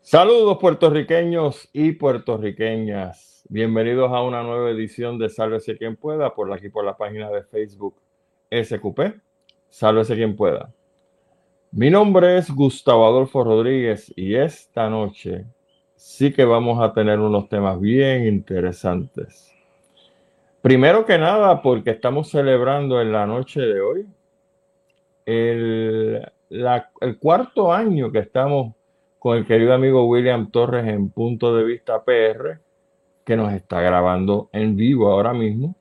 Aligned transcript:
Saludos 0.00 0.56
puertorriqueños 0.58 1.68
y 1.74 1.92
puertorriqueñas. 1.92 3.44
Bienvenidos 3.50 4.10
a 4.10 4.22
una 4.22 4.42
nueva 4.42 4.70
edición 4.70 5.18
de 5.18 5.28
Sálvese 5.28 5.76
quien 5.76 5.96
pueda 5.96 6.34
por 6.34 6.50
aquí 6.50 6.70
por 6.70 6.86
la 6.86 6.96
página 6.96 7.28
de 7.28 7.42
Facebook 7.42 7.96
SQP. 8.50 9.20
Sálvese 9.68 10.14
quien 10.14 10.34
pueda. 10.34 10.72
Mi 11.72 11.90
nombre 11.90 12.38
es 12.38 12.50
Gustavo 12.50 13.06
Adolfo 13.06 13.44
Rodríguez 13.44 14.10
y 14.16 14.34
esta 14.34 14.88
noche 14.88 15.44
sí 15.94 16.32
que 16.32 16.46
vamos 16.46 16.80
a 16.80 16.94
tener 16.94 17.18
unos 17.18 17.50
temas 17.50 17.78
bien 17.78 18.26
interesantes. 18.26 19.49
Primero 20.62 21.06
que 21.06 21.16
nada, 21.16 21.62
porque 21.62 21.90
estamos 21.90 22.28
celebrando 22.28 23.00
en 23.00 23.12
la 23.12 23.26
noche 23.26 23.60
de 23.62 23.80
hoy 23.80 24.06
el, 25.24 26.30
el 27.00 27.18
cuarto 27.18 27.72
año 27.72 28.12
que 28.12 28.18
estamos 28.18 28.74
con 29.18 29.38
el 29.38 29.46
querido 29.46 29.72
amigo 29.72 30.06
William 30.06 30.50
Torres 30.50 30.86
en 30.86 31.10
Punto 31.10 31.54
de 31.56 31.64
Vista 31.64 32.04
PR, 32.04 32.58
que 33.24 33.36
nos 33.36 33.52
está 33.52 33.80
grabando 33.80 34.50
en 34.52 34.76
vivo 34.76 35.10
ahora 35.10 35.32
mismo 35.32 35.76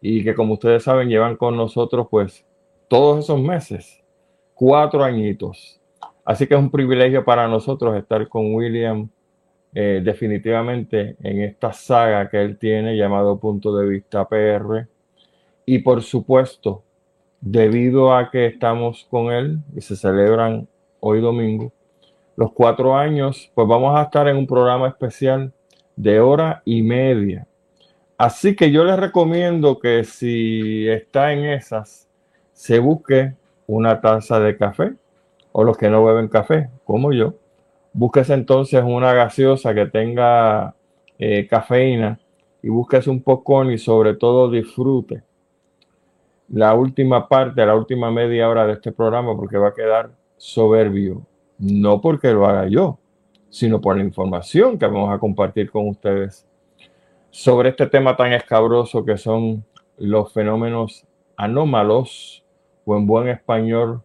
y 0.00 0.22
que 0.22 0.34
como 0.34 0.54
ustedes 0.54 0.84
saben 0.84 1.08
llevan 1.08 1.36
con 1.36 1.56
nosotros 1.56 2.06
pues 2.08 2.46
todos 2.86 3.24
esos 3.24 3.40
meses, 3.40 4.00
cuatro 4.54 5.02
añitos. 5.02 5.80
Así 6.24 6.46
que 6.46 6.54
es 6.54 6.60
un 6.60 6.70
privilegio 6.70 7.24
para 7.24 7.48
nosotros 7.48 7.96
estar 7.96 8.28
con 8.28 8.54
William 8.54 9.08
eh, 9.74 10.00
definitivamente 10.04 11.16
en 11.22 11.42
esta 11.42 11.72
saga 11.72 12.28
que 12.28 12.42
él 12.42 12.58
tiene 12.58 12.96
llamado 12.96 13.38
Punto 13.38 13.76
de 13.76 13.88
Vista 13.88 14.28
PR. 14.28 14.86
Y 15.64 15.78
por 15.78 16.02
supuesto, 16.02 16.82
debido 17.40 18.14
a 18.14 18.30
que 18.30 18.46
estamos 18.46 19.06
con 19.10 19.32
él 19.32 19.60
y 19.74 19.80
se 19.80 19.96
celebran 19.96 20.68
hoy 21.00 21.20
domingo, 21.20 21.72
los 22.36 22.52
cuatro 22.52 22.96
años, 22.96 23.50
pues 23.54 23.68
vamos 23.68 23.98
a 23.98 24.02
estar 24.02 24.26
en 24.26 24.36
un 24.36 24.46
programa 24.46 24.88
especial 24.88 25.52
de 25.96 26.20
hora 26.20 26.62
y 26.64 26.82
media. 26.82 27.46
Así 28.16 28.56
que 28.56 28.70
yo 28.70 28.84
les 28.84 28.98
recomiendo 28.98 29.78
que 29.78 30.04
si 30.04 30.88
está 30.88 31.32
en 31.32 31.44
esas, 31.44 32.08
se 32.52 32.78
busque 32.78 33.34
una 33.66 34.00
taza 34.00 34.40
de 34.40 34.56
café 34.56 34.92
o 35.52 35.64
los 35.64 35.76
que 35.76 35.88
no 35.88 36.04
beben 36.04 36.28
café, 36.28 36.70
como 36.84 37.12
yo. 37.12 37.34
Búsquese 37.92 38.34
entonces 38.34 38.82
una 38.84 39.12
gaseosa 39.12 39.74
que 39.74 39.86
tenga 39.86 40.74
eh, 41.18 41.46
cafeína 41.48 42.20
y 42.62 42.68
búsquese 42.68 43.10
un 43.10 43.22
poco 43.22 43.64
y 43.70 43.78
sobre 43.78 44.14
todo 44.14 44.50
disfrute 44.50 45.22
la 46.50 46.74
última 46.74 47.28
parte, 47.28 47.64
la 47.64 47.76
última 47.76 48.10
media 48.10 48.48
hora 48.48 48.66
de 48.66 48.74
este 48.74 48.90
programa 48.90 49.36
porque 49.36 49.56
va 49.56 49.68
a 49.68 49.74
quedar 49.74 50.10
soberbio. 50.36 51.22
No 51.58 52.00
porque 52.00 52.32
lo 52.32 52.46
haga 52.46 52.66
yo, 52.68 52.98
sino 53.50 53.80
por 53.80 53.96
la 53.96 54.02
información 54.02 54.78
que 54.78 54.86
vamos 54.86 55.14
a 55.14 55.18
compartir 55.18 55.70
con 55.70 55.88
ustedes 55.88 56.46
sobre 57.30 57.68
este 57.68 57.86
tema 57.86 58.16
tan 58.16 58.32
escabroso 58.32 59.04
que 59.04 59.16
son 59.16 59.64
los 59.98 60.32
fenómenos 60.32 61.06
anómalos 61.36 62.44
o 62.84 62.96
en 62.96 63.06
buen 63.06 63.28
español 63.28 64.02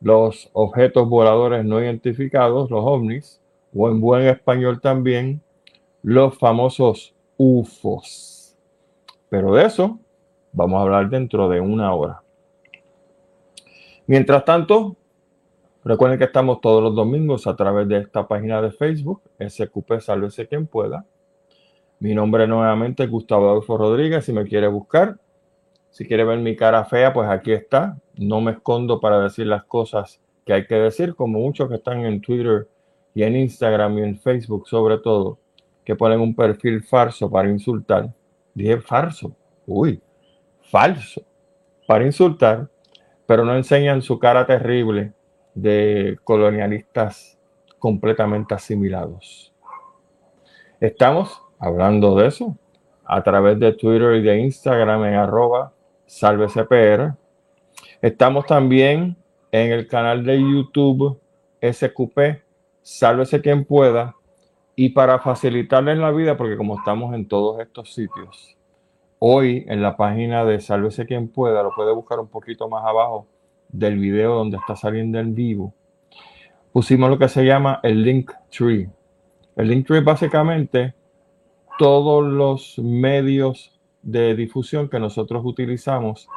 los 0.00 0.50
objetos 0.52 1.08
voladores 1.08 1.64
no 1.64 1.80
identificados, 1.80 2.70
los 2.70 2.84
ovnis, 2.84 3.40
o 3.74 3.88
en 3.88 4.00
buen 4.00 4.26
español 4.26 4.80
también 4.80 5.42
los 6.02 6.38
famosos 6.38 7.14
UFOs. 7.36 8.56
Pero 9.28 9.54
de 9.54 9.66
eso 9.66 9.98
vamos 10.52 10.78
a 10.78 10.82
hablar 10.82 11.10
dentro 11.10 11.48
de 11.48 11.60
una 11.60 11.92
hora. 11.94 12.22
Mientras 14.06 14.44
tanto, 14.44 14.96
Recuerden 15.88 16.18
que 16.18 16.26
estamos 16.26 16.60
todos 16.60 16.82
los 16.82 16.94
domingos 16.94 17.46
a 17.46 17.56
través 17.56 17.88
de 17.88 17.96
esta 17.96 18.28
página 18.28 18.60
de 18.60 18.70
Facebook, 18.70 19.22
SQP 19.38 20.00
Sálvese 20.00 20.46
quien 20.46 20.66
pueda. 20.66 21.06
Mi 21.98 22.14
nombre 22.14 22.46
nuevamente 22.46 23.04
es 23.04 23.10
Gustavo 23.10 23.48
Adolfo 23.48 23.78
Rodríguez. 23.78 24.24
Si 24.24 24.34
me 24.34 24.44
quiere 24.44 24.68
buscar, 24.68 25.18
si 25.88 26.06
quiere 26.06 26.24
ver 26.24 26.40
mi 26.40 26.56
cara 26.56 26.84
fea, 26.84 27.14
pues 27.14 27.28
aquí 27.30 27.52
está. 27.52 27.96
No 28.18 28.40
me 28.40 28.52
escondo 28.52 29.00
para 29.00 29.20
decir 29.20 29.46
las 29.46 29.64
cosas 29.64 30.20
que 30.44 30.52
hay 30.52 30.66
que 30.66 30.74
decir, 30.74 31.14
como 31.14 31.38
muchos 31.38 31.68
que 31.68 31.76
están 31.76 32.04
en 32.04 32.20
Twitter 32.20 32.68
y 33.14 33.22
en 33.22 33.36
Instagram 33.36 33.98
y 33.98 34.02
en 34.02 34.18
Facebook, 34.18 34.68
sobre 34.68 34.98
todo, 34.98 35.38
que 35.84 35.96
ponen 35.96 36.20
un 36.20 36.34
perfil 36.34 36.82
falso 36.82 37.30
para 37.30 37.48
insultar. 37.48 38.12
Dije 38.54 38.80
falso. 38.80 39.34
Uy, 39.66 40.00
falso. 40.70 41.22
Para 41.86 42.04
insultar, 42.04 42.68
pero 43.26 43.44
no 43.44 43.56
enseñan 43.56 44.02
su 44.02 44.18
cara 44.18 44.46
terrible 44.46 45.12
de 45.54 46.18
colonialistas 46.24 47.38
completamente 47.78 48.54
asimilados. 48.54 49.54
Estamos 50.80 51.42
hablando 51.58 52.14
de 52.16 52.26
eso 52.28 52.56
a 53.04 53.22
través 53.22 53.58
de 53.58 53.72
Twitter 53.72 54.14
y 54.14 54.22
de 54.22 54.38
Instagram 54.38 55.04
en 55.04 55.14
arroba 55.14 55.72
salvecpr. 56.06 57.14
Estamos 58.00 58.46
también 58.46 59.16
en 59.50 59.72
el 59.72 59.88
canal 59.88 60.24
de 60.24 60.38
YouTube 60.38 61.18
SQP, 61.60 62.42
sálvese 62.80 63.40
quien 63.40 63.64
pueda. 63.64 64.14
Y 64.76 64.90
para 64.90 65.18
facilitarle 65.18 65.90
en 65.90 66.00
la 66.00 66.12
vida, 66.12 66.36
porque 66.36 66.56
como 66.56 66.78
estamos 66.78 67.12
en 67.12 67.26
todos 67.26 67.58
estos 67.58 67.92
sitios, 67.92 68.56
hoy 69.18 69.64
en 69.66 69.82
la 69.82 69.96
página 69.96 70.44
de 70.44 70.60
Sálvese 70.60 71.04
quien 71.04 71.26
pueda, 71.26 71.64
lo 71.64 71.74
puede 71.74 71.92
buscar 71.92 72.20
un 72.20 72.28
poquito 72.28 72.68
más 72.68 72.84
abajo, 72.84 73.26
del 73.68 73.98
video 73.98 74.34
donde 74.34 74.56
está 74.56 74.76
saliendo 74.76 75.18
en 75.18 75.34
vivo, 75.34 75.74
pusimos 76.72 77.10
lo 77.10 77.18
que 77.18 77.28
se 77.28 77.44
llama 77.44 77.80
el 77.82 78.02
link 78.04 78.30
tree. 78.56 78.88
El 79.56 79.68
link 79.68 79.88
tree 79.88 80.00
básicamente 80.00 80.94
todos 81.78 82.24
los 82.24 82.78
medios 82.78 83.78
de 84.02 84.36
difusión 84.36 84.88
que 84.88 85.00
nosotros 85.00 85.42
utilizamos 85.44 86.28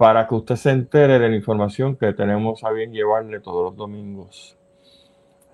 para 0.00 0.26
que 0.26 0.34
usted 0.34 0.56
se 0.56 0.70
entere 0.70 1.18
de 1.18 1.28
la 1.28 1.36
información 1.36 1.94
que 1.94 2.14
tenemos 2.14 2.64
a 2.64 2.70
bien 2.70 2.90
llevarle 2.90 3.38
todos 3.38 3.64
los 3.64 3.76
domingos. 3.76 4.56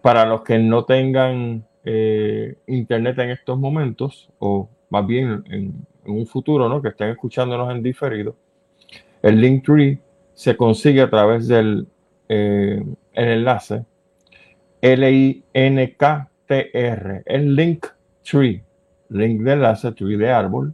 Para 0.00 0.24
los 0.24 0.42
que 0.42 0.56
no 0.56 0.84
tengan 0.84 1.66
eh, 1.84 2.56
internet 2.68 3.18
en 3.18 3.30
estos 3.30 3.58
momentos, 3.58 4.30
o 4.38 4.68
más 4.88 5.04
bien 5.04 5.42
en, 5.50 5.84
un 6.06 6.28
futuro, 6.28 6.68
¿no? 6.68 6.80
que 6.80 6.90
estén 6.90 7.08
escuchándonos 7.08 7.72
en 7.72 7.82
diferido, 7.82 8.36
el 9.20 9.40
link 9.40 9.64
tree 9.66 9.98
se 10.32 10.56
consigue 10.56 11.00
a 11.02 11.10
través 11.10 11.48
del 11.48 11.88
eh, 12.28 12.84
el 13.14 13.28
enlace 13.28 13.84
L-I-N-K-T-R, 14.80 15.42
el 17.26 17.56
link 17.56 17.84
tree, 18.22 18.62
link 19.08 19.40
de 19.40 19.52
enlace, 19.54 19.90
tree 19.90 20.16
de 20.16 20.30
árbol. 20.30 20.72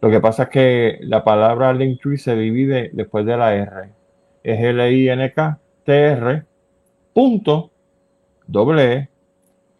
Lo 0.00 0.10
que 0.10 0.20
pasa 0.20 0.44
es 0.44 0.48
que 0.50 0.98
la 1.02 1.24
palabra 1.24 1.72
link 1.72 2.00
tree 2.00 2.18
se 2.18 2.36
divide 2.36 2.90
después 2.92 3.24
de 3.24 3.36
la 3.36 3.54
R. 3.54 3.90
Es 4.42 4.60
L-I-N-K-T-R 4.60 6.44
punto 7.12 7.70
doble 8.46 8.92
E 8.92 9.08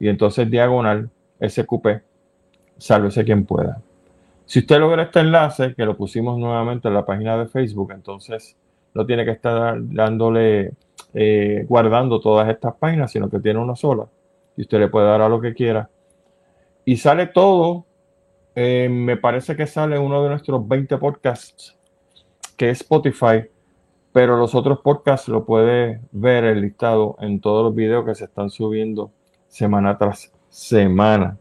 y 0.01 0.09
entonces 0.09 0.51
diagonal 0.51 1.11
SQP. 1.41 1.87
Sálvese 2.79 3.25
quien 3.25 3.45
pueda. 3.45 3.81
Si 4.47 4.61
usted 4.61 4.79
logra 4.79 5.03
este 5.03 5.21
enlace, 5.21 5.75
que 5.75 5.85
lo 5.85 5.97
pusimos 5.97 6.39
nuevamente 6.39 6.89
en 6.89 6.95
la 6.95 7.05
página 7.05 7.37
de 7.37 7.47
Facebook, 7.47 7.93
entonces 7.93 8.57
no 8.95 9.05
tiene 9.05 9.25
que 9.25 9.33
estar 9.33 9.77
dándole, 9.79 10.73
eh, 11.13 11.67
guardando 11.69 12.21
todas 12.21 12.49
estas 12.49 12.75
páginas, 12.77 13.11
sino 13.11 13.29
que 13.29 13.41
tiene 13.41 13.59
una 13.59 13.77
sola. 13.77 14.07
Y 14.57 14.63
usted 14.63 14.79
le 14.79 14.89
puede 14.89 15.07
dar 15.07 15.21
a 15.21 15.29
lo 15.29 15.41
que 15.41 15.53
quiera. 15.53 15.91
Y 16.85 16.97
sale 16.97 17.27
todo. 17.27 17.85
Eh, 18.57 18.89
me 18.91 19.17
parece 19.17 19.55
que 19.55 19.69
sale 19.69 19.99
uno 19.99 20.23
de 20.25 20.31
nuestros 20.31 20.67
20 20.67 20.99
podcasts, 20.99 21.79
que 22.57 22.71
es 22.71 22.81
Spotify. 22.81 23.45
Pero 24.13 24.37
los 24.37 24.55
otros 24.55 24.81
podcasts 24.81 25.29
lo 25.29 25.45
puede 25.45 26.01
ver 26.11 26.45
el 26.45 26.63
listado 26.63 27.17
en 27.21 27.41
todos 27.41 27.63
los 27.65 27.75
videos 27.75 28.05
que 28.05 28.15
se 28.17 28.25
están 28.25 28.51
subiendo 28.51 29.13
semana 29.47 29.97
tras 29.97 30.33
semana. 30.49 31.39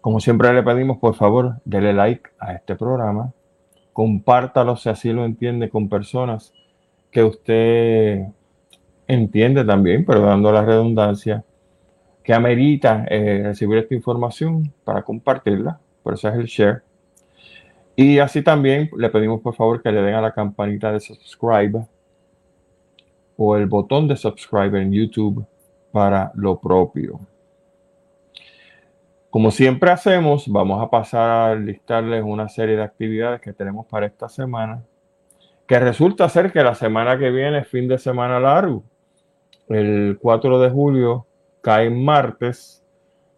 Como 0.00 0.18
siempre 0.18 0.52
le 0.52 0.62
pedimos, 0.62 0.98
por 0.98 1.14
favor, 1.14 1.60
dele 1.64 1.92
like 1.92 2.30
a 2.40 2.54
este 2.54 2.74
programa 2.74 3.32
compártalo 3.94 4.76
si 4.76 4.90
así 4.90 5.12
lo 5.12 5.24
entiende 5.24 5.70
con 5.70 5.88
personas 5.88 6.52
que 7.10 7.22
usted 7.22 8.24
entiende 9.06 9.64
también, 9.64 10.04
pero 10.04 10.20
dando 10.20 10.52
la 10.52 10.62
redundancia, 10.62 11.44
que 12.24 12.32
amerita 12.32 13.04
eh, 13.08 13.42
recibir 13.44 13.78
esta 13.78 13.94
información 13.94 14.72
para 14.82 15.02
compartirla. 15.02 15.78
Por 16.02 16.14
eso 16.14 16.28
es 16.28 16.34
el 16.34 16.46
share. 16.46 16.82
Y 17.94 18.18
así 18.18 18.42
también 18.42 18.90
le 18.96 19.10
pedimos 19.10 19.42
por 19.42 19.54
favor 19.54 19.82
que 19.82 19.92
le 19.92 20.00
den 20.00 20.14
a 20.14 20.22
la 20.22 20.32
campanita 20.32 20.90
de 20.90 21.00
subscribe 21.00 21.86
o 23.36 23.56
el 23.56 23.66
botón 23.66 24.08
de 24.08 24.16
subscribe 24.16 24.80
en 24.80 24.90
YouTube 24.90 25.46
para 25.92 26.32
lo 26.34 26.58
propio. 26.58 27.20
Como 29.28 29.50
siempre 29.50 29.90
hacemos, 29.90 30.48
vamos 30.48 30.82
a 30.82 30.88
pasar 30.88 31.50
a 31.50 31.54
listarles 31.56 32.22
una 32.24 32.48
serie 32.48 32.76
de 32.76 32.84
actividades 32.84 33.40
que 33.40 33.52
tenemos 33.52 33.84
para 33.86 34.06
esta 34.06 34.28
semana, 34.28 34.82
que 35.66 35.78
resulta 35.78 36.28
ser 36.28 36.52
que 36.52 36.62
la 36.62 36.74
semana 36.74 37.18
que 37.18 37.30
viene 37.30 37.64
fin 37.64 37.86
de 37.86 37.98
semana 37.98 38.40
largo. 38.40 38.82
El 39.68 40.18
4 40.20 40.60
de 40.60 40.70
julio 40.70 41.26
cae 41.64 41.88
martes. 41.88 42.84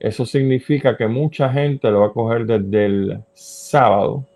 Eso 0.00 0.26
significa 0.26 0.96
que 0.96 1.06
mucha 1.06 1.49
gente 1.49 1.90
lo 1.90 2.00
va 2.00 2.06
a 2.08 2.12
coger 2.12 2.44
desde 2.44 2.84
el 2.84 3.23
sábado 3.32 4.26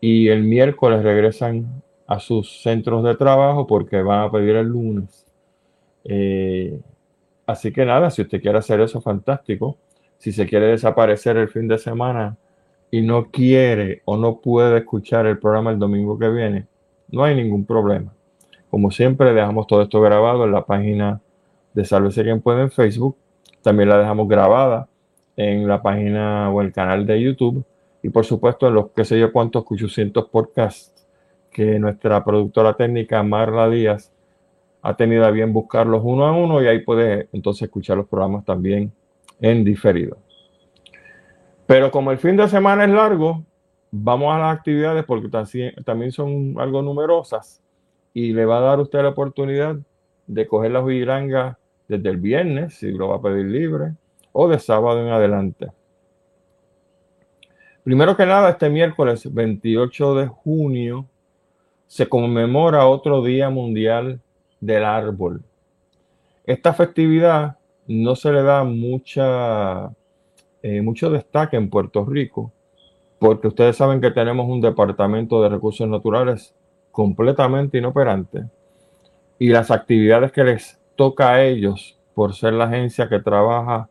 y 0.00 0.28
el 0.28 0.44
miércoles 0.44 1.02
regresan 1.02 1.82
a 2.06 2.20
sus 2.20 2.62
centros 2.62 3.02
de 3.02 3.16
trabajo 3.16 3.66
porque 3.66 4.02
van 4.02 4.24
a 4.24 4.30
pedir 4.30 4.56
el 4.56 4.68
lunes. 4.68 5.26
Eh, 6.04 6.78
así 7.46 7.72
que 7.72 7.84
nada, 7.84 8.10
si 8.10 8.22
usted 8.22 8.40
quiere 8.40 8.58
hacer 8.58 8.80
eso, 8.80 9.00
fantástico. 9.00 9.78
Si 10.18 10.30
se 10.30 10.46
quiere 10.46 10.66
desaparecer 10.66 11.36
el 11.38 11.48
fin 11.48 11.66
de 11.66 11.78
semana 11.78 12.36
y 12.90 13.00
no 13.00 13.30
quiere 13.30 14.02
o 14.04 14.16
no 14.16 14.40
puede 14.40 14.78
escuchar 14.78 15.26
el 15.26 15.38
programa 15.38 15.70
el 15.70 15.78
domingo 15.78 16.18
que 16.18 16.28
viene, 16.28 16.66
no 17.08 17.24
hay 17.24 17.34
ningún 17.34 17.64
problema. 17.64 18.12
Como 18.70 18.90
siempre, 18.90 19.32
dejamos 19.32 19.66
todo 19.66 19.82
esto 19.82 20.00
grabado 20.00 20.44
en 20.44 20.52
la 20.52 20.64
página 20.66 21.20
de 21.78 21.84
Sálvese 21.84 22.24
quien 22.24 22.40
puede 22.40 22.62
en 22.62 22.72
Facebook. 22.72 23.16
También 23.62 23.88
la 23.88 23.98
dejamos 23.98 24.26
grabada 24.26 24.88
en 25.36 25.68
la 25.68 25.80
página 25.80 26.50
o 26.50 26.60
el 26.60 26.72
canal 26.72 27.06
de 27.06 27.22
YouTube. 27.22 27.64
Y 28.02 28.08
por 28.08 28.24
supuesto, 28.24 28.66
en 28.66 28.74
los 28.74 28.90
que 28.90 29.04
sé 29.04 29.18
yo 29.18 29.32
cuántos 29.32 29.64
800 29.64 30.28
podcasts 30.28 31.06
que 31.52 31.78
nuestra 31.78 32.24
productora 32.24 32.74
técnica 32.74 33.22
Marla 33.22 33.70
Díaz 33.70 34.12
ha 34.82 34.96
tenido 34.96 35.24
a 35.24 35.30
bien 35.30 35.52
buscarlos 35.52 36.02
uno 36.04 36.26
a 36.26 36.32
uno 36.32 36.60
y 36.60 36.66
ahí 36.66 36.80
puede 36.80 37.28
entonces 37.32 37.62
escuchar 37.62 37.96
los 37.96 38.08
programas 38.08 38.44
también 38.44 38.92
en 39.40 39.62
diferido. 39.62 40.18
Pero 41.66 41.92
como 41.92 42.10
el 42.10 42.18
fin 42.18 42.36
de 42.36 42.48
semana 42.48 42.84
es 42.84 42.90
largo, 42.90 43.44
vamos 43.92 44.34
a 44.34 44.38
las 44.40 44.56
actividades 44.56 45.04
porque 45.04 45.28
también 45.28 46.10
son 46.10 46.56
algo 46.58 46.82
numerosas 46.82 47.62
y 48.12 48.32
le 48.32 48.44
va 48.46 48.58
a 48.58 48.62
dar 48.62 48.80
usted 48.80 49.00
la 49.00 49.10
oportunidad 49.10 49.76
de 50.26 50.46
coger 50.48 50.72
la 50.72 50.80
huiranga 50.80 51.58
desde 51.88 52.10
el 52.10 52.18
viernes, 52.18 52.74
si 52.74 52.92
lo 52.92 53.08
va 53.08 53.16
a 53.16 53.22
pedir 53.22 53.46
libre, 53.46 53.94
o 54.32 54.46
de 54.48 54.58
sábado 54.58 55.00
en 55.00 55.08
adelante. 55.08 55.68
Primero 57.82 58.16
que 58.16 58.26
nada, 58.26 58.50
este 58.50 58.68
miércoles 58.68 59.32
28 59.32 60.14
de 60.16 60.26
junio 60.26 61.06
se 61.86 62.06
conmemora 62.06 62.86
otro 62.86 63.22
Día 63.22 63.48
Mundial 63.48 64.20
del 64.60 64.84
Árbol. 64.84 65.42
Esta 66.44 66.74
festividad 66.74 67.56
no 67.86 68.14
se 68.14 68.30
le 68.30 68.42
da 68.42 68.62
mucha, 68.64 69.90
eh, 70.62 70.82
mucho 70.82 71.10
destaque 71.10 71.56
en 71.56 71.70
Puerto 71.70 72.04
Rico, 72.04 72.52
porque 73.18 73.48
ustedes 73.48 73.76
saben 73.76 74.00
que 74.00 74.10
tenemos 74.10 74.46
un 74.48 74.60
departamento 74.60 75.42
de 75.42 75.48
recursos 75.48 75.88
naturales 75.88 76.54
completamente 76.92 77.78
inoperante 77.78 78.44
y 79.38 79.48
las 79.48 79.70
actividades 79.70 80.32
que 80.32 80.44
les 80.44 80.77
toca 80.98 81.30
a 81.30 81.42
ellos 81.44 81.96
por 82.12 82.34
ser 82.34 82.52
la 82.54 82.64
agencia 82.64 83.08
que 83.08 83.20
trabaja 83.20 83.88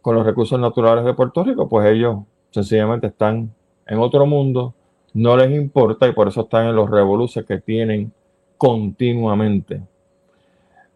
con 0.00 0.14
los 0.14 0.24
recursos 0.24 0.60
naturales 0.60 1.04
de 1.04 1.14
Puerto 1.14 1.42
Rico, 1.42 1.68
pues 1.68 1.90
ellos 1.90 2.18
sencillamente 2.50 3.08
están 3.08 3.52
en 3.86 3.98
otro 3.98 4.24
mundo, 4.24 4.72
no 5.14 5.36
les 5.36 5.50
importa 5.50 6.06
y 6.06 6.12
por 6.12 6.28
eso 6.28 6.42
están 6.42 6.68
en 6.68 6.76
los 6.76 6.88
revoluciones 6.88 7.48
que 7.48 7.58
tienen 7.58 8.12
continuamente. 8.56 9.82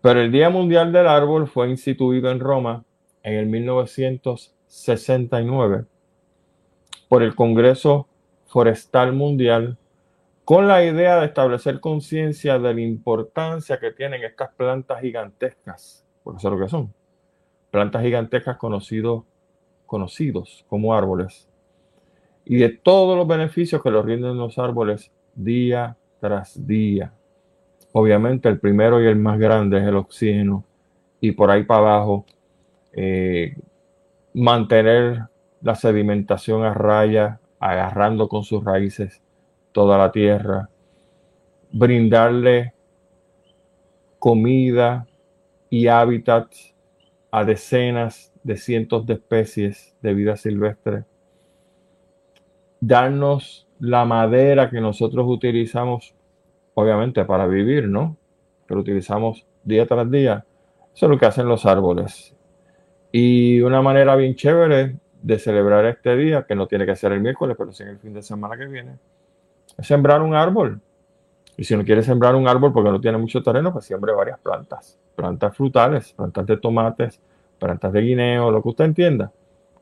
Pero 0.00 0.20
el 0.20 0.30
Día 0.30 0.48
Mundial 0.48 0.92
del 0.92 1.08
Árbol 1.08 1.48
fue 1.48 1.70
instituido 1.70 2.30
en 2.30 2.38
Roma 2.38 2.84
en 3.24 3.34
el 3.34 3.46
1969 3.46 5.86
por 7.08 7.24
el 7.24 7.34
Congreso 7.34 8.06
Forestal 8.46 9.12
Mundial 9.12 9.76
con 10.46 10.68
la 10.68 10.84
idea 10.84 11.18
de 11.18 11.26
establecer 11.26 11.80
conciencia 11.80 12.56
de 12.60 12.72
la 12.72 12.80
importancia 12.80 13.80
que 13.80 13.90
tienen 13.90 14.22
estas 14.22 14.54
plantas 14.54 15.00
gigantescas, 15.00 16.06
porque 16.22 16.38
eso 16.38 16.46
es 16.46 16.54
lo 16.54 16.64
que 16.64 16.70
son, 16.70 16.94
plantas 17.72 18.04
gigantescas 18.04 18.56
conocidos, 18.56 19.24
conocidos 19.86 20.64
como 20.68 20.94
árboles, 20.94 21.48
y 22.44 22.58
de 22.58 22.68
todos 22.68 23.18
los 23.18 23.26
beneficios 23.26 23.82
que 23.82 23.90
los 23.90 24.04
rinden 24.04 24.38
los 24.38 24.56
árboles 24.56 25.10
día 25.34 25.96
tras 26.20 26.64
día. 26.64 27.12
Obviamente 27.90 28.48
el 28.48 28.60
primero 28.60 29.02
y 29.02 29.06
el 29.06 29.16
más 29.16 29.40
grande 29.40 29.78
es 29.78 29.84
el 29.84 29.96
oxígeno 29.96 30.64
y 31.20 31.32
por 31.32 31.50
ahí 31.50 31.64
para 31.64 31.80
abajo 31.80 32.24
eh, 32.92 33.56
mantener 34.32 35.22
la 35.60 35.74
sedimentación 35.74 36.62
a 36.62 36.72
raya, 36.72 37.40
agarrando 37.58 38.28
con 38.28 38.44
sus 38.44 38.62
raíces 38.62 39.25
toda 39.76 39.98
la 39.98 40.10
tierra, 40.10 40.70
brindarle 41.70 42.72
comida 44.18 45.06
y 45.68 45.88
hábitat 45.88 46.46
a 47.30 47.44
decenas 47.44 48.32
de 48.42 48.56
cientos 48.56 49.04
de 49.04 49.12
especies 49.12 49.94
de 50.00 50.14
vida 50.14 50.34
silvestre, 50.36 51.04
darnos 52.80 53.68
la 53.78 54.06
madera 54.06 54.70
que 54.70 54.80
nosotros 54.80 55.26
utilizamos 55.28 56.14
obviamente 56.72 57.26
para 57.26 57.46
vivir, 57.46 57.86
¿no? 57.86 58.16
Pero 58.66 58.80
utilizamos 58.80 59.46
día 59.62 59.84
tras 59.84 60.10
día. 60.10 60.46
Eso 60.94 61.04
es 61.04 61.10
lo 61.10 61.18
que 61.18 61.26
hacen 61.26 61.48
los 61.48 61.66
árboles. 61.66 62.34
Y 63.12 63.60
una 63.60 63.82
manera 63.82 64.16
bien 64.16 64.36
chévere 64.36 64.96
de 65.20 65.38
celebrar 65.38 65.84
este 65.84 66.16
día, 66.16 66.46
que 66.46 66.54
no 66.54 66.66
tiene 66.66 66.86
que 66.86 66.96
ser 66.96 67.12
el 67.12 67.20
miércoles, 67.20 67.56
pero 67.58 67.72
sí 67.72 67.82
en 67.82 67.90
el 67.90 67.98
fin 67.98 68.14
de 68.14 68.22
semana 68.22 68.56
que 68.56 68.64
viene, 68.64 68.92
es 69.76 69.86
sembrar 69.86 70.22
un 70.22 70.34
árbol. 70.34 70.80
Y 71.56 71.64
si 71.64 71.76
no 71.76 71.84
quiere 71.84 72.02
sembrar 72.02 72.34
un 72.34 72.48
árbol 72.48 72.72
porque 72.72 72.90
no 72.90 73.00
tiene 73.00 73.18
mucho 73.18 73.42
terreno, 73.42 73.72
pues 73.72 73.86
siembre 73.86 74.12
varias 74.12 74.38
plantas. 74.38 74.98
Plantas 75.14 75.56
frutales, 75.56 76.12
plantas 76.12 76.46
de 76.46 76.56
tomates, 76.58 77.20
plantas 77.58 77.92
de 77.92 78.00
guineo, 78.00 78.50
lo 78.50 78.62
que 78.62 78.68
usted 78.68 78.84
entienda. 78.84 79.32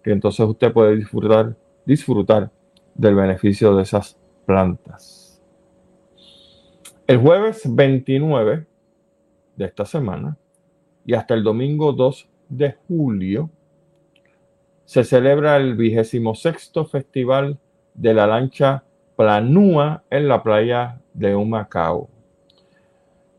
Que 0.02 0.12
entonces 0.12 0.46
usted 0.46 0.72
puede 0.72 0.94
disfrutar, 0.96 1.56
disfrutar 1.84 2.50
del 2.94 3.14
beneficio 3.14 3.74
de 3.74 3.82
esas 3.82 4.16
plantas. 4.46 5.42
El 7.06 7.18
jueves 7.18 7.62
29 7.66 8.66
de 9.56 9.64
esta 9.64 9.84
semana 9.84 10.36
y 11.04 11.14
hasta 11.14 11.34
el 11.34 11.42
domingo 11.42 11.92
2 11.92 12.28
de 12.48 12.76
julio 12.88 13.50
se 14.84 15.04
celebra 15.04 15.56
el 15.56 15.74
vigésimo 15.74 16.34
sexto 16.34 16.84
Festival 16.84 17.58
de 17.94 18.14
la 18.14 18.26
Lancha 18.26 18.84
Planúa 19.16 20.02
en 20.10 20.28
la 20.28 20.42
playa 20.42 21.00
de 21.12 21.34
Humacao. 21.34 22.08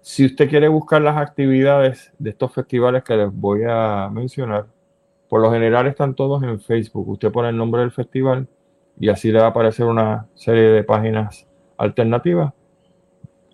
Si 0.02 0.26
usted 0.26 0.50
quiere 0.50 0.68
buscar 0.68 1.02
las 1.02 1.18
actividades 1.18 2.14
de 2.20 2.30
estos 2.30 2.54
festivales 2.54 3.04
que 3.04 3.18
les 3.18 3.32
voy 3.34 3.64
a 3.68 4.10
mencionar, 4.12 4.68
por 5.28 5.42
lo 5.42 5.52
general 5.52 5.88
están 5.88 6.14
todos 6.14 6.44
en 6.44 6.60
Facebook. 6.60 7.10
Usted 7.10 7.32
pone 7.32 7.50
el 7.50 7.58
nombre 7.58 7.82
del 7.82 7.92
festival 7.92 8.48
y 9.00 9.10
así 9.10 9.32
le 9.32 9.40
va 9.40 9.46
a 9.46 9.50
aparecer 9.50 9.86
una 9.86 10.28
serie 10.36 10.64
de 10.64 10.84
páginas 10.84 11.48
alternativas 11.78 12.54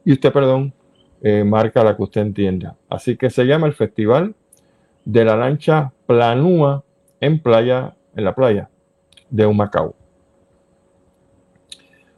y 0.03 0.13
usted, 0.13 0.31
perdón, 0.31 0.73
eh, 1.21 1.43
marca 1.43 1.83
la 1.83 1.95
que 1.95 2.03
usted 2.03 2.21
entienda. 2.21 2.75
Así 2.89 3.15
que 3.15 3.29
se 3.29 3.45
llama 3.45 3.67
el 3.67 3.73
Festival 3.73 4.35
de 5.05 5.25
la 5.25 5.35
Lancha 5.35 5.93
Planúa 6.05 6.83
en 7.19 7.41
playa, 7.41 7.95
en 8.15 8.25
la 8.25 8.35
playa 8.35 8.69
de 9.29 9.45
Humacao. 9.45 9.95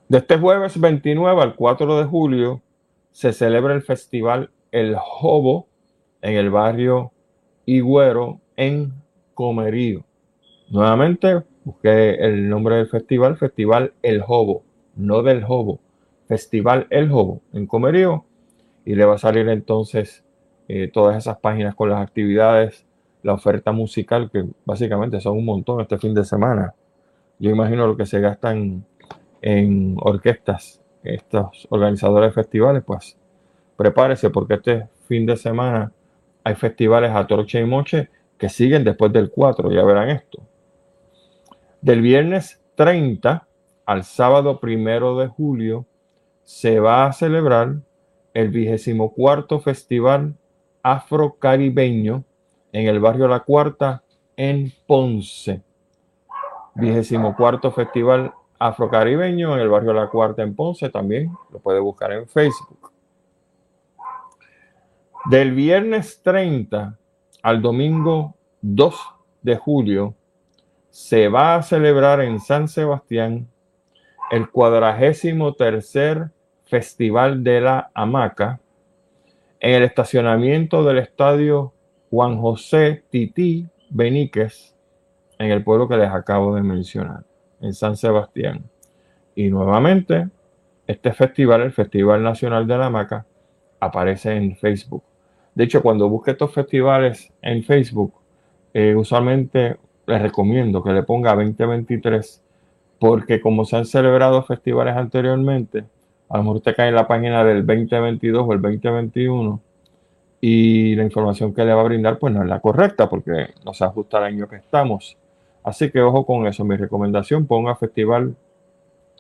De 0.10 0.18
este 0.18 0.38
jueves 0.38 0.80
29 0.80 1.42
al 1.42 1.56
4 1.56 1.98
de 1.98 2.04
julio 2.04 2.62
se 3.12 3.32
celebra 3.32 3.74
el 3.74 3.82
Festival 3.82 4.52
El 4.72 4.96
Jobo 4.98 5.68
en 6.22 6.36
el 6.36 6.50
barrio 6.50 7.12
Higüero 7.66 8.40
en 8.58 8.94
Comerío. 9.34 10.04
Nuevamente 10.70 11.44
busqué 11.64 12.16
el 12.16 12.50
nombre 12.50 12.76
del 12.76 12.88
festival, 12.88 13.38
Festival 13.38 13.94
El 14.02 14.22
Jobo, 14.22 14.64
no 14.96 15.24
del 15.24 15.44
Jobo. 15.44 15.80
Festival 16.28 16.86
El 16.90 17.10
Jobo 17.10 17.42
en 17.54 17.66
Comerío 17.66 18.26
y 18.86 18.96
le 18.96 19.06
va 19.06 19.16
a 19.16 19.20
salir 19.20 19.48
entonces 19.48 20.26
eh, 20.68 20.90
todas 20.92 21.18
esas 21.18 21.38
páginas 21.38 21.76
con 21.76 21.90
las 21.90 22.02
actividades, 22.02 22.86
la 23.22 23.34
oferta 23.34 23.72
musical, 23.72 24.30
que 24.32 24.46
básicamente 24.66 25.22
son 25.22 25.38
un 25.38 25.46
montón 25.46 25.80
este 25.80 25.98
fin 25.98 26.14
de 26.14 26.26
semana. 26.26 26.74
Yo 27.40 27.50
imagino 27.50 27.88
lo 27.88 27.96
que 27.96 28.06
se 28.06 28.20
gastan 28.20 28.86
en 29.44 29.98
orquestas, 30.00 30.82
estos 31.04 31.68
organizadores 31.70 32.30
de 32.30 32.42
festivales, 32.42 32.84
pues 32.86 33.18
prepárese 33.76 34.30
porque 34.30 34.54
este 34.54 34.88
fin 35.06 35.26
de 35.26 35.36
semana 35.36 35.92
hay 36.46 36.56
festivales 36.56 37.12
a 37.12 37.28
torche 37.28 37.60
y 37.60 37.66
moche 37.66 38.10
que 38.38 38.48
siguen 38.48 38.86
después 38.86 39.12
del 39.12 39.30
4, 39.30 39.70
ya 39.72 39.84
verán 39.84 40.10
esto. 40.10 40.42
Del 41.82 42.02
viernes 42.02 42.62
30 42.76 43.46
al 43.86 44.06
sábado 44.06 44.62
primero 44.62 45.18
de 45.18 45.28
julio 45.28 45.86
se 46.44 46.80
va 46.80 47.06
a 47.06 47.12
celebrar 47.12 47.76
el 48.34 48.48
vigésimo 48.48 49.14
cuarto 49.14 49.60
Festival 49.60 50.36
Afro-Caribeño 50.84 52.24
en 52.72 52.88
el 52.88 53.02
barrio 53.02 53.28
La 53.28 53.42
Cuarta 53.42 54.04
en 54.38 54.72
Ponce. 54.88 55.62
vigésimo 56.76 57.36
cuarto 57.36 57.72
Festival 57.72 58.34
Afrocaribeño 58.68 59.54
en 59.56 59.60
el 59.60 59.68
barrio 59.68 59.92
La 59.92 60.08
Cuarta 60.08 60.42
en 60.42 60.56
Ponce, 60.56 60.90
también 60.90 61.32
lo 61.52 61.60
puede 61.60 61.80
buscar 61.80 62.14
en 62.14 62.28
Facebook. 62.28 62.92
Del 65.26 65.52
viernes 65.52 66.22
30 66.24 66.98
al 67.42 67.62
domingo 67.62 68.36
2 68.62 68.96
de 69.42 69.58
julio 69.58 70.16
se 70.90 71.28
va 71.28 71.56
a 71.56 71.64
celebrar 71.64 72.22
en 72.22 72.40
San 72.40 72.70
Sebastián 72.70 73.50
el 74.32 74.50
cuadragésimo 74.50 75.54
tercer 75.56 76.32
Festival 76.64 77.44
de 77.44 77.60
la 77.60 77.92
Hamaca 77.94 78.62
en 79.60 79.76
el 79.76 79.84
estacionamiento 79.84 80.84
del 80.84 81.00
estadio 81.00 81.74
Juan 82.10 82.40
José 82.40 83.04
Tití 83.10 83.68
Beníquez 83.90 84.74
en 85.38 85.52
el 85.52 85.64
pueblo 85.64 85.88
que 85.90 85.98
les 85.98 86.10
acabo 86.10 86.56
de 86.56 86.62
mencionar, 86.64 87.26
en 87.64 87.74
San 87.74 87.98
Sebastián. 87.98 88.64
Y 89.36 89.50
nuevamente, 89.50 90.30
este 90.86 91.14
festival, 91.14 91.62
el 91.62 91.72
Festival 91.72 92.22
Nacional 92.22 92.68
de 92.68 92.78
la 92.78 92.86
Hamaca, 92.88 93.26
aparece 93.80 94.36
en 94.36 94.56
Facebook. 94.56 95.04
De 95.56 95.64
hecho, 95.64 95.82
cuando 95.82 96.10
busque 96.10 96.32
estos 96.32 96.54
festivales 96.54 97.32
en 97.42 97.64
Facebook, 97.64 98.14
eh, 98.74 98.96
usualmente 98.96 99.78
les 100.06 100.22
recomiendo 100.22 100.84
que 100.84 100.92
le 100.92 101.04
ponga 101.04 101.36
2023, 101.36 102.44
porque 103.00 103.40
como 103.40 103.66
se 103.66 103.78
han 103.78 103.86
celebrado 103.86 104.44
festivales 104.44 104.96
anteriormente, 104.96 105.86
a 106.30 106.38
lo 106.38 106.44
mejor 106.44 106.58
usted 106.58 106.76
cae 106.76 106.90
en 106.90 106.96
la 106.96 107.08
página 107.08 107.44
del 107.44 107.66
2022 107.66 108.46
o 108.48 108.54
el 108.54 108.62
2021 108.62 109.62
y 110.42 110.96
la 110.96 111.04
información 111.04 111.54
que 111.54 111.64
le 111.64 111.74
va 111.74 111.82
a 111.82 111.86
brindar 111.86 112.18
pues 112.18 112.34
no 112.34 112.42
es 112.42 112.50
la 112.50 112.60
correcta 112.60 113.10
porque 113.10 113.54
no 113.64 113.74
se 113.74 113.86
ajusta 113.86 114.18
al 114.18 114.26
año 114.26 114.48
que 114.48 114.58
estamos. 114.58 115.18
Así 115.64 115.92
que 115.92 116.02
ojo 116.02 116.26
con 116.26 116.46
eso. 116.48 116.66
Mi 116.66 116.76
recomendación, 116.76 117.48
ponga 117.48 117.76
festival, 117.76 118.36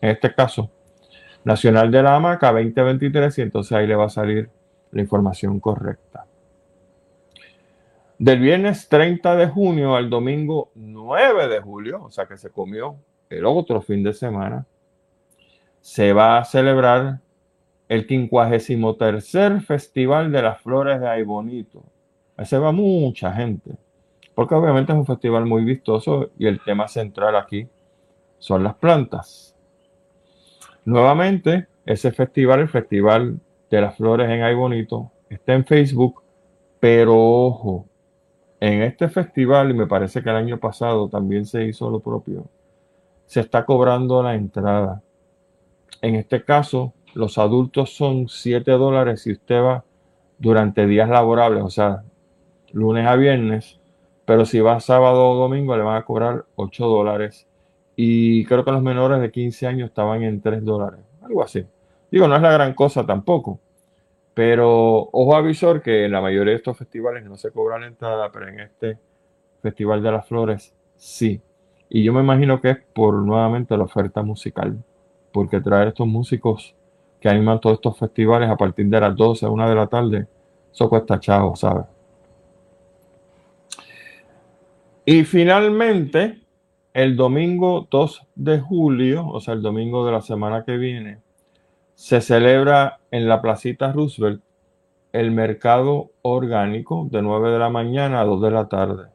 en 0.01 0.09
este 0.09 0.33
caso, 0.33 0.69
Nacional 1.43 1.91
de 1.91 2.01
la 2.01 2.15
Hamaca 2.15 2.53
2023 2.53 3.37
y 3.39 3.41
entonces 3.41 3.73
ahí 3.73 3.85
le 3.85 3.95
va 3.95 4.05
a 4.05 4.09
salir 4.09 4.49
la 4.91 5.01
información 5.01 5.59
correcta. 5.59 6.25
Del 8.17 8.39
viernes 8.39 8.87
30 8.87 9.35
de 9.35 9.47
junio 9.47 9.95
al 9.95 10.09
domingo 10.09 10.71
9 10.75 11.49
de 11.49 11.59
julio, 11.59 12.03
o 12.05 12.11
sea 12.11 12.27
que 12.27 12.37
se 12.37 12.49
comió 12.49 12.95
el 13.29 13.45
otro 13.45 13.81
fin 13.81 14.03
de 14.03 14.13
semana, 14.13 14.65
se 15.81 16.13
va 16.13 16.37
a 16.37 16.45
celebrar 16.45 17.19
el 17.89 18.07
53 18.07 19.65
Festival 19.65 20.31
de 20.31 20.41
las 20.41 20.61
Flores 20.61 21.01
de 21.01 21.09
Aybonito. 21.09 21.83
Ese 22.37 22.57
va 22.57 22.71
mucha 22.71 23.33
gente, 23.33 23.71
porque 24.35 24.55
obviamente 24.55 24.91
es 24.91 24.97
un 24.97 25.05
festival 25.05 25.45
muy 25.45 25.63
vistoso 25.63 26.29
y 26.37 26.47
el 26.47 26.61
tema 26.63 26.87
central 26.87 27.35
aquí 27.35 27.67
son 28.39 28.63
las 28.63 28.75
plantas. 28.75 29.55
Nuevamente, 30.85 31.67
ese 31.85 32.11
festival, 32.11 32.61
el 32.61 32.69
Festival 32.69 33.39
de 33.69 33.81
las 33.81 33.95
Flores 33.95 34.29
en 34.29 34.43
Aybonito, 34.43 35.11
está 35.29 35.53
en 35.53 35.65
Facebook, 35.65 36.21
pero 36.79 37.15
ojo, 37.17 37.85
en 38.59 38.81
este 38.81 39.09
festival, 39.09 39.71
y 39.71 39.73
me 39.73 39.87
parece 39.87 40.21
que 40.21 40.29
el 40.29 40.35
año 40.35 40.59
pasado 40.59 41.09
también 41.09 41.45
se 41.45 41.65
hizo 41.65 41.89
lo 41.89 41.99
propio, 41.99 42.45
se 43.25 43.39
está 43.39 43.65
cobrando 43.65 44.21
la 44.23 44.35
entrada. 44.35 45.01
En 46.01 46.15
este 46.15 46.43
caso, 46.43 46.93
los 47.13 47.37
adultos 47.37 47.95
son 47.95 48.27
7 48.27 48.71
dólares 48.71 49.21
si 49.21 49.31
usted 49.31 49.61
va 49.61 49.83
durante 50.37 50.85
días 50.85 51.09
laborables, 51.09 51.63
o 51.63 51.69
sea, 51.69 52.03
lunes 52.71 53.07
a 53.07 53.15
viernes, 53.15 53.79
pero 54.33 54.47
si 54.47 54.59
va 54.59 54.79
sábado 54.79 55.29
o 55.29 55.35
domingo 55.35 55.77
le 55.77 55.83
van 55.83 55.95
a 55.95 56.05
cobrar 56.05 56.43
8 56.55 56.87
dólares. 56.87 57.47
Y 57.95 58.43
creo 58.45 58.65
que 58.65 58.71
los 58.71 58.81
menores 58.81 59.21
de 59.21 59.29
15 59.29 59.67
años 59.67 59.89
estaban 59.89 60.23
en 60.23 60.41
3 60.41 60.65
dólares, 60.65 61.01
algo 61.21 61.43
así. 61.43 61.63
Digo, 62.09 62.27
no 62.27 62.35
es 62.35 62.41
la 62.41 62.51
gran 62.51 62.73
cosa 62.73 63.05
tampoco. 63.05 63.59
Pero 64.33 65.07
ojo 65.11 65.35
avisor 65.35 65.83
que 65.83 66.05
en 66.05 66.13
la 66.13 66.19
mayoría 66.19 66.53
de 66.53 66.57
estos 66.57 66.75
festivales 66.75 67.23
no 67.25 67.37
se 67.37 67.51
cobra 67.51 67.77
la 67.77 67.85
entrada, 67.85 68.31
pero 68.31 68.47
en 68.47 68.61
este 68.61 68.97
Festival 69.61 70.01
de 70.01 70.11
las 70.11 70.27
Flores 70.27 70.73
sí. 70.95 71.39
Y 71.87 72.03
yo 72.03 72.11
me 72.11 72.21
imagino 72.21 72.59
que 72.59 72.71
es 72.71 72.77
por 72.91 73.13
nuevamente 73.13 73.77
la 73.77 73.83
oferta 73.83 74.23
musical, 74.23 74.83
porque 75.31 75.61
traer 75.61 75.89
estos 75.89 76.07
músicos 76.07 76.75
que 77.21 77.29
animan 77.29 77.59
todos 77.59 77.75
estos 77.75 77.99
festivales 77.99 78.49
a 78.49 78.57
partir 78.57 78.87
de 78.87 78.99
las 78.99 79.15
12, 79.15 79.45
1 79.45 79.69
de 79.69 79.75
la 79.75 79.85
tarde, 79.85 80.27
eso 80.71 80.89
cuesta 80.89 81.19
chavo, 81.19 81.55
¿sabes? 81.55 81.85
Y 85.05 85.25
finalmente, 85.25 86.41
el 86.93 87.17
domingo 87.17 87.87
2 87.91 88.27
de 88.35 88.59
julio, 88.59 89.27
o 89.27 89.41
sea, 89.41 89.53
el 89.53 89.61
domingo 89.61 90.05
de 90.05 90.13
la 90.13 90.21
semana 90.21 90.63
que 90.63 90.77
viene, 90.77 91.19
se 91.95 92.21
celebra 92.21 92.99
en 93.11 93.27
la 93.27 93.41
Placita 93.41 93.91
Roosevelt 93.91 94.41
el 95.11 95.31
mercado 95.31 96.11
orgánico 96.21 97.07
de 97.11 97.21
9 97.21 97.51
de 97.51 97.59
la 97.59 97.69
mañana 97.69 98.21
a 98.21 98.25
2 98.25 98.41
de 98.41 98.51
la 98.51 98.67
tarde. 98.69 99.09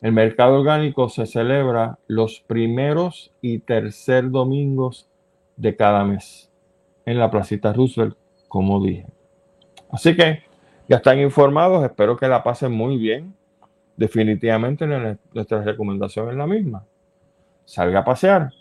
El 0.00 0.12
mercado 0.12 0.60
orgánico 0.60 1.08
se 1.08 1.26
celebra 1.26 1.98
los 2.06 2.40
primeros 2.40 3.32
y 3.40 3.60
tercer 3.60 4.30
domingos 4.30 5.08
de 5.56 5.76
cada 5.76 6.04
mes 6.04 6.50
en 7.06 7.18
la 7.18 7.30
Placita 7.30 7.72
Roosevelt, 7.72 8.16
como 8.48 8.84
dije. 8.84 9.06
Así 9.90 10.14
que 10.14 10.42
ya 10.88 10.96
están 10.96 11.18
informados, 11.20 11.84
espero 11.84 12.16
que 12.16 12.28
la 12.28 12.42
pasen 12.42 12.72
muy 12.72 12.96
bien. 12.96 13.37
Definitivamente 13.98 14.86
nuestra 14.86 15.60
recomendación 15.62 16.30
es 16.30 16.36
la 16.36 16.46
misma. 16.46 16.86
Salga 17.64 17.98
a 17.98 18.04
pasear, 18.04 18.52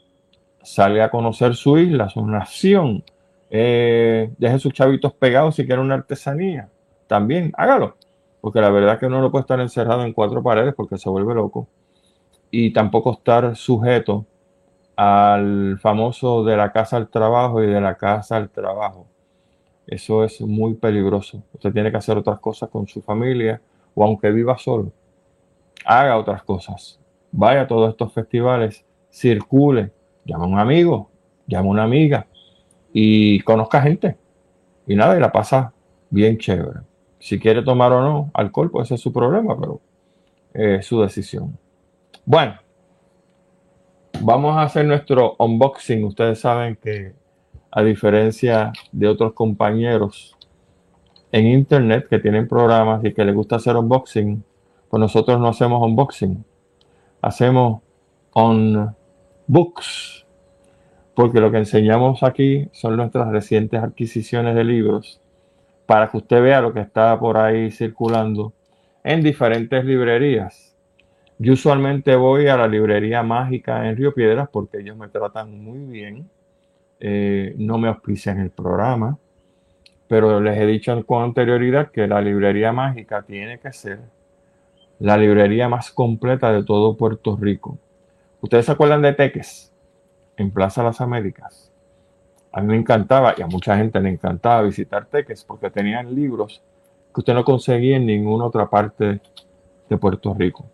salga 0.63 1.06
a 1.06 1.10
conocer 1.12 1.56
su 1.56 1.77
isla, 1.77 2.10
su 2.10 2.25
nación, 2.25 3.03
eh, 3.51 4.34
deje 4.39 4.58
sus 4.58 4.74
chavitos 4.74 5.13
pegados 5.13 5.56
si 5.56 5.67
quiere 5.67 5.79
una 5.79 5.94
artesanía. 5.94 6.72
También 7.06 7.53
hágalo. 7.56 7.98
Porque 8.41 8.62
la 8.62 8.72
verdad 8.72 8.96
es 8.96 9.00
que 9.00 9.06
uno 9.06 9.22
no 9.22 9.29
puede 9.29 9.41
estar 9.41 9.60
encerrado 9.60 10.03
en 10.03 10.13
cuatro 10.13 10.41
paredes 10.41 10.74
porque 10.74 10.98
se 10.98 11.08
vuelve 11.08 11.36
loco. 11.36 11.67
Y 12.50 12.74
tampoco 12.74 13.12
estar 13.12 13.56
sujeto 13.56 14.25
al 14.96 15.77
famoso 15.79 16.44
de 16.44 16.58
la 16.58 16.72
casa 16.72 16.98
al 16.98 17.10
trabajo 17.10 17.62
y 17.62 17.67
de 17.67 17.79
la 17.79 17.96
casa 17.96 18.38
al 18.38 18.50
trabajo. 18.50 19.06
Eso 19.86 20.24
es 20.24 20.41
muy 20.41 20.74
peligroso. 20.74 21.44
Usted 21.53 21.72
tiene 21.72 21.91
que 21.91 21.98
hacer 21.98 22.17
otras 22.17 22.39
cosas 22.39 22.70
con 22.72 22.88
su 22.88 23.03
familia 23.03 23.62
o 23.94 24.03
aunque 24.03 24.32
viva 24.32 24.58
solo. 24.58 24.91
Haga 25.89 26.17
otras 26.17 26.44
cosas. 26.44 27.00
Vaya 27.32 27.62
a 27.62 27.67
todos 27.67 27.89
estos 27.89 28.12
festivales, 28.12 28.86
circule, 29.10 29.94
llama 30.25 30.44
a 30.44 30.48
un 30.48 30.60
amigo, 30.60 31.10
llama 31.48 31.70
a 31.70 31.72
una 31.72 31.84
amiga, 31.84 32.27
y 32.91 33.39
conozca 33.41 33.82
gente. 33.82 34.17
Y 34.86 34.96
nada, 34.96 35.15
y 35.15 35.22
la 35.22 35.32
pasa 35.32 35.72
bien 36.10 36.38
chévere. 36.38 36.82
Si 37.20 37.39
quiere 37.39 37.63
tomar 37.63 37.94
o 37.94 38.01
no 38.01 38.32
alcohol, 38.34 38.70
pues 38.70 38.88
ese 38.88 38.96
es 38.96 39.01
su 39.01 39.13
problema, 39.13 39.58
pero 39.58 39.79
es 40.53 40.86
su 40.86 41.01
decisión. 41.01 41.58
Bueno, 42.25 42.56
vamos 44.20 44.58
a 44.58 44.63
hacer 44.63 44.86
nuestro 44.86 45.36
unboxing. 45.39 46.03
Ustedes 46.03 46.41
saben 46.41 46.75
que 46.75 47.13
a 47.72 47.82
diferencia 47.82 48.74
de 48.91 49.08
otros 49.08 49.32
compañeros 49.32 50.36
en 51.32 51.48
internet 51.48 52.08
que 52.10 52.20
tienen 52.20 52.46
programas 52.46 53.06
y 53.06 53.13
que 53.13 53.24
les 53.24 53.34
gusta 53.34 53.56
hacer 53.56 53.77
unboxing, 53.77 54.44
pues 54.89 55.00
nosotros 55.00 55.39
no 55.39 55.50
hacemos 55.50 55.82
unboxing. 55.82 56.44
Hacemos 57.22 57.82
on 58.34 58.96
books 59.48 60.25
porque 61.15 61.39
lo 61.39 61.50
que 61.50 61.58
enseñamos 61.58 62.22
aquí 62.22 62.70
son 62.72 62.96
nuestras 62.96 63.29
recientes 63.29 63.82
adquisiciones 63.82 64.53
de 64.53 64.63
libros 64.63 65.20
para 65.88 66.10
que 66.10 66.17
usted 66.17 66.41
vea 66.44 66.62
lo 66.62 66.74
que 66.74 66.82
está 66.82 67.20
por 67.20 67.38
ahí 67.38 67.72
circulando 67.72 68.53
en 69.03 69.24
diferentes 69.24 69.84
librerías. 69.84 70.77
Yo 71.39 71.53
usualmente 71.53 72.15
voy 72.15 72.48
a 72.48 72.58
la 72.58 72.67
librería 72.67 73.24
mágica 73.24 73.89
en 73.89 73.96
Río 73.96 74.13
Piedras 74.13 74.50
porque 74.51 74.79
ellos 74.79 74.96
me 74.96 75.08
tratan 75.08 75.60
muy 75.60 75.79
bien. 75.79 76.29
Eh, 77.00 77.56
no 77.58 77.77
me 77.79 77.88
auspician 77.88 78.39
el 78.39 78.51
programa, 78.51 79.17
pero 80.08 80.39
les 80.39 80.60
he 80.60 80.65
dicho 80.65 81.03
con 81.06 81.24
anterioridad 81.24 81.89
que 81.89 82.08
la 82.08 82.22
librería 82.22 82.72
mágica 82.72 83.24
tiene 83.24 83.60
que 83.60 83.72
ser 83.74 84.00
la 85.00 85.18
librería 85.18 85.70
más 85.70 85.92
completa 85.92 86.51
de 86.51 86.63
todo 86.63 86.98
Puerto 86.98 87.36
Rico. 87.36 87.77
¿Ustedes 88.42 88.66
se 88.66 88.72
acuerdan 88.72 89.01
de 89.01 89.13
Teques? 89.13 89.72
en 90.38 90.51
Plaza 90.51 90.84
Las 90.84 91.01
Américas. 91.01 91.72
A 92.51 92.62
mí 92.62 92.68
me 92.68 92.77
encantaba 92.77 93.34
y 93.38 93.42
a 93.42 93.48
mucha 93.48 93.75
gente 93.75 94.00
le 94.00 94.10
encantaba 94.10 94.62
visitar 94.62 95.06
Teques 95.06 95.44
porque 95.44 95.70
tenían 95.70 96.16
libros 96.16 96.63
que 97.13 97.22
usted 97.22 97.34
no 97.34 97.44
conseguía 97.44 97.98
en 97.98 98.06
ninguna 98.06 98.46
otra 98.46 98.70
parte 98.70 99.20
de 99.89 99.98
Puerto 99.98 100.34
Rico. 100.34 100.66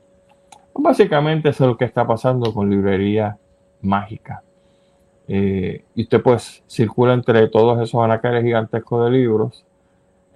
Básicamente 0.75 1.49
eso 1.49 1.63
es 1.63 1.69
lo 1.69 1.77
que 1.77 1.85
está 1.85 2.05
pasando 2.05 2.53
con 2.53 2.69
librería 2.69 3.37
mágica. 3.81 4.43
Eh, 5.27 5.85
y 5.95 6.03
usted 6.03 6.21
pues 6.21 6.63
circula 6.67 7.13
entre 7.13 7.47
todos 7.47 7.81
esos 7.81 8.03
anaqueles 8.03 8.43
gigantescos 8.43 9.05
de 9.05 9.11
libros. 9.11 9.65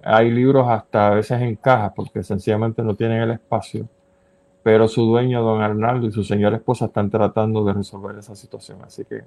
Hay 0.02 0.30
libros 0.30 0.68
hasta 0.68 1.08
a 1.08 1.14
veces 1.14 1.40
en 1.42 1.56
cajas 1.56 1.92
porque 1.94 2.22
sencillamente 2.22 2.82
no 2.82 2.94
tienen 2.94 3.22
el 3.22 3.30
espacio. 3.32 3.88
pero 4.62 4.86
su 4.86 5.06
dueño, 5.06 5.42
don 5.42 5.62
Arnaldo, 5.62 6.08
y 6.08 6.12
su 6.12 6.22
señora 6.24 6.56
esposa 6.56 6.86
están 6.86 7.08
tratando 7.10 7.64
de 7.64 7.72
resolver 7.72 8.18
esa 8.18 8.36
situación. 8.36 8.80
Así 8.84 9.04
que 9.04 9.22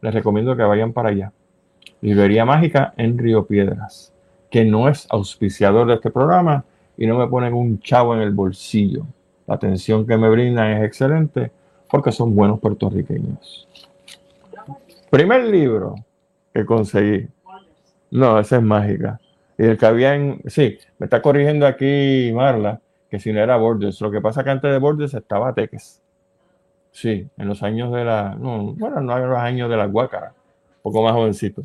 les 0.00 0.14
recomiendo 0.14 0.56
que 0.56 0.62
vayan 0.62 0.92
para 0.92 1.10
allá. 1.10 1.32
Librería 2.00 2.44
Mágica 2.44 2.94
en 2.96 3.18
Río 3.18 3.46
Piedras, 3.46 4.12
que 4.50 4.64
no 4.64 4.88
es 4.88 5.06
auspiciador 5.10 5.86
de 5.86 5.94
este 5.94 6.10
programa 6.10 6.64
y 6.96 7.06
no 7.06 7.18
me 7.18 7.26
ponen 7.26 7.52
un 7.54 7.80
chavo 7.80 8.14
en 8.14 8.22
el 8.22 8.32
bolsillo. 8.32 9.04
La 9.46 9.56
atención 9.56 10.06
que 10.06 10.16
me 10.16 10.30
brindan 10.30 10.70
es 10.72 10.84
excelente 10.84 11.50
porque 11.90 12.10
son 12.10 12.34
buenos 12.34 12.58
puertorriqueños. 12.58 13.68
Primer 15.10 15.44
libro 15.44 15.96
que 16.54 16.64
conseguí. 16.64 17.28
No, 18.10 18.38
esa 18.38 18.56
es 18.56 18.62
mágica. 18.62 19.20
Y 19.58 19.64
el 19.64 19.78
que 19.78 19.86
había 19.86 20.14
en. 20.14 20.40
Sí, 20.46 20.78
me 20.98 21.06
está 21.06 21.20
corrigiendo 21.22 21.66
aquí 21.66 22.30
Marla, 22.34 22.80
que 23.10 23.18
si 23.18 23.32
no 23.32 23.40
era 23.40 23.56
Borders. 23.56 24.00
Lo 24.00 24.10
que 24.10 24.20
pasa 24.20 24.44
que 24.44 24.50
antes 24.50 24.70
de 24.70 24.78
Borders 24.78 25.14
estaba 25.14 25.54
Teques. 25.54 26.02
Sí, 26.90 27.28
en 27.36 27.48
los 27.48 27.62
años 27.62 27.92
de 27.92 28.04
la. 28.04 28.34
No, 28.38 28.74
bueno, 28.74 29.00
no 29.00 29.16
en 29.16 29.28
los 29.28 29.38
años 29.38 29.70
de 29.70 29.76
la 29.76 29.86
Guácara. 29.86 30.34
Un 30.76 30.82
poco 30.82 31.02
más 31.02 31.12
jovencito. 31.12 31.62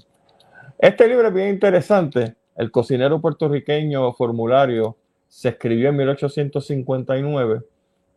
Este 0.78 1.08
libro 1.08 1.28
es 1.28 1.34
bien 1.34 1.50
interesante. 1.50 2.36
El 2.56 2.72
cocinero 2.72 3.20
puertorriqueño 3.20 4.14
formulario 4.14 4.98
se 5.28 5.50
escribió 5.50 5.90
en 5.90 5.98
1859 5.98 7.62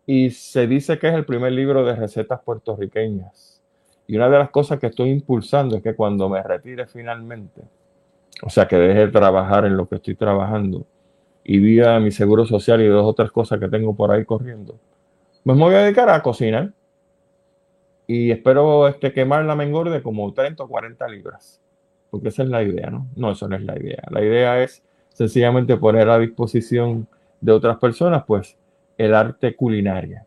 y 0.06 0.30
se 0.30 0.66
dice 0.66 0.98
que 0.98 1.08
es 1.08 1.14
el 1.14 1.24
primer 1.24 1.52
libro 1.52 1.84
de 1.84 1.94
recetas 1.94 2.40
puertorriqueñas. 2.40 3.62
Y 4.06 4.16
una 4.16 4.28
de 4.28 4.38
las 4.38 4.50
cosas 4.50 4.78
que 4.78 4.88
estoy 4.88 5.10
impulsando 5.10 5.76
es 5.76 5.82
que 5.82 5.94
cuando 5.94 6.28
me 6.28 6.42
retire 6.42 6.86
finalmente, 6.86 7.62
o 8.42 8.50
sea, 8.50 8.66
que 8.66 8.76
deje 8.76 9.06
de 9.06 9.08
trabajar 9.08 9.64
en 9.66 9.76
lo 9.76 9.88
que 9.88 9.96
estoy 9.96 10.14
trabajando 10.14 10.86
y 11.44 11.58
viva 11.58 11.98
mi 12.00 12.10
seguro 12.10 12.44
social 12.46 12.80
y 12.80 12.86
dos 12.86 13.04
o 13.04 13.14
tres 13.14 13.30
cosas 13.30 13.58
que 13.58 13.68
tengo 13.68 13.94
por 13.94 14.10
ahí 14.10 14.24
corriendo, 14.24 14.78
pues 15.44 15.56
me 15.56 15.64
voy 15.64 15.74
a 15.74 15.78
dedicar 15.78 16.08
a 16.10 16.22
cocinar. 16.22 16.72
Y 18.06 18.30
espero 18.30 18.88
este, 18.88 19.12
quemarla 19.12 19.54
me 19.54 19.64
engorde 19.64 20.02
como 20.02 20.32
30 20.32 20.64
o 20.64 20.68
40 20.68 21.08
libras. 21.08 21.60
Porque 22.10 22.28
esa 22.28 22.42
es 22.42 22.48
la 22.48 22.62
idea, 22.62 22.90
¿no? 22.90 23.06
No, 23.14 23.30
eso 23.30 23.48
no 23.48 23.56
es 23.56 23.62
la 23.62 23.78
idea. 23.78 24.02
La 24.10 24.22
idea 24.22 24.62
es 24.62 24.82
sencillamente 25.10 25.76
poner 25.76 26.08
a 26.08 26.18
disposición 26.18 27.06
de 27.40 27.52
otras 27.52 27.78
personas, 27.78 28.24
pues, 28.26 28.56
el 28.98 29.14
arte 29.14 29.54
culinaria. 29.54 30.26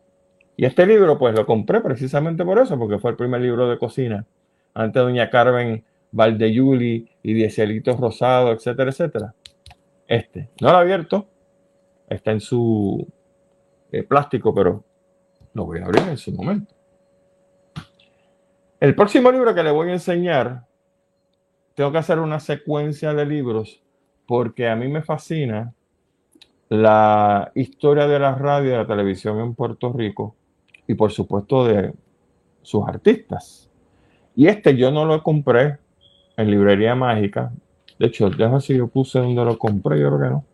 Y 0.55 0.65
este 0.65 0.85
libro, 0.85 1.17
pues, 1.17 1.35
lo 1.35 1.45
compré 1.45 1.81
precisamente 1.81 2.45
por 2.45 2.57
eso, 2.57 2.79
porque 2.79 2.99
fue 2.99 3.11
el 3.11 3.17
primer 3.17 3.41
libro 3.41 3.69
de 3.69 3.77
cocina. 3.77 4.25
Antes 4.73 5.03
doña 5.03 5.29
Carmen 5.29 5.83
Valdeyuli 6.13 7.09
y 7.23 7.33
Dieselitos 7.33 7.99
Rosado, 7.99 8.51
etcétera, 8.51 8.91
etcétera. 8.91 9.33
Este, 10.07 10.49
no 10.61 10.71
lo 10.71 10.77
he 10.77 10.81
abierto, 10.81 11.27
está 12.07 12.31
en 12.31 12.39
su 12.39 13.05
eh, 13.91 14.03
plástico, 14.03 14.53
pero 14.53 14.83
lo 15.53 15.65
voy 15.65 15.79
a 15.79 15.85
abrir 15.85 16.03
en 16.07 16.17
su 16.17 16.31
momento. 16.31 16.73
El 18.79 18.95
próximo 18.95 19.31
libro 19.31 19.55
que 19.55 19.63
le 19.63 19.71
voy 19.71 19.89
a 19.89 19.93
enseñar, 19.93 20.65
tengo 21.73 21.91
que 21.91 21.97
hacer 21.97 22.19
una 22.19 22.39
secuencia 22.39 23.13
de 23.13 23.25
libros 23.25 23.81
porque 24.27 24.69
a 24.69 24.75
mí 24.75 24.87
me 24.87 25.01
fascina 25.01 25.73
la 26.69 27.51
historia 27.55 28.07
de 28.07 28.19
la 28.19 28.35
radio 28.35 28.71
y 28.71 28.77
la 28.77 28.85
televisión 28.85 29.39
en 29.39 29.55
Puerto 29.55 29.91
Rico 29.91 30.35
y 30.87 30.93
por 30.93 31.11
supuesto 31.11 31.65
de 31.65 31.93
sus 32.61 32.87
artistas. 32.87 33.69
Y 34.35 34.47
este 34.47 34.75
yo 34.75 34.91
no 34.91 35.05
lo 35.05 35.23
compré 35.23 35.79
en 36.37 36.51
librería 36.51 36.95
mágica. 36.95 37.51
De 37.99 38.07
hecho, 38.07 38.29
déjame 38.29 38.61
si 38.61 38.77
yo 38.77 38.87
puse 38.87 39.19
donde 39.19 39.45
lo 39.45 39.57
compré, 39.57 39.99
yo 39.99 40.07
creo 40.07 40.19
que 40.19 40.29
no. 40.29 40.45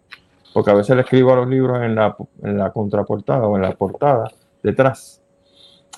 Porque 0.54 0.72
a 0.72 0.74
veces 0.74 0.96
le 0.96 1.04
escribo 1.04 1.34
a 1.34 1.38
los 1.38 1.48
libros 1.48 1.82
en 1.82 1.96
la, 1.96 2.16
en 2.44 2.58
la 2.58 2.72
contraportada 2.72 3.48
o 3.48 3.56
en 3.56 3.62
la 3.62 3.72
portada 3.74 4.32
detrás. 4.64 5.22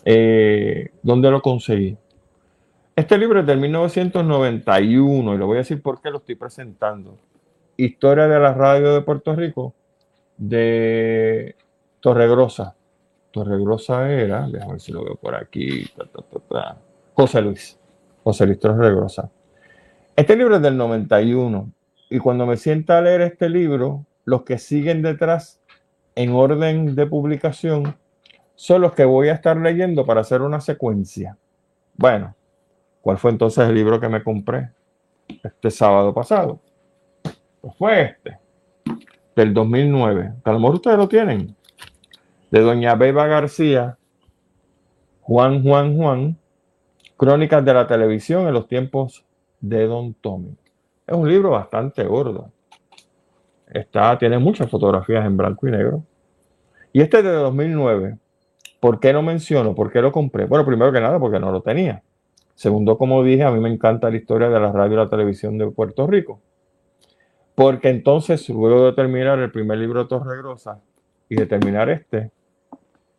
Eh, 0.04 0.92
¿Dónde 1.02 1.32
lo 1.32 1.42
conseguí? 1.42 1.98
Este 2.96 3.18
libro 3.18 3.40
es 3.40 3.46
del 3.46 3.60
1991 3.60 5.34
y 5.34 5.38
lo 5.38 5.48
voy 5.48 5.56
a 5.58 5.60
decir 5.60 5.82
por 5.82 6.02
qué 6.02 6.10
lo 6.12 6.18
estoy 6.18 6.36
presentando. 6.36 7.18
Historia 7.78 8.28
de 8.28 8.40
la 8.40 8.54
radio 8.54 8.94
de 8.94 9.02
Puerto 9.02 9.34
Rico 9.36 9.74
de 10.38 11.56
Torregrosa. 12.00 12.76
Torregrosa 13.32 14.12
era, 14.12 14.48
déjame 14.48 14.74
ver 14.74 14.82
si 14.82 14.92
lo 14.92 15.06
veo 15.06 15.16
por 15.16 15.36
aquí, 15.36 15.90
José 17.14 17.42
Luis, 17.42 17.80
José 18.24 18.46
Luis 18.46 18.60
Torregrosa. 18.60 19.30
Este 20.22 20.36
libro 20.36 20.58
es 20.58 20.62
del 20.62 20.78
91 20.78 21.74
y 22.12 22.20
cuando 22.20 22.46
me 22.46 22.56
sienta 22.56 23.00
a 23.00 23.02
leer 23.02 23.22
este 23.22 23.50
libro, 23.50 24.06
los 24.24 24.44
que 24.44 24.60
siguen 24.60 25.02
detrás 25.02 25.60
en 26.14 26.34
orden 26.34 26.94
de 26.94 27.08
publicación 27.08 27.98
son 28.54 28.82
los 28.82 28.94
que 28.94 29.04
voy 29.04 29.30
a 29.30 29.34
estar 29.34 29.58
leyendo 29.58 30.06
para 30.06 30.22
hacer 30.22 30.44
una 30.44 30.62
secuencia. 30.62 31.40
Bueno, 31.96 32.36
¿cuál 33.02 33.18
fue 33.18 33.32
entonces 33.32 33.68
el 33.68 33.74
libro 33.74 34.00
que 34.00 34.10
me 34.10 34.24
compré 34.24 34.70
este 35.44 35.72
sábado 35.72 36.14
pasado? 36.14 36.60
Pues 37.60 37.76
fue 37.76 38.02
este, 38.04 38.38
del 39.36 39.56
2009. 39.56 40.34
A 40.44 40.52
lo 40.52 40.60
mejor 40.60 40.76
ustedes 40.76 40.98
lo 40.98 41.08
tienen. 41.08 41.56
De 42.52 42.60
doña 42.60 42.94
Beba 42.94 43.26
García, 43.26 43.98
Juan, 45.22 45.64
Juan, 45.64 45.98
Juan, 45.98 46.38
Crónicas 47.18 47.66
de 47.66 47.74
la 47.74 47.88
televisión 47.88 48.48
en 48.48 48.54
los 48.54 48.68
tiempos 48.68 49.26
de 49.62 49.88
Don 49.88 50.14
Tommy. 50.16 50.58
Es 51.08 51.16
un 51.16 51.30
libro 51.30 51.52
bastante 51.52 52.04
gordo. 52.04 52.52
Está, 53.68 54.18
tiene 54.18 54.38
muchas 54.38 54.70
fotografías 54.70 55.26
en 55.26 55.38
blanco 55.38 55.68
y 55.68 55.72
negro. 55.72 56.04
Y 56.92 57.02
este 57.02 57.20
es 57.20 57.24
de 57.24 57.32
2009. 57.32 58.18
¿Por 58.80 59.00
qué 59.00 59.14
no 59.14 59.22
menciono? 59.22 59.76
¿Por 59.76 59.92
qué 59.92 60.02
lo 60.02 60.12
compré? 60.12 60.46
Bueno, 60.46 60.66
primero 60.66 60.92
que 60.92 61.00
nada, 61.00 61.20
porque 61.20 61.40
no 61.40 61.52
lo 61.52 61.62
tenía. 61.62 62.04
Segundo, 62.56 62.98
como 62.98 63.24
dije, 63.24 63.44
a 63.44 63.52
mí 63.52 63.60
me 63.60 63.70
encanta 63.70 64.10
la 64.10 64.18
historia 64.18 64.50
de 64.50 64.60
la 64.60 64.72
radio 64.72 64.94
y 64.94 64.98
la 64.98 65.10
televisión 65.10 65.58
de 65.58 65.70
Puerto 65.72 66.06
Rico. 66.08 66.42
Porque 67.56 67.90
entonces, 67.90 68.50
luego 68.50 68.88
de 68.88 68.94
terminar 68.94 69.40
el 69.40 69.52
primer 69.52 69.78
libro 69.78 70.04
de 70.04 70.10
Torregrosa 70.10 70.82
y 71.30 71.36
de 71.36 71.46
terminar 71.46 71.90
este, 71.90 72.32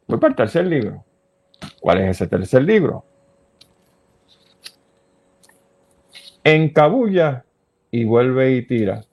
voy 0.07 0.19
para 0.19 0.31
el 0.31 0.37
tercer 0.37 0.67
libro. 0.67 1.05
¿Cuál 1.81 1.99
es 1.99 2.11
ese 2.11 2.27
tercer 2.27 2.63
libro? 2.63 3.05
Encabulla 6.45 7.45
y 7.91 8.05
vuelve 8.05 8.53
y 8.53 8.67
tira. 8.67 9.05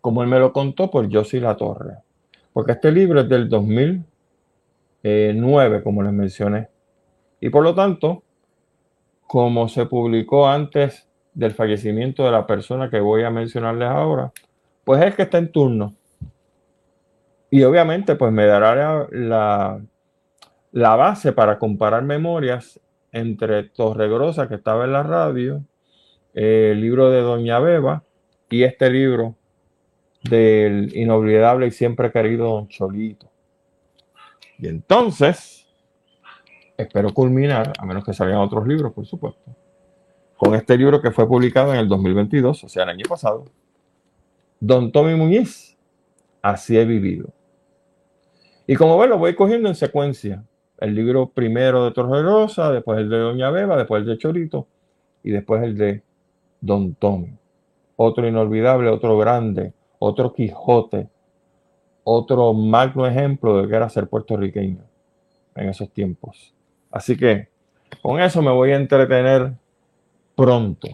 Como 0.00 0.22
él 0.22 0.28
me 0.28 0.38
lo 0.38 0.52
contó 0.52 0.90
por 0.90 1.12
Josie 1.12 1.40
La 1.40 1.56
Torre. 1.56 1.98
Porque 2.52 2.72
este 2.72 2.90
libro 2.90 3.20
es 3.20 3.28
del 3.28 3.48
2009, 3.48 5.82
como 5.82 6.02
les 6.02 6.12
mencioné. 6.12 6.68
Y 7.40 7.50
por 7.50 7.62
lo 7.62 7.74
tanto, 7.74 8.22
como 9.26 9.68
se 9.68 9.86
publicó 9.86 10.48
antes 10.48 11.06
del 11.34 11.52
fallecimiento 11.52 12.24
de 12.24 12.32
la 12.32 12.46
persona 12.46 12.90
que 12.90 13.00
voy 13.00 13.22
a 13.22 13.30
mencionarles 13.30 13.88
ahora, 13.88 14.32
pues 14.84 15.04
es 15.04 15.14
que 15.14 15.22
está 15.22 15.38
en 15.38 15.52
turno. 15.52 15.94
Y 17.50 17.62
obviamente, 17.62 18.16
pues 18.16 18.32
me 18.32 18.46
dará 18.46 19.06
la, 19.10 19.80
la 20.72 20.96
base 20.96 21.32
para 21.32 21.58
comparar 21.58 22.02
memorias 22.02 22.80
entre 23.12 23.64
Torregrosa, 23.64 24.48
que 24.48 24.56
estaba 24.56 24.84
en 24.84 24.92
la 24.92 25.02
radio, 25.02 25.64
el 26.34 26.80
libro 26.80 27.10
de 27.10 27.20
Doña 27.20 27.58
Beba 27.58 28.04
y 28.50 28.62
este 28.62 28.90
libro 28.90 29.36
del 30.22 30.94
inolvidable 30.96 31.66
y 31.66 31.70
siempre 31.70 32.10
querido 32.12 32.46
Don 32.46 32.68
Cholito. 32.68 33.30
Y 34.58 34.68
entonces, 34.68 35.66
espero 36.76 37.12
culminar, 37.14 37.72
a 37.78 37.86
menos 37.86 38.04
que 38.04 38.12
salgan 38.12 38.38
otros 38.38 38.66
libros, 38.66 38.92
por 38.92 39.06
supuesto, 39.06 39.54
con 40.36 40.54
este 40.54 40.76
libro 40.76 41.00
que 41.00 41.10
fue 41.10 41.26
publicado 41.26 41.72
en 41.72 41.80
el 41.80 41.88
2022, 41.88 42.64
o 42.64 42.68
sea, 42.68 42.84
el 42.84 42.90
año 42.90 43.04
pasado. 43.08 43.44
Don 44.60 44.90
Tommy 44.90 45.14
Muñiz, 45.14 45.76
así 46.42 46.76
he 46.76 46.84
vivido. 46.84 47.32
Y 48.66 48.74
como 48.74 48.98
ven, 48.98 49.10
lo 49.10 49.18
voy 49.18 49.34
cogiendo 49.34 49.68
en 49.68 49.74
secuencia 49.74 50.44
el 50.78 50.94
libro 50.94 51.30
primero 51.30 51.84
de 51.84 51.90
Torre 51.92 52.22
Rosa, 52.22 52.70
después 52.70 52.98
el 52.98 53.08
de 53.08 53.18
Doña 53.18 53.50
Beba, 53.50 53.76
después 53.76 54.02
el 54.02 54.08
de 54.08 54.18
Chorito 54.18 54.66
y 55.22 55.30
después 55.30 55.62
el 55.62 55.76
de 55.76 56.02
Don 56.60 56.94
Tommy. 56.94 57.36
Otro 57.96 58.26
inolvidable, 58.26 58.88
otro 58.88 59.18
grande, 59.18 59.72
otro 59.98 60.32
Quijote, 60.32 61.08
otro 62.04 62.52
magno 62.54 63.06
ejemplo 63.06 63.60
de 63.60 63.68
que 63.68 63.74
era 63.74 63.88
ser 63.88 64.08
puertorriqueño 64.08 64.82
en 65.56 65.68
esos 65.68 65.90
tiempos. 65.90 66.54
Así 66.90 67.16
que 67.16 67.48
con 68.00 68.20
eso 68.20 68.40
me 68.40 68.52
voy 68.52 68.70
a 68.70 68.76
entretener 68.76 69.52
pronto. 70.36 70.88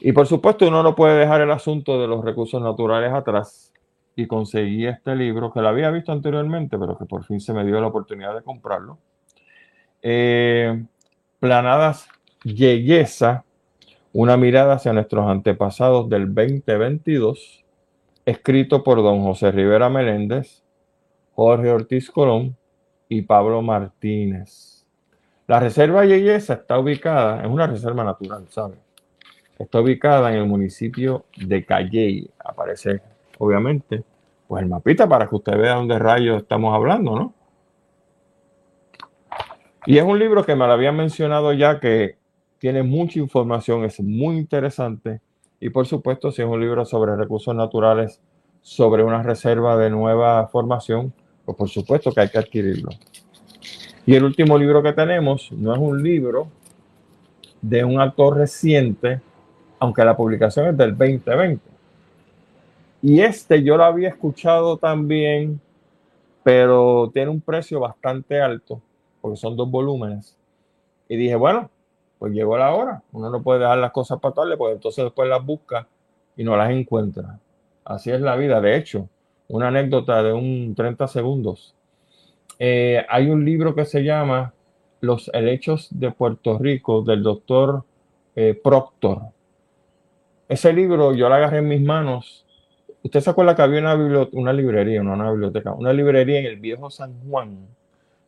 Y 0.00 0.12
por 0.12 0.26
supuesto 0.26 0.66
uno 0.66 0.82
no 0.82 0.96
puede 0.96 1.18
dejar 1.18 1.40
el 1.40 1.50
asunto 1.52 2.00
de 2.00 2.08
los 2.08 2.24
recursos 2.24 2.60
naturales 2.60 3.12
atrás 3.12 3.72
y 4.16 4.26
conseguí 4.26 4.86
este 4.86 5.16
libro 5.16 5.52
que 5.52 5.60
lo 5.60 5.68
había 5.68 5.90
visto 5.90 6.12
anteriormente, 6.12 6.78
pero 6.78 6.96
que 6.96 7.04
por 7.04 7.24
fin 7.24 7.40
se 7.40 7.52
me 7.52 7.64
dio 7.64 7.80
la 7.80 7.88
oportunidad 7.88 8.34
de 8.34 8.42
comprarlo. 8.42 8.98
Eh, 10.02 10.84
Planadas 11.40 12.08
Yeyesa, 12.44 13.44
una 14.12 14.36
mirada 14.36 14.74
hacia 14.74 14.92
nuestros 14.92 15.26
antepasados 15.28 16.08
del 16.08 16.34
2022, 16.34 17.64
escrito 18.24 18.82
por 18.82 19.02
don 19.02 19.22
José 19.22 19.50
Rivera 19.50 19.88
Meléndez, 19.88 20.62
Jorge 21.34 21.70
Ortiz 21.70 22.10
Colón 22.10 22.56
y 23.08 23.22
Pablo 23.22 23.62
Martínez. 23.62 24.86
La 25.46 25.60
reserva 25.60 26.04
Yeyesa 26.04 26.54
está 26.54 26.78
ubicada, 26.78 27.42
es 27.42 27.48
una 27.48 27.66
reserva 27.66 28.04
natural, 28.04 28.46
¿sabes? 28.48 28.78
Está 29.58 29.80
ubicada 29.80 30.32
en 30.32 30.38
el 30.38 30.46
municipio 30.46 31.26
de 31.36 31.64
Calley. 31.64 32.30
Aparece, 32.38 33.02
obviamente, 33.38 34.04
pues 34.46 34.62
el 34.62 34.68
mapita 34.68 35.08
para 35.08 35.28
que 35.28 35.34
usted 35.34 35.56
vea 35.56 35.74
dónde 35.74 35.98
rayos 35.98 36.42
estamos 36.42 36.74
hablando, 36.74 37.14
¿no? 37.16 37.34
Y 39.86 39.98
es 39.98 40.04
un 40.04 40.18
libro 40.18 40.44
que 40.44 40.56
me 40.56 40.66
lo 40.66 40.72
habían 40.72 40.96
mencionado 40.96 41.52
ya 41.52 41.78
que 41.78 42.16
tiene 42.58 42.82
mucha 42.82 43.18
información, 43.18 43.84
es 43.84 44.00
muy 44.00 44.38
interesante. 44.38 45.20
Y 45.60 45.68
por 45.68 45.86
supuesto, 45.86 46.30
si 46.30 46.40
es 46.40 46.48
un 46.48 46.60
libro 46.60 46.84
sobre 46.86 47.16
recursos 47.16 47.54
naturales, 47.54 48.20
sobre 48.62 49.02
una 49.02 49.22
reserva 49.22 49.76
de 49.76 49.90
nueva 49.90 50.48
formación, 50.48 51.12
pues 51.44 51.56
por 51.56 51.68
supuesto 51.68 52.12
que 52.12 52.22
hay 52.22 52.28
que 52.30 52.38
adquirirlo. 52.38 52.88
Y 54.06 54.14
el 54.14 54.24
último 54.24 54.56
libro 54.56 54.82
que 54.82 54.92
tenemos 54.94 55.52
no 55.52 55.74
es 55.74 55.78
un 55.78 56.02
libro 56.02 56.48
de 57.60 57.84
un 57.84 58.00
autor 58.00 58.38
reciente, 58.38 59.20
aunque 59.78 60.04
la 60.04 60.16
publicación 60.16 60.68
es 60.68 60.76
del 60.76 60.96
2020. 60.96 61.73
Y 63.06 63.20
este 63.20 63.62
yo 63.62 63.76
lo 63.76 63.84
había 63.84 64.08
escuchado 64.08 64.78
también, 64.78 65.60
pero 66.42 67.10
tiene 67.12 67.30
un 67.30 67.42
precio 67.42 67.78
bastante 67.78 68.40
alto, 68.40 68.80
porque 69.20 69.36
son 69.36 69.58
dos 69.58 69.70
volúmenes. 69.70 70.38
Y 71.06 71.16
dije, 71.16 71.36
bueno, 71.36 71.68
pues 72.18 72.32
llegó 72.32 72.56
la 72.56 72.72
hora. 72.72 73.02
Uno 73.12 73.28
no 73.28 73.42
puede 73.42 73.60
dejar 73.60 73.76
las 73.76 73.92
cosas 73.92 74.18
para 74.20 74.32
tarde, 74.32 74.56
porque 74.56 74.76
entonces 74.76 75.04
después 75.04 75.28
las 75.28 75.44
busca 75.44 75.86
y 76.34 76.44
no 76.44 76.56
las 76.56 76.70
encuentra. 76.70 77.38
Así 77.84 78.10
es 78.10 78.22
la 78.22 78.36
vida. 78.36 78.58
De 78.62 78.74
hecho, 78.74 79.06
una 79.48 79.68
anécdota 79.68 80.22
de 80.22 80.32
un 80.32 80.74
30 80.74 81.06
segundos. 81.06 81.74
Eh, 82.58 83.04
hay 83.10 83.28
un 83.28 83.44
libro 83.44 83.74
que 83.74 83.84
se 83.84 84.02
llama 84.02 84.54
Los 85.02 85.30
helechos 85.34 85.88
de 85.90 86.10
Puerto 86.10 86.56
Rico 86.56 87.02
del 87.02 87.22
doctor 87.22 87.84
eh, 88.34 88.58
Proctor. 88.64 89.24
Ese 90.48 90.72
libro 90.72 91.12
yo 91.12 91.28
lo 91.28 91.34
agarré 91.34 91.58
en 91.58 91.68
mis 91.68 91.82
manos. 91.82 92.43
Usted 93.04 93.20
se 93.20 93.30
acuerda 93.30 93.54
que 93.54 93.60
había 93.60 93.80
una, 93.80 93.94
una 94.32 94.52
librería, 94.54 95.02
no 95.02 95.12
una 95.12 95.30
biblioteca, 95.30 95.72
una 95.72 95.92
librería 95.92 96.40
en 96.40 96.46
el 96.46 96.56
viejo 96.56 96.88
San 96.88 97.20
Juan, 97.28 97.68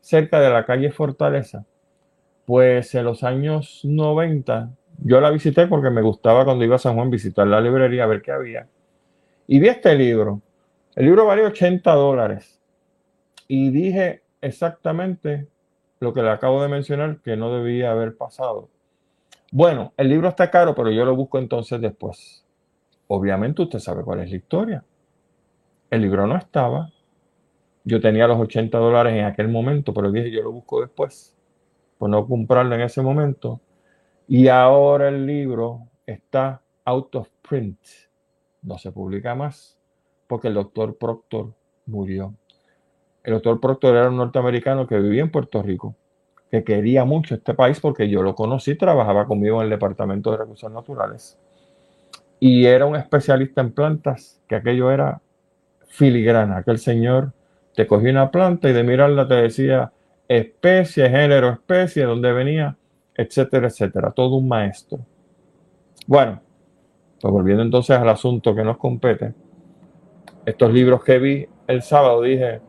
cerca 0.02 0.38
de 0.38 0.50
la 0.50 0.66
calle 0.66 0.90
Fortaleza. 0.90 1.64
Pues 2.44 2.94
en 2.94 3.04
los 3.06 3.24
años 3.24 3.80
90 3.84 4.70
yo 5.02 5.20
la 5.20 5.30
visité 5.30 5.66
porque 5.66 5.88
me 5.88 6.02
gustaba 6.02 6.44
cuando 6.44 6.64
iba 6.64 6.76
a 6.76 6.78
San 6.78 6.94
Juan 6.94 7.10
visitar 7.10 7.46
la 7.46 7.60
librería 7.60 8.04
a 8.04 8.06
ver 8.06 8.20
qué 8.20 8.32
había. 8.32 8.68
Y 9.46 9.60
vi 9.60 9.68
este 9.68 9.94
libro. 9.94 10.42
El 10.94 11.06
libro 11.06 11.24
valía 11.24 11.46
80 11.46 11.92
dólares. 11.94 12.60
Y 13.48 13.70
dije 13.70 14.22
exactamente 14.42 15.46
lo 16.00 16.12
que 16.12 16.20
le 16.22 16.30
acabo 16.30 16.62
de 16.62 16.68
mencionar 16.68 17.18
que 17.22 17.36
no 17.36 17.50
debía 17.50 17.92
haber 17.92 18.14
pasado. 18.14 18.68
Bueno, 19.50 19.94
el 19.96 20.10
libro 20.10 20.28
está 20.28 20.50
caro, 20.50 20.74
pero 20.74 20.90
yo 20.90 21.06
lo 21.06 21.16
busco 21.16 21.38
entonces 21.38 21.80
después. 21.80 22.45
Obviamente 23.08 23.62
usted 23.62 23.78
sabe 23.78 24.02
cuál 24.02 24.20
es 24.20 24.30
la 24.30 24.36
historia. 24.36 24.84
El 25.90 26.02
libro 26.02 26.26
no 26.26 26.36
estaba. 26.36 26.90
Yo 27.84 28.00
tenía 28.00 28.26
los 28.26 28.40
80 28.40 28.76
dólares 28.78 29.14
en 29.14 29.24
aquel 29.24 29.48
momento, 29.48 29.94
pero 29.94 30.10
dije 30.10 30.30
yo 30.30 30.42
lo 30.42 30.52
busco 30.52 30.80
después. 30.80 31.34
Por 31.98 32.10
no 32.10 32.26
comprarlo 32.26 32.74
en 32.74 32.80
ese 32.80 33.00
momento. 33.00 33.60
Y 34.26 34.48
ahora 34.48 35.08
el 35.08 35.24
libro 35.24 35.88
está 36.04 36.60
out 36.84 37.14
of 37.14 37.28
print 37.48 37.78
no 38.62 38.78
se 38.78 38.90
publica 38.90 39.34
más 39.34 39.78
porque 40.26 40.48
el 40.48 40.54
doctor 40.54 40.96
Proctor 40.98 41.54
murió. 41.86 42.34
El 43.22 43.34
doctor 43.34 43.60
Proctor 43.60 43.94
era 43.94 44.08
un 44.08 44.16
norteamericano 44.16 44.86
que 44.86 44.98
vivía 44.98 45.22
en 45.22 45.30
Puerto 45.30 45.62
Rico, 45.62 45.94
que 46.50 46.64
quería 46.64 47.04
mucho 47.04 47.36
este 47.36 47.54
país 47.54 47.78
porque 47.78 48.08
yo 48.08 48.22
lo 48.22 48.34
conocí, 48.34 48.76
trabajaba 48.76 49.26
conmigo 49.26 49.58
en 49.58 49.64
el 49.64 49.70
Departamento 49.70 50.32
de 50.32 50.38
Recursos 50.38 50.72
Naturales 50.72 51.38
y 52.38 52.66
era 52.66 52.86
un 52.86 52.96
especialista 52.96 53.60
en 53.60 53.72
plantas, 53.72 54.42
que 54.48 54.56
aquello 54.56 54.90
era 54.90 55.20
filigrana. 55.88 56.58
Aquel 56.58 56.78
señor 56.78 57.32
te 57.74 57.86
cogía 57.86 58.10
una 58.10 58.30
planta 58.30 58.68
y 58.68 58.72
de 58.72 58.82
mirarla 58.82 59.26
te 59.26 59.34
decía 59.34 59.92
especie, 60.28 61.08
género, 61.08 61.50
especie, 61.50 62.04
dónde 62.04 62.32
venía, 62.32 62.76
etcétera, 63.14 63.68
etcétera. 63.68 64.10
Todo 64.10 64.36
un 64.36 64.48
maestro. 64.48 64.98
Bueno, 66.06 66.40
pues 67.20 67.32
volviendo 67.32 67.62
entonces 67.62 67.96
al 67.96 68.08
asunto 68.08 68.54
que 68.54 68.62
nos 68.62 68.76
compete, 68.76 69.34
estos 70.44 70.72
libros 70.72 71.02
que 71.02 71.18
vi 71.18 71.48
el 71.66 71.82
sábado 71.82 72.22
dije, 72.22 72.60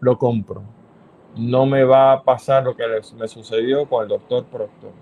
lo 0.00 0.18
compro. 0.18 0.62
No 1.36 1.66
me 1.66 1.84
va 1.84 2.12
a 2.12 2.22
pasar 2.22 2.64
lo 2.64 2.76
que 2.76 2.84
me 3.16 3.28
sucedió 3.28 3.88
con 3.88 4.02
el 4.02 4.08
doctor 4.08 4.44
Proctor. 4.44 4.92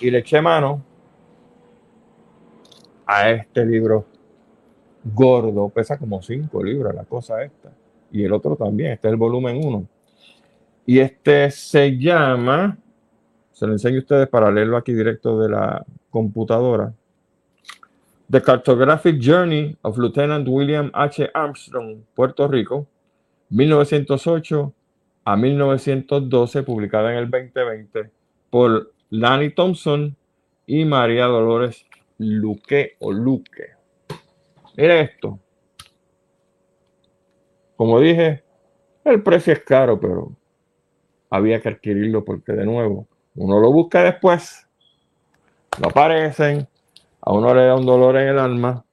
Y 0.00 0.10
le 0.10 0.18
eché 0.18 0.40
mano 0.40 0.82
a 3.06 3.30
este 3.30 3.64
libro 3.64 4.06
gordo, 5.04 5.68
pesa 5.68 5.98
como 5.98 6.22
5 6.22 6.62
libras 6.62 6.94
la 6.94 7.04
cosa 7.04 7.42
esta. 7.42 7.70
Y 8.10 8.24
el 8.24 8.32
otro 8.32 8.56
también, 8.56 8.92
este 8.92 9.08
es 9.08 9.12
el 9.12 9.18
volumen 9.18 9.60
1. 9.62 9.86
Y 10.86 10.98
este 10.98 11.50
se 11.50 11.96
llama, 11.98 12.76
se 13.52 13.66
lo 13.66 13.72
enseño 13.72 13.96
a 13.96 14.00
ustedes 14.00 14.28
para 14.28 14.50
leerlo 14.50 14.76
aquí 14.76 14.92
directo 14.92 15.40
de 15.40 15.48
la 15.48 15.84
computadora. 16.10 16.92
The 18.30 18.40
Cartographic 18.40 19.20
Journey 19.20 19.76
of 19.82 19.98
Lieutenant 19.98 20.48
William 20.48 20.90
H. 20.94 21.30
Armstrong, 21.34 21.98
Puerto 22.14 22.48
Rico, 22.48 22.86
1908 23.50 24.72
a 25.26 25.36
1912, 25.36 26.62
publicada 26.62 27.12
en 27.12 27.18
el 27.18 27.30
2020 27.30 28.10
por 28.50 28.92
Lanny 29.10 29.50
Thompson 29.50 30.16
y 30.66 30.84
María 30.84 31.26
Dolores 31.26 31.84
Luque 32.18 32.96
o 33.00 33.12
Luque. 33.12 33.70
Mira 34.76 35.00
esto. 35.00 35.38
Como 37.76 38.00
dije, 38.00 38.42
el 39.04 39.22
precio 39.22 39.52
es 39.52 39.60
caro, 39.60 39.98
pero 39.98 40.32
había 41.30 41.60
que 41.60 41.68
adquirirlo 41.68 42.24
porque 42.24 42.52
de 42.52 42.64
nuevo, 42.64 43.08
uno 43.34 43.58
lo 43.58 43.72
busca 43.72 44.04
después, 44.04 44.66
no 45.80 45.88
aparecen, 45.88 46.68
a 47.20 47.32
uno 47.32 47.52
le 47.54 47.66
da 47.66 47.74
un 47.74 47.86
dolor 47.86 48.16
en 48.16 48.28
el 48.28 48.38
alma 48.38 48.84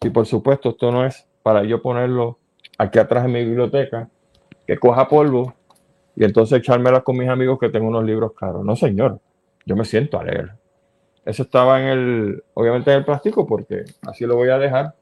y 0.00 0.10
por 0.10 0.26
supuesto 0.26 0.70
esto 0.70 0.92
no 0.92 1.04
es 1.04 1.26
para 1.42 1.64
yo 1.64 1.82
ponerlo 1.82 2.38
aquí 2.78 2.98
atrás 2.98 3.24
en 3.24 3.32
mi 3.32 3.44
biblioteca, 3.44 4.08
que 4.66 4.78
coja 4.78 5.08
polvo 5.08 5.54
y 6.14 6.24
entonces 6.24 6.58
echármela 6.58 7.00
con 7.00 7.16
mis 7.16 7.28
amigos 7.28 7.58
que 7.58 7.68
tengo 7.68 7.88
unos 7.88 8.04
libros 8.04 8.32
caros. 8.32 8.64
No, 8.64 8.76
señor, 8.76 9.20
yo 9.66 9.74
me 9.74 9.84
siento 9.84 10.18
a 10.18 10.24
leer. 10.24 10.59
Eso 11.24 11.42
estaba 11.42 11.80
en 11.80 11.88
el, 11.88 12.44
obviamente 12.54 12.90
en 12.90 12.98
el 12.98 13.04
plástico 13.04 13.46
porque 13.46 13.84
así 14.02 14.24
lo 14.26 14.36
voy 14.36 14.48
a 14.48 14.58
dejar 14.58 14.94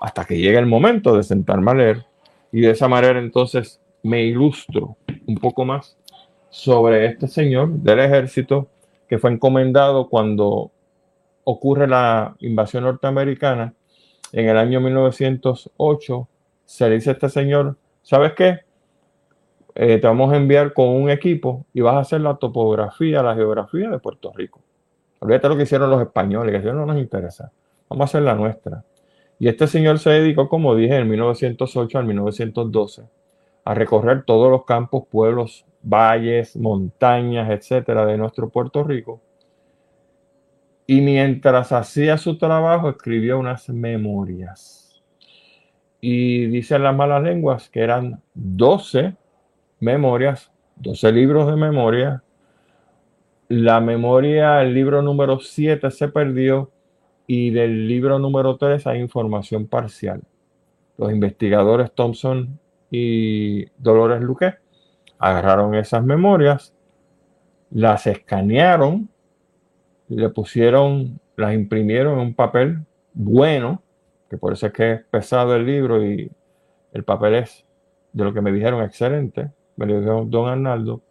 hasta 0.00 0.24
que 0.24 0.38
llegue 0.38 0.58
el 0.58 0.66
momento 0.66 1.16
de 1.16 1.22
sentarme 1.22 1.70
a 1.70 1.74
leer 1.74 2.06
y 2.52 2.60
de 2.60 2.70
esa 2.70 2.88
manera 2.88 3.18
entonces 3.18 3.80
me 4.02 4.24
ilustro 4.24 4.96
un 5.26 5.36
poco 5.36 5.64
más 5.64 5.96
sobre 6.50 7.06
este 7.06 7.28
señor 7.28 7.70
del 7.70 8.00
ejército 8.00 8.68
que 9.08 9.18
fue 9.18 9.30
encomendado 9.30 10.08
cuando 10.08 10.70
ocurre 11.44 11.86
la 11.86 12.34
invasión 12.40 12.84
norteamericana 12.84 13.74
en 14.32 14.48
el 14.48 14.58
año 14.58 14.80
1908, 14.80 16.28
se 16.64 16.88
le 16.88 16.96
dice 16.96 17.10
a 17.10 17.12
este 17.12 17.28
señor, 17.28 17.76
¿sabes 18.02 18.32
qué? 18.32 18.60
Eh, 19.74 19.98
te 19.98 20.06
vamos 20.06 20.32
a 20.32 20.36
enviar 20.36 20.72
con 20.72 20.88
un 20.88 21.10
equipo 21.10 21.64
y 21.72 21.80
vas 21.80 21.94
a 21.94 22.00
hacer 22.00 22.20
la 22.20 22.36
topografía, 22.36 23.22
la 23.22 23.34
geografía 23.34 23.88
de 23.88 23.98
Puerto 23.98 24.32
Rico. 24.34 24.60
Olvídate 25.20 25.48
lo 25.48 25.56
que 25.56 25.62
hicieron 25.64 25.90
los 25.90 26.02
españoles, 26.02 26.52
que 26.52 26.58
eso 26.58 26.72
no 26.72 26.86
nos 26.86 26.98
interesa. 26.98 27.50
Vamos 27.88 28.02
a 28.02 28.04
hacer 28.04 28.22
la 28.22 28.34
nuestra. 28.34 28.84
Y 29.38 29.48
este 29.48 29.66
señor 29.66 29.98
se 29.98 30.10
dedicó, 30.10 30.48
como 30.48 30.74
dije, 30.74 30.96
en 30.96 31.08
1908 31.08 31.98
al 31.98 32.04
1912 32.06 33.02
a 33.64 33.74
recorrer 33.74 34.24
todos 34.24 34.50
los 34.50 34.64
campos, 34.64 35.04
pueblos, 35.10 35.66
valles, 35.82 36.56
montañas, 36.56 37.50
etcétera, 37.50 38.06
de 38.06 38.16
nuestro 38.16 38.48
Puerto 38.48 38.84
Rico 38.84 39.20
y 40.86 41.00
mientras 41.00 41.72
hacía 41.72 42.16
su 42.16 42.38
trabajo, 42.38 42.88
escribió 42.88 43.38
unas 43.38 43.68
memorias. 43.68 45.02
Y 46.00 46.46
dicen 46.46 46.84
las 46.84 46.94
malas 46.94 47.22
lenguas 47.24 47.68
que 47.68 47.80
eran 47.80 48.22
12 48.34 49.16
memorias, 49.80 50.52
12 50.76 51.10
libros 51.10 51.48
de 51.48 51.56
memoria. 51.56 52.22
La 53.48 53.80
memoria, 53.80 54.62
el 54.62 54.74
libro 54.74 55.02
número 55.02 55.38
7 55.38 55.90
se 55.90 56.08
perdió 56.08 56.70
y 57.26 57.50
del 57.50 57.86
libro 57.86 58.18
número 58.18 58.56
3 58.56 58.86
hay 58.86 59.00
información 59.00 59.66
parcial. 59.66 60.22
Los 60.96 61.12
investigadores 61.12 61.92
Thompson 61.92 62.58
y 62.90 63.66
Dolores 63.78 64.20
Luque 64.20 64.54
agarraron 65.18 65.74
esas 65.74 66.04
memorias, 66.04 66.74
las 67.70 68.06
escanearon 68.06 69.08
le 70.08 70.28
pusieron, 70.28 71.20
las 71.36 71.54
imprimieron 71.54 72.14
en 72.14 72.26
un 72.26 72.34
papel 72.34 72.84
bueno, 73.12 73.82
que 74.28 74.36
por 74.36 74.52
eso 74.52 74.66
es 74.66 74.72
que 74.72 74.92
es 74.92 75.04
pesado 75.04 75.54
el 75.56 75.66
libro 75.66 76.04
y 76.04 76.30
el 76.92 77.04
papel 77.04 77.34
es 77.36 77.64
de 78.12 78.24
lo 78.24 78.32
que 78.32 78.40
me 78.40 78.52
dijeron, 78.52 78.82
excelente. 78.82 79.50
Me 79.76 79.86
lo 79.86 80.00
dijo 80.00 80.24
don 80.26 80.48
Arnaldo. 80.48 81.02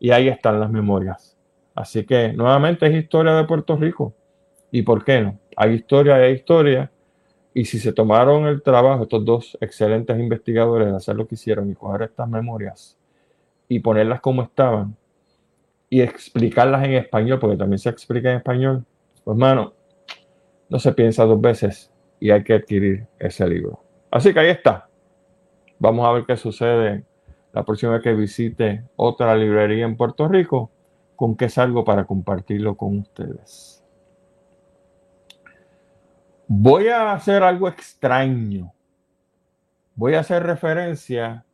Y 0.00 0.10
ahí 0.10 0.28
están 0.28 0.60
las 0.60 0.70
memorias. 0.70 1.33
Así 1.74 2.04
que 2.04 2.32
nuevamente 2.32 2.86
es 2.86 2.94
historia 2.94 3.34
de 3.34 3.44
Puerto 3.44 3.76
Rico. 3.76 4.14
¿Y 4.70 4.82
por 4.82 5.04
qué 5.04 5.20
no? 5.20 5.38
Hay 5.56 5.74
historia, 5.74 6.16
hay 6.16 6.32
historia. 6.32 6.90
Y 7.52 7.64
si 7.64 7.78
se 7.78 7.92
tomaron 7.92 8.46
el 8.46 8.62
trabajo, 8.62 9.04
estos 9.04 9.24
dos 9.24 9.58
excelentes 9.60 10.18
investigadores, 10.18 10.88
de 10.88 10.96
hacer 10.96 11.16
lo 11.16 11.26
que 11.26 11.36
hicieron 11.36 11.70
y 11.70 11.74
coger 11.74 12.02
estas 12.02 12.28
memorias 12.28 12.98
y 13.68 13.78
ponerlas 13.78 14.20
como 14.20 14.42
estaban 14.42 14.96
y 15.88 16.00
explicarlas 16.00 16.84
en 16.84 16.94
español, 16.94 17.38
porque 17.38 17.56
también 17.56 17.78
se 17.78 17.88
explica 17.88 18.30
en 18.30 18.38
español, 18.38 18.84
pues 19.22 19.34
hermano, 19.36 19.72
no 20.68 20.78
se 20.78 20.92
piensa 20.92 21.24
dos 21.24 21.40
veces 21.40 21.92
y 22.18 22.30
hay 22.30 22.42
que 22.42 22.54
adquirir 22.54 23.06
ese 23.18 23.46
libro. 23.46 23.80
Así 24.10 24.32
que 24.32 24.40
ahí 24.40 24.48
está. 24.48 24.88
Vamos 25.78 26.06
a 26.06 26.12
ver 26.12 26.24
qué 26.24 26.36
sucede 26.36 27.04
la 27.52 27.64
próxima 27.64 27.92
vez 27.92 28.02
que 28.02 28.14
visite 28.14 28.82
otra 28.96 29.36
librería 29.36 29.84
en 29.84 29.96
Puerto 29.96 30.26
Rico, 30.26 30.70
con 31.24 31.36
qué 31.36 31.48
salgo 31.48 31.84
para 31.84 32.04
compartirlo 32.04 32.76
con 32.76 32.98
ustedes. 32.98 33.82
Voy 36.46 36.88
a 36.88 37.14
hacer 37.14 37.42
algo 37.42 37.66
extraño. 37.66 38.74
Voy 39.94 40.16
a 40.16 40.20
hacer 40.20 40.42
referencia 40.42 41.46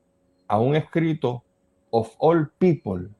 a 0.49 0.59
un 0.59 0.75
escrito 0.75 1.45
of 1.91 2.13
all 2.19 2.51
people 2.59 3.11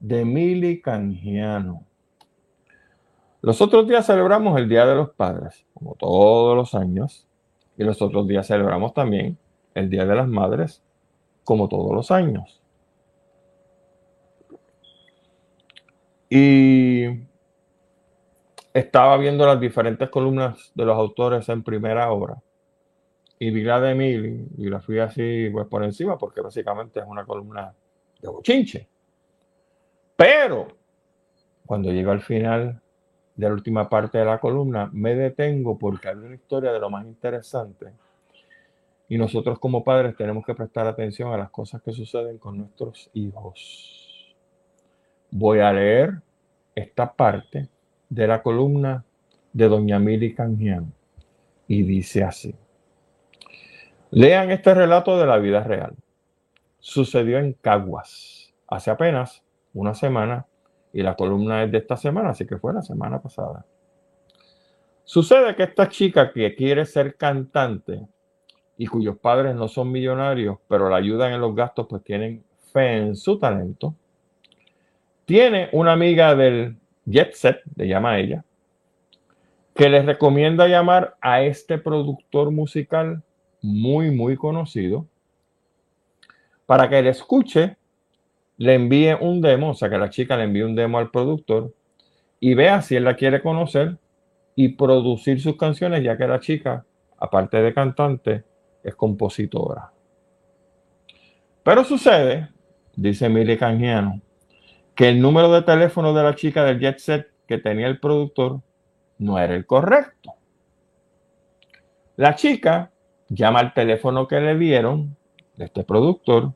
de 0.00 0.24
Mili 0.24 0.82
Canjiano. 0.82 1.84
Los 3.40 3.60
otros 3.60 3.86
días 3.86 4.04
celebramos 4.04 4.58
el 4.58 4.68
Día 4.68 4.84
de 4.84 4.96
los 4.96 5.10
Padres, 5.10 5.64
como 5.74 5.94
todos 5.94 6.56
los 6.56 6.74
años, 6.74 7.28
y 7.78 7.84
los 7.84 8.02
otros 8.02 8.26
días 8.26 8.48
celebramos 8.48 8.94
también 8.94 9.38
el 9.74 9.88
Día 9.88 10.06
de 10.06 10.16
las 10.16 10.26
Madres, 10.26 10.82
como 11.44 11.68
todos 11.68 11.94
los 11.94 12.10
años. 12.10 12.61
Y 16.34 17.04
estaba 18.72 19.18
viendo 19.18 19.44
las 19.44 19.60
diferentes 19.60 20.08
columnas 20.08 20.72
de 20.74 20.86
los 20.86 20.96
autores 20.96 21.46
en 21.50 21.62
primera 21.62 22.10
hora. 22.10 22.42
Y 23.38 23.50
vi 23.50 23.62
la 23.62 23.78
de 23.78 23.90
Emily 23.90 24.46
y 24.56 24.70
la 24.70 24.80
fui 24.80 24.98
así 24.98 25.50
pues, 25.52 25.66
por 25.66 25.84
encima 25.84 26.16
porque 26.16 26.40
básicamente 26.40 27.00
es 27.00 27.06
una 27.06 27.26
columna 27.26 27.74
de 28.18 28.28
bochinche. 28.30 28.88
Pero 30.16 30.68
cuando 31.66 31.92
llego 31.92 32.12
al 32.12 32.22
final 32.22 32.80
de 33.36 33.46
la 33.46 33.52
última 33.52 33.90
parte 33.90 34.16
de 34.16 34.24
la 34.24 34.40
columna, 34.40 34.88
me 34.90 35.14
detengo 35.14 35.76
porque 35.76 36.08
hay 36.08 36.16
una 36.16 36.34
historia 36.34 36.72
de 36.72 36.80
lo 36.80 36.88
más 36.88 37.04
interesante. 37.04 37.92
Y 39.06 39.18
nosotros 39.18 39.58
como 39.58 39.84
padres 39.84 40.16
tenemos 40.16 40.46
que 40.46 40.54
prestar 40.54 40.86
atención 40.86 41.30
a 41.30 41.36
las 41.36 41.50
cosas 41.50 41.82
que 41.82 41.92
suceden 41.92 42.38
con 42.38 42.56
nuestros 42.56 43.10
hijos. 43.12 44.01
Voy 45.34 45.60
a 45.60 45.72
leer 45.72 46.20
esta 46.74 47.14
parte 47.14 47.70
de 48.10 48.26
la 48.26 48.42
columna 48.42 49.02
de 49.54 49.66
Doña 49.66 49.98
Mili 49.98 50.34
Canjian 50.34 50.92
y 51.66 51.84
dice 51.84 52.22
así. 52.22 52.54
Lean 54.10 54.50
este 54.50 54.74
relato 54.74 55.18
de 55.18 55.24
la 55.24 55.38
vida 55.38 55.64
real. 55.64 55.94
Sucedió 56.80 57.38
en 57.38 57.54
Caguas 57.54 58.52
hace 58.68 58.90
apenas 58.90 59.42
una 59.72 59.94
semana 59.94 60.44
y 60.92 61.02
la 61.02 61.16
columna 61.16 61.64
es 61.64 61.72
de 61.72 61.78
esta 61.78 61.96
semana, 61.96 62.30
así 62.30 62.46
que 62.46 62.58
fue 62.58 62.74
la 62.74 62.82
semana 62.82 63.22
pasada. 63.22 63.64
Sucede 65.02 65.56
que 65.56 65.62
esta 65.62 65.88
chica 65.88 66.30
que 66.30 66.54
quiere 66.54 66.84
ser 66.84 67.16
cantante 67.16 68.06
y 68.76 68.86
cuyos 68.86 69.16
padres 69.16 69.54
no 69.54 69.66
son 69.66 69.90
millonarios, 69.90 70.58
pero 70.68 70.90
la 70.90 70.96
ayudan 70.96 71.32
en 71.32 71.40
los 71.40 71.54
gastos, 71.54 71.86
pues 71.88 72.04
tienen 72.04 72.44
fe 72.70 72.98
en 72.98 73.16
su 73.16 73.38
talento, 73.38 73.94
tiene 75.24 75.68
una 75.72 75.92
amiga 75.92 76.34
del 76.34 76.76
Jet 77.04 77.34
Set, 77.34 77.62
le 77.76 77.88
llama 77.88 78.12
a 78.12 78.18
ella, 78.18 78.44
que 79.74 79.88
les 79.88 80.04
recomienda 80.04 80.68
llamar 80.68 81.16
a 81.20 81.42
este 81.42 81.78
productor 81.78 82.50
musical 82.50 83.22
muy, 83.60 84.10
muy 84.10 84.36
conocido 84.36 85.06
para 86.66 86.88
que 86.88 87.02
le 87.02 87.10
escuche 87.10 87.76
le 88.58 88.74
envíe 88.74 89.14
un 89.20 89.40
demo, 89.40 89.70
o 89.70 89.74
sea, 89.74 89.90
que 89.90 89.98
la 89.98 90.10
chica 90.10 90.36
le 90.36 90.44
envíe 90.44 90.62
un 90.62 90.76
demo 90.76 90.98
al 90.98 91.10
productor 91.10 91.74
y 92.38 92.54
vea 92.54 92.80
si 92.82 92.94
él 92.96 93.04
la 93.04 93.16
quiere 93.16 93.42
conocer 93.42 93.98
y 94.54 94.68
producir 94.68 95.40
sus 95.40 95.56
canciones, 95.56 96.02
ya 96.04 96.16
que 96.16 96.28
la 96.28 96.38
chica, 96.38 96.84
aparte 97.18 97.62
de 97.62 97.74
cantante, 97.74 98.44
es 98.84 98.94
compositora. 98.94 99.92
Pero 101.62 101.84
sucede, 101.84 102.50
dice 102.94 103.28
Mili 103.28 103.56
Canjiano, 103.56 104.20
que 104.94 105.08
el 105.08 105.20
número 105.20 105.52
de 105.52 105.62
teléfono 105.62 106.12
de 106.12 106.22
la 106.22 106.34
chica 106.34 106.64
del 106.64 106.80
jet 106.80 106.98
set 106.98 107.30
que 107.46 107.58
tenía 107.58 107.86
el 107.86 108.00
productor 108.00 108.60
no 109.18 109.38
era 109.38 109.54
el 109.54 109.66
correcto. 109.66 110.34
La 112.16 112.34
chica 112.34 112.90
llama 113.28 113.60
al 113.60 113.74
teléfono 113.74 114.28
que 114.28 114.40
le 114.40 114.56
dieron 114.56 115.16
de 115.56 115.64
este 115.66 115.84
productor 115.84 116.52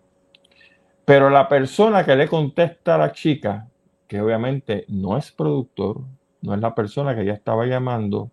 pero 1.07 1.31
la 1.31 1.49
persona 1.49 2.05
que 2.05 2.17
le 2.17 2.27
contesta 2.27 2.97
a 2.97 2.99
la 2.99 3.13
chica, 3.13 3.69
que 4.09 4.21
obviamente 4.21 4.85
no 4.89 5.17
es 5.17 5.31
productor, 5.31 6.01
no 6.43 6.53
es 6.53 6.61
la 6.61 6.75
persona 6.75 7.15
que 7.15 7.23
ella 7.23 7.33
estaba 7.33 7.65
llamando, 7.65 8.33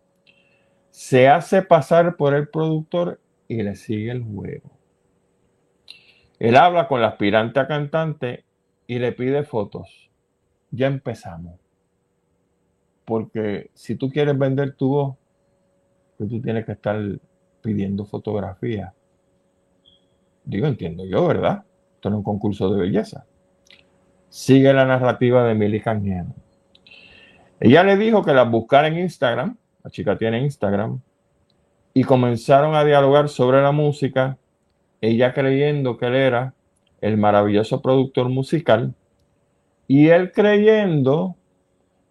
se 0.90 1.30
hace 1.30 1.62
pasar 1.62 2.18
por 2.18 2.34
el 2.34 2.50
productor 2.50 3.22
y 3.48 3.62
le 3.62 3.76
sigue 3.76 4.10
el 4.10 4.24
juego. 4.24 4.72
Él 6.40 6.56
habla 6.56 6.88
con 6.88 7.00
la 7.00 7.10
aspirante 7.10 7.60
a 7.60 7.68
cantante 7.68 8.44
y 8.88 9.00
le 9.00 9.12
pide 9.12 9.44
fotos. 9.44 10.10
Ya 10.72 10.88
empezamos. 10.88 11.60
Porque 13.06 13.70
si 13.74 13.96
tú 13.96 14.10
quieres 14.10 14.38
vender 14.38 14.76
tu 14.76 14.90
voz, 14.90 15.16
pues 16.18 16.30
tú 16.30 16.42
tienes 16.42 16.66
que 16.66 16.74
estar 16.74 17.00
pidiendo 17.62 18.06
fotografía. 18.06 18.94
Digo, 20.46 20.68
entiendo 20.68 21.06
yo, 21.06 21.28
¿verdad? 21.28 21.64
en 22.10 22.16
un 22.16 22.24
concurso 22.24 22.70
de 22.70 22.80
belleza. 22.80 23.26
Sigue 24.30 24.74
la 24.74 24.86
narrativa 24.86 25.46
de 25.46 25.56
Milly 25.56 25.82
Canjiano. 25.82 26.34
Ella 27.60 27.84
le 27.84 27.98
dijo 27.98 28.24
que 28.24 28.34
la 28.34 28.44
buscara 28.44 28.88
en 28.88 28.98
Instagram, 29.00 29.58
la 29.84 29.92
chica 29.92 30.18
tiene 30.18 30.42
Instagram, 30.42 31.00
y 31.94 32.04
comenzaron 32.04 32.76
a 32.76 32.84
dialogar 32.84 33.30
sobre 33.30 33.62
la 33.62 33.72
música, 33.72 34.38
ella 35.00 35.34
creyendo 35.34 35.98
que 35.98 36.08
él 36.08 36.16
era 36.16 36.54
el 37.04 37.18
maravilloso 37.18 37.82
productor 37.82 38.30
musical, 38.30 38.96
y 39.90 40.08
él 40.08 40.32
creyendo 40.32 41.36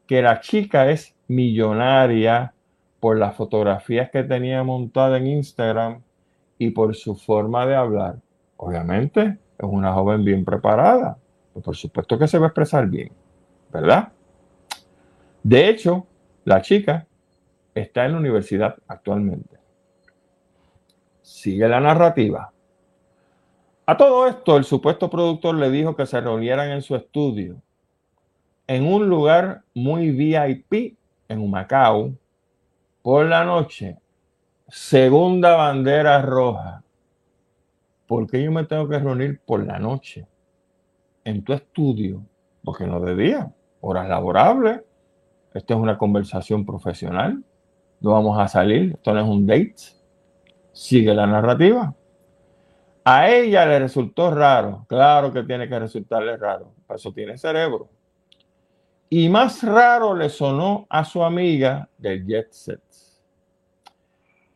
que 0.07 0.21
la 0.21 0.41
chica 0.41 0.91
es 0.91 1.15
millonaria 1.29 2.53
por 3.01 3.17
las 3.17 3.35
fotografías 3.35 4.11
que 4.11 4.23
tenía 4.23 4.63
montada 4.63 5.17
en 5.17 5.29
Instagram 5.29 6.03
y 6.59 6.71
por 6.73 6.95
su 6.95 7.17
forma 7.17 7.65
de 7.65 7.75
hablar. 7.75 8.17
Obviamente, 8.59 9.39
es 9.59 9.67
una 9.67 9.95
joven 9.95 10.25
bien 10.25 10.45
preparada. 10.45 11.17
Por 11.65 11.75
supuesto 11.75 12.19
que 12.19 12.29
se 12.29 12.39
va 12.39 12.47
a 12.47 12.49
expresar 12.49 12.87
bien, 12.87 13.13
¿verdad? 13.73 14.13
De 15.43 15.71
hecho, 15.71 16.07
la 16.45 16.61
chica 16.61 17.07
está 17.75 18.05
en 18.05 18.13
la 18.13 18.19
universidad 18.19 18.77
actualmente. 18.87 19.57
Sigue 21.23 21.67
la 21.67 21.81
narrativa. 21.81 22.53
A 23.87 23.97
todo 23.97 24.27
esto, 24.27 24.57
el 24.57 24.65
supuesto 24.65 25.11
productor 25.11 25.57
le 25.57 25.71
dijo 25.71 25.97
que 25.97 26.07
se 26.07 26.21
reunieran 26.21 26.71
en 26.71 26.83
su 26.83 26.95
estudio, 26.95 27.61
en 28.67 28.87
un 28.87 29.09
lugar 29.09 29.63
muy 29.75 30.11
VIP 30.11 30.97
en 31.29 31.41
Humacao, 31.41 32.13
por 33.03 33.27
la 33.27 33.45
noche, 33.45 33.99
segunda 34.69 35.57
bandera 35.57 36.23
roja. 36.23 36.83
¿por 38.13 38.27
qué 38.27 38.43
yo 38.43 38.53
me 38.53 38.65
tengo 38.65 38.87
que 38.91 38.99
reunir 38.99 39.41
por 39.41 39.65
la 39.65 39.79
noche 39.79 40.27
en 41.25 41.43
tu 41.43 41.55
estudio? 41.55 42.23
Porque 42.63 42.87
no 42.87 43.01
de 43.01 43.17
día, 43.17 43.51
horas 43.81 44.07
laborables. 44.07 44.83
Esta 45.55 45.73
es 45.73 45.81
una 45.81 45.97
conversación 45.97 46.67
profesional. 46.67 47.43
No 48.03 48.11
vamos 48.11 48.39
a 48.39 48.49
salir, 48.49 48.93
esto 48.93 49.15
no 49.15 49.21
es 49.21 49.27
un 49.27 49.47
date. 49.47 49.77
Sigue 50.73 51.15
la 51.15 51.27
narrativa. 51.27 51.95
A 53.05 53.31
ella 53.31 53.67
le 53.67 53.81
resultó 53.81 54.31
raro. 54.31 54.87
Claro 54.89 55.33
que 55.33 55.43
tiene 55.43 55.69
que 55.69 55.79
resultarle 55.79 56.37
raro. 56.37 56.73
Eso 56.89 57.13
tiene 57.13 57.37
cerebro. 57.37 57.89
Y 59.09 59.29
más 59.29 59.63
raro 59.63 60.15
le 60.15 60.29
sonó 60.29 60.87
a 60.89 61.05
su 61.05 61.23
amiga 61.23 61.89
del 61.99 62.25
jet 62.27 62.53
set. 62.53 62.81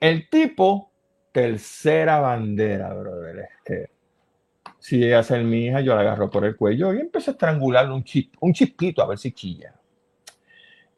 El 0.01 0.29
tipo 0.29 0.91
tercera 1.33 2.21
bandera, 2.21 2.95
brother. 2.95 3.39
Es 3.41 3.63
que 3.65 3.91
si 4.79 4.99
llega 4.99 5.19
a 5.19 5.23
ser 5.23 5.43
mi 5.43 5.67
hija, 5.67 5.81
yo 5.81 5.95
la 5.95 6.03
agarro 6.03 6.31
por 6.31 6.45
el 6.45 6.57
cuello 6.57 6.95
y 6.95 7.01
empiezo 7.01 7.31
a 7.31 7.33
estrangularle 7.33 7.93
un, 7.93 8.05
un 8.41 8.53
chispito 8.53 9.03
a 9.03 9.07
ver 9.07 9.19
si 9.19 9.33
chilla. 9.33 9.75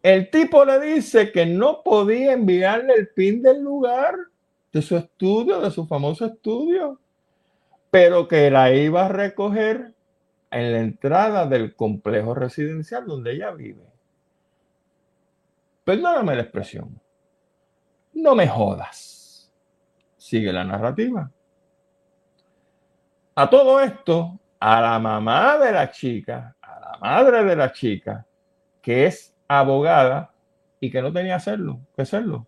El 0.03 0.31
tipo 0.31 0.65
le 0.65 0.79
dice 0.81 1.33
que 1.33 1.45
no 1.45 1.83
podía 1.83 2.33
enviarle 2.33 2.95
el 2.95 3.09
pin 3.09 3.43
del 3.43 3.63
lugar 3.63 4.15
de 4.73 4.83
su 4.83 4.97
estudio, 4.97 5.61
de 5.61 5.71
su 5.71 5.87
famoso 5.87 6.27
estudio, 6.27 7.01
pero 7.91 8.29
que 8.29 8.51
la 8.51 8.73
iba 8.73 9.07
a 9.07 9.09
recoger 9.09 9.95
en 10.51 10.73
la 10.73 10.79
entrada 10.79 11.47
del 11.47 11.75
complejo 11.75 12.35
residencial 12.35 13.07
donde 13.07 13.33
ella 13.33 13.51
vive. 13.51 13.85
Perdóname 15.85 16.37
la 16.37 16.43
expresión. 16.43 17.01
No 18.15 18.35
me 18.35 18.47
jodas. 18.49 19.51
Sigue 20.17 20.53
la 20.53 20.65
narrativa. 20.65 21.31
A 23.35 23.49
todo 23.49 23.81
esto, 23.81 24.39
a 24.59 24.81
la 24.81 24.99
mamá 24.99 25.57
de 25.59 25.73
la 25.73 25.91
chica, 25.91 26.57
a 26.61 26.81
la 26.81 26.99
madre 26.99 27.45
de 27.45 27.57
la 27.57 27.73
chica, 27.73 28.27
que 28.83 29.07
es 29.07 29.35
abogada 29.47 30.35
y 30.81 30.91
que 30.91 31.01
no 31.01 31.13
tenía 31.13 31.37
hacerlo, 31.37 31.81
que 31.95 32.03
hacerlo, 32.03 32.47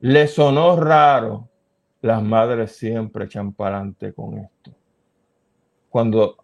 le 0.00 0.26
sonó 0.28 0.76
raro. 0.76 1.48
Las 2.06 2.22
madres 2.22 2.76
siempre 2.76 3.24
echan 3.24 3.52
para 3.52 3.78
adelante 3.78 4.12
con 4.12 4.38
esto. 4.38 4.70
Cuando 5.90 6.36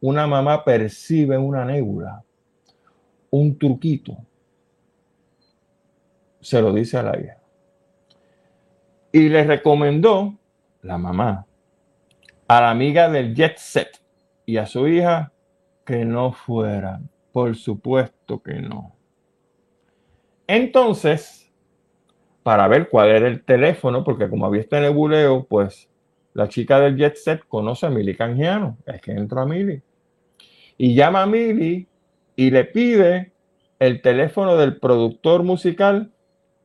una 0.00 0.26
mamá 0.26 0.64
percibe 0.64 1.36
una 1.36 1.62
nébula, 1.62 2.24
un 3.28 3.58
truquito, 3.58 4.16
se 6.40 6.62
lo 6.62 6.72
dice 6.72 6.96
a 6.96 7.02
la 7.02 7.20
hija. 7.20 7.38
Y 9.12 9.28
le 9.28 9.44
recomendó 9.44 10.38
la 10.80 10.96
mamá 10.96 11.46
a 12.48 12.60
la 12.62 12.70
amiga 12.70 13.10
del 13.10 13.34
jet 13.34 13.58
set 13.58 14.00
y 14.46 14.56
a 14.56 14.64
su 14.64 14.88
hija 14.88 15.34
que 15.84 16.06
no 16.06 16.32
fueran. 16.32 17.10
Por 17.30 17.54
supuesto 17.56 18.42
que 18.42 18.54
no. 18.54 18.96
Entonces, 20.46 21.43
para 22.44 22.68
ver 22.68 22.90
cuál 22.90 23.08
era 23.08 23.26
el 23.26 23.42
teléfono, 23.42 24.04
porque 24.04 24.28
como 24.28 24.44
había 24.44 24.60
este 24.60 24.78
nebuleo, 24.78 25.46
pues 25.48 25.88
la 26.34 26.46
chica 26.46 26.78
del 26.78 26.96
jet 26.96 27.16
set 27.16 27.42
conoce 27.48 27.86
a 27.86 27.90
Mili 27.90 28.14
Canjiano. 28.14 28.76
Es 28.84 29.00
que 29.00 29.12
entra 29.12 29.42
a 29.42 29.46
Mili. 29.46 29.82
Y 30.76 30.94
llama 30.94 31.22
a 31.22 31.26
Mili 31.26 31.88
y 32.36 32.50
le 32.50 32.64
pide 32.66 33.32
el 33.78 34.02
teléfono 34.02 34.58
del 34.58 34.78
productor 34.78 35.42
musical 35.42 36.12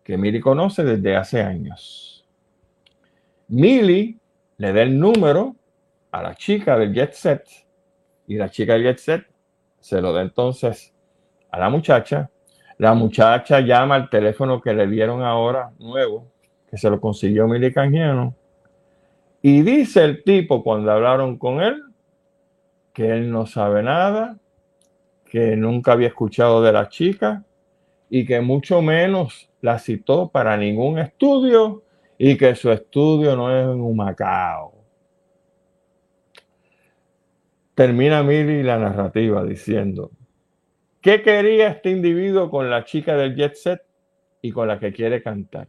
que 0.03 0.17
Mili 0.17 0.41
conoce 0.41 0.83
desde 0.83 1.15
hace 1.15 1.41
años. 1.41 2.27
Mili 3.47 4.19
le 4.57 4.73
da 4.73 4.81
el 4.81 4.99
número 4.99 5.55
a 6.11 6.21
la 6.21 6.35
chica 6.35 6.77
del 6.77 6.93
jet 6.93 7.13
set 7.13 7.47
y 8.27 8.35
la 8.35 8.49
chica 8.49 8.73
del 8.73 8.83
jet 8.83 8.97
set 8.97 9.27
se 9.79 10.01
lo 10.01 10.11
da 10.11 10.23
entonces 10.23 10.93
a 11.51 11.57
la 11.57 11.69
muchacha 11.69 12.29
la 12.79 12.93
muchacha 12.93 13.59
llama 13.59 13.95
al 13.95 14.09
teléfono 14.09 14.61
que 14.61 14.73
le 14.73 14.87
dieron 14.87 15.21
ahora 15.21 15.73
nuevo, 15.79 16.31
que 16.69 16.77
se 16.77 16.89
lo 16.89 16.99
consiguió 16.99 17.45
Mili 17.45 17.73
Canjiano. 17.73 18.33
Y 19.41 19.61
dice 19.63 20.05
el 20.05 20.23
tipo 20.23 20.63
cuando 20.63 20.89
hablaron 20.91 21.37
con 21.37 21.61
él 21.61 21.83
que 22.93 23.11
él 23.11 23.29
no 23.31 23.45
sabe 23.45 23.83
nada, 23.83 24.37
que 25.25 25.57
nunca 25.57 25.91
había 25.91 26.07
escuchado 26.07 26.61
de 26.63 26.71
la 26.71 26.87
chica 26.87 27.43
y 28.09 28.25
que 28.25 28.39
mucho 28.39 28.81
menos 28.81 29.49
la 29.59 29.77
citó 29.77 30.29
para 30.29 30.55
ningún 30.55 30.99
estudio 30.99 31.83
y 32.17 32.37
que 32.37 32.55
su 32.55 32.71
estudio 32.71 33.35
no 33.35 33.53
es 33.53 33.65
en 33.65 33.81
Humacao. 33.81 34.73
Termina 37.75 38.23
Mili 38.23 38.63
la 38.63 38.77
narrativa 38.77 39.43
diciendo, 39.43 40.11
¿Qué 41.01 41.21
quería 41.21 41.69
este 41.69 41.91
individuo 41.91 42.49
con 42.49 42.69
la 42.69 42.83
chica 42.83 43.15
del 43.15 43.35
jet 43.35 43.55
set 43.55 43.81
y 44.41 44.51
con 44.51 44.67
la 44.67 44.79
que 44.79 44.91
quiere 44.91 45.23
cantar? 45.23 45.67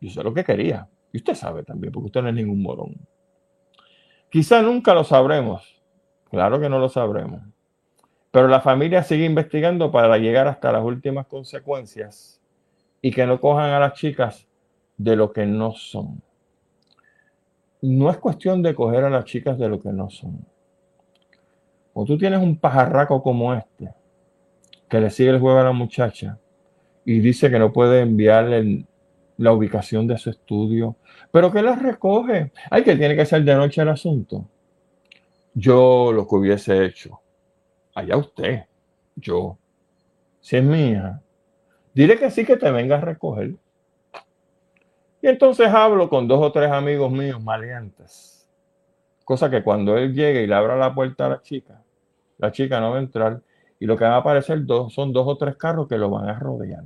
Yo 0.00 0.10
sé 0.10 0.22
lo 0.22 0.32
que 0.32 0.44
quería. 0.44 0.88
Y 1.12 1.18
usted 1.18 1.34
sabe 1.34 1.64
también, 1.64 1.92
porque 1.92 2.06
usted 2.06 2.22
no 2.22 2.28
es 2.28 2.34
ningún 2.34 2.62
morón. 2.62 2.94
Quizá 4.30 4.62
nunca 4.62 4.94
lo 4.94 5.04
sabremos. 5.04 5.82
Claro 6.30 6.60
que 6.60 6.68
no 6.68 6.78
lo 6.78 6.88
sabremos. 6.88 7.40
Pero 8.30 8.46
la 8.46 8.60
familia 8.60 9.02
sigue 9.02 9.24
investigando 9.24 9.90
para 9.90 10.18
llegar 10.18 10.46
hasta 10.46 10.70
las 10.70 10.84
últimas 10.84 11.26
consecuencias 11.26 12.40
y 13.00 13.10
que 13.10 13.26
no 13.26 13.40
cojan 13.40 13.70
a 13.70 13.80
las 13.80 13.94
chicas 13.94 14.46
de 14.96 15.16
lo 15.16 15.32
que 15.32 15.46
no 15.46 15.72
son. 15.72 16.22
No 17.80 18.10
es 18.10 18.18
cuestión 18.18 18.62
de 18.62 18.74
coger 18.74 19.04
a 19.04 19.10
las 19.10 19.24
chicas 19.24 19.58
de 19.58 19.68
lo 19.68 19.80
que 19.80 19.92
no 19.92 20.10
son. 20.10 20.44
O 21.94 22.04
tú 22.04 22.18
tienes 22.18 22.40
un 22.40 22.56
pajarraco 22.56 23.22
como 23.22 23.54
este, 23.54 23.92
que 24.88 25.00
le 25.00 25.10
sigue 25.10 25.30
el 25.30 25.40
juego 25.40 25.58
a 25.58 25.64
la 25.64 25.72
muchacha 25.72 26.38
y 27.04 27.20
dice 27.20 27.50
que 27.50 27.58
no 27.58 27.72
puede 27.72 28.00
enviarle 28.00 28.84
la 29.36 29.52
ubicación 29.52 30.06
de 30.06 30.18
su 30.18 30.30
estudio, 30.30 30.96
pero 31.30 31.52
que 31.52 31.62
la 31.62 31.76
recoge. 31.76 32.52
Ay, 32.70 32.82
que 32.82 32.96
tiene 32.96 33.16
que 33.16 33.24
ser 33.24 33.44
de 33.44 33.54
noche 33.54 33.80
el 33.82 33.88
asunto. 33.88 34.46
Yo 35.54 36.12
lo 36.12 36.26
que 36.26 36.34
hubiese 36.34 36.84
hecho, 36.84 37.20
allá 37.94 38.16
usted, 38.16 38.64
yo, 39.16 39.58
si 40.40 40.56
es 40.56 40.64
mía, 40.64 41.20
dile 41.94 42.18
que 42.18 42.30
sí 42.30 42.44
que 42.44 42.56
te 42.56 42.70
venga 42.70 42.96
a 42.96 43.00
recoger. 43.00 43.54
Y 45.20 45.26
entonces 45.26 45.68
hablo 45.68 46.08
con 46.08 46.28
dos 46.28 46.40
o 46.40 46.52
tres 46.52 46.70
amigos 46.70 47.10
míos 47.10 47.42
maleantes. 47.42 48.48
Cosa 49.24 49.50
que 49.50 49.62
cuando 49.62 49.96
él 49.96 50.14
llegue 50.14 50.42
y 50.42 50.46
le 50.46 50.54
abra 50.54 50.76
la 50.76 50.94
puerta 50.94 51.26
a 51.26 51.30
la 51.30 51.42
chica, 51.42 51.82
la 52.38 52.52
chica 52.52 52.80
no 52.80 52.90
va 52.90 52.96
a 52.96 53.00
entrar 53.00 53.42
y 53.80 53.86
lo 53.86 53.96
que 53.96 54.04
van 54.04 54.14
a 54.14 54.16
aparecer 54.18 54.64
dos, 54.64 54.92
son 54.92 55.12
dos 55.12 55.26
o 55.26 55.36
tres 55.36 55.56
carros 55.56 55.88
que 55.88 55.98
lo 55.98 56.10
van 56.10 56.28
a 56.28 56.38
rodear. 56.38 56.84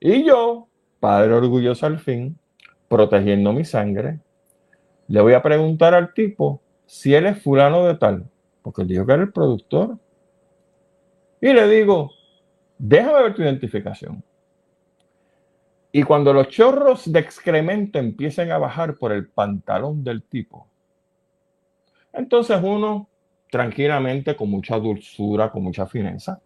Y 0.00 0.24
yo, 0.24 0.68
padre 1.00 1.32
orgulloso 1.32 1.86
al 1.86 1.98
fin, 1.98 2.38
protegiendo 2.88 3.52
mi 3.52 3.64
sangre, 3.64 4.20
le 5.08 5.20
voy 5.20 5.32
a 5.32 5.42
preguntar 5.42 5.94
al 5.94 6.12
tipo 6.12 6.60
si 6.86 7.14
él 7.14 7.26
es 7.26 7.42
fulano 7.42 7.84
de 7.86 7.94
tal, 7.96 8.28
porque 8.62 8.82
él 8.82 8.88
dijo 8.88 9.06
que 9.06 9.12
era 9.12 9.22
el 9.22 9.32
productor. 9.32 9.98
Y 11.40 11.52
le 11.52 11.68
digo, 11.68 12.10
déjame 12.78 13.22
ver 13.22 13.34
tu 13.34 13.42
identificación. 13.42 14.22
Y 15.90 16.02
cuando 16.02 16.32
los 16.32 16.48
chorros 16.48 17.10
de 17.10 17.18
excremento 17.18 17.98
empiecen 17.98 18.52
a 18.52 18.58
bajar 18.58 18.96
por 18.96 19.12
el 19.12 19.28
pantalón 19.28 20.04
del 20.04 20.22
tipo, 20.22 20.68
entonces 22.12 22.60
uno 22.62 23.07
tranquilamente, 23.50 24.36
con 24.36 24.50
mucha 24.50 24.78
dulzura, 24.78 25.50
con 25.50 25.62
mucha 25.62 25.86
fineza. 25.86 26.40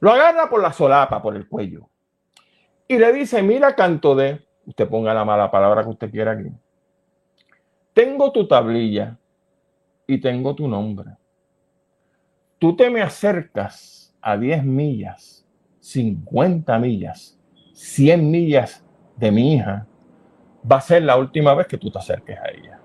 Lo 0.00 0.12
agarra 0.12 0.48
por 0.48 0.62
la 0.62 0.72
solapa, 0.72 1.20
por 1.20 1.36
el 1.36 1.48
cuello. 1.48 1.88
Y 2.86 2.98
le 2.98 3.12
dice, 3.12 3.42
mira, 3.42 3.74
canto 3.74 4.14
de, 4.14 4.46
usted 4.66 4.88
ponga 4.88 5.12
la 5.12 5.24
mala 5.24 5.50
palabra 5.50 5.82
que 5.82 5.90
usted 5.90 6.10
quiera 6.10 6.32
aquí. 6.32 6.50
Tengo 7.92 8.32
tu 8.32 8.46
tablilla 8.46 9.18
y 10.06 10.20
tengo 10.20 10.54
tu 10.54 10.68
nombre. 10.68 11.10
Tú 12.58 12.74
te 12.74 12.90
me 12.90 13.02
acercas 13.02 14.16
a 14.20 14.36
10 14.36 14.64
millas, 14.64 15.46
50 15.80 16.78
millas, 16.78 17.38
100 17.72 18.30
millas 18.30 18.84
de 19.16 19.30
mi 19.30 19.54
hija. 19.54 19.86
Va 20.70 20.76
a 20.76 20.80
ser 20.80 21.02
la 21.02 21.16
última 21.16 21.54
vez 21.54 21.66
que 21.66 21.78
tú 21.78 21.90
te 21.90 21.98
acerques 21.98 22.38
a 22.38 22.48
ella 22.50 22.78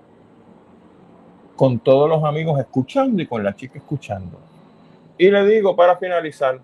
con 1.56 1.78
todos 1.78 2.08
los 2.08 2.24
amigos 2.24 2.58
escuchando 2.58 3.22
y 3.22 3.26
con 3.26 3.42
la 3.44 3.54
chica 3.54 3.78
escuchando. 3.78 4.40
Y 5.16 5.30
le 5.30 5.46
digo 5.46 5.76
para 5.76 5.96
finalizar, 5.96 6.60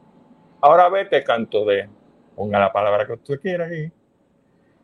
ahora 0.60 0.88
vete 0.88 1.22
canto 1.22 1.64
de, 1.64 1.88
ponga 2.34 2.58
la 2.58 2.72
palabra 2.72 3.06
que 3.06 3.12
usted 3.12 3.40
quiera 3.40 3.66
aquí, 3.66 3.92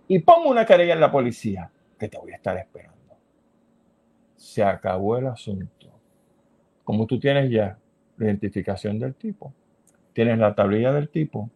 y 0.09 0.19
pongo 0.21 0.51
una 0.51 0.64
querella 0.64 0.95
en 0.95 1.01
la 1.01 1.11
policía, 1.11 1.71
que 1.99 2.09
te 2.09 2.19
voy 2.19 2.33
a 2.33 2.37
estar 2.37 2.57
esperando. 2.57 2.95
Se 4.37 4.62
acabó 4.62 5.16
el 5.16 5.27
asunto. 5.27 5.90
Como 6.85 7.07
tú 7.07 7.19
tienes 7.19 7.51
ya 7.51 7.79
la 8.16 8.27
identificación 8.27 9.01
del 9.01 9.16
tipo, 9.16 9.53
tienes 10.12 10.38
la 10.38 10.55
tablilla 10.55 10.92
del 10.92 11.09
tipo, 11.09 11.51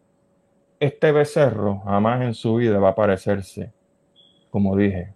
este 0.79 1.11
becerro 1.11 1.79
jamás 1.85 2.21
en 2.21 2.33
su 2.33 2.55
vida 2.55 2.79
va 2.79 2.89
a 2.89 2.95
parecerse, 2.95 3.71
como 4.49 4.75
dije, 4.75 5.13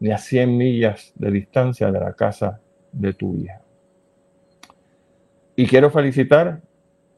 ni 0.00 0.10
a 0.10 0.18
100 0.18 0.56
millas 0.56 1.12
de 1.14 1.30
distancia 1.30 1.92
de 1.92 2.00
la 2.00 2.14
casa 2.14 2.60
de 2.92 3.12
tu 3.14 3.34
hija. 3.34 3.60
Y 5.56 5.66
quiero 5.66 5.90
felicitar 5.90 6.60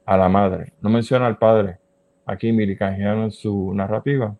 a 0.04 0.16
la 0.16 0.28
madre. 0.28 0.72
No 0.80 0.90
menciona 0.90 1.26
al 1.26 1.38
padre 1.38 1.78
aquí, 2.26 2.52
Milicangiano, 2.52 3.24
en 3.24 3.30
su 3.30 3.72
narrativa. 3.74 4.36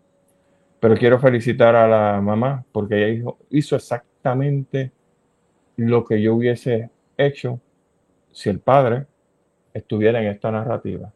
Pero 0.79 0.95
quiero 0.95 1.19
felicitar 1.19 1.75
a 1.75 1.87
la 1.87 2.21
mamá 2.21 2.65
porque 2.71 2.97
ella 2.97 3.19
hizo, 3.19 3.37
hizo 3.49 3.75
exactamente 3.75 4.91
lo 5.77 6.05
que 6.05 6.21
yo 6.21 6.35
hubiese 6.35 6.89
hecho 7.17 7.59
si 8.31 8.49
el 8.49 8.59
padre 8.59 9.05
estuviera 9.73 10.21
en 10.21 10.27
esta 10.27 10.51
narrativa. 10.51 11.11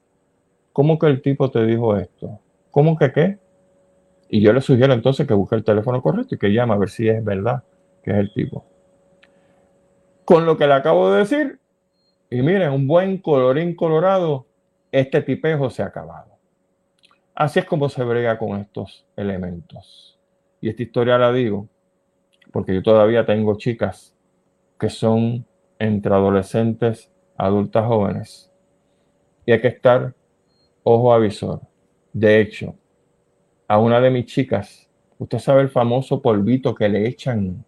¿Cómo 0.74 0.98
que 0.98 1.08
el 1.08 1.22
tipo 1.22 1.52
te 1.52 1.66
dijo 1.66 1.98
esto? 1.98 2.40
¿Cómo 2.72 2.98
que 2.98 3.12
qué? 3.12 3.38
Y 4.30 4.42
yo 4.42 4.54
le 4.54 4.62
sugiero 4.62 4.94
entonces 4.94 5.28
que 5.28 5.34
busque 5.34 5.56
el 5.56 5.64
teléfono 5.64 6.02
correcto 6.02 6.36
y 6.36 6.38
que 6.38 6.54
llame 6.54 6.74
a 6.74 6.78
ver 6.78 6.90
si 6.90 7.10
es 7.10 7.24
verdad 7.24 7.64
que 8.04 8.12
es 8.12 8.18
el 8.18 8.32
tipo 8.34 8.66
con 10.30 10.46
lo 10.46 10.60
que 10.60 10.68
le 10.68 10.74
acabo 10.74 11.10
de 11.10 11.22
decir. 11.22 11.60
Y 12.30 12.44
miren, 12.44 12.72
un 12.72 12.86
buen 12.86 13.18
colorín 13.18 13.76
colorado, 13.76 14.46
este 14.92 15.24
tipejo 15.24 15.72
se 15.72 15.82
ha 15.82 15.88
acabado. 15.88 16.38
Así 17.34 17.58
es 17.58 17.66
como 17.66 17.90
se 17.90 18.04
brega 18.04 18.38
con 18.38 18.60
estos 18.60 19.08
elementos. 19.16 20.20
Y 20.62 20.70
esta 20.70 20.84
historia 20.84 21.18
la 21.18 21.34
digo 21.34 21.68
porque 22.52 22.76
yo 22.76 22.84
todavía 22.84 23.26
tengo 23.26 23.58
chicas 23.58 24.16
que 24.80 24.92
son 24.92 25.48
entre 25.80 26.14
adolescentes, 26.14 27.12
adultas 27.36 27.88
jóvenes. 27.88 28.54
Y 29.48 29.54
hay 29.54 29.62
que 29.62 29.70
estar 29.70 30.14
ojo 30.84 31.12
avisor. 31.12 31.62
De 32.14 32.40
hecho, 32.40 32.76
a 33.68 33.80
una 33.80 34.00
de 34.00 34.12
mis 34.12 34.28
chicas, 34.28 34.92
usted 35.18 35.40
sabe 35.40 35.64
el 35.64 35.70
famoso 35.70 36.22
polvito 36.22 36.76
que 36.76 36.88
le 36.88 37.08
echan 37.08 37.66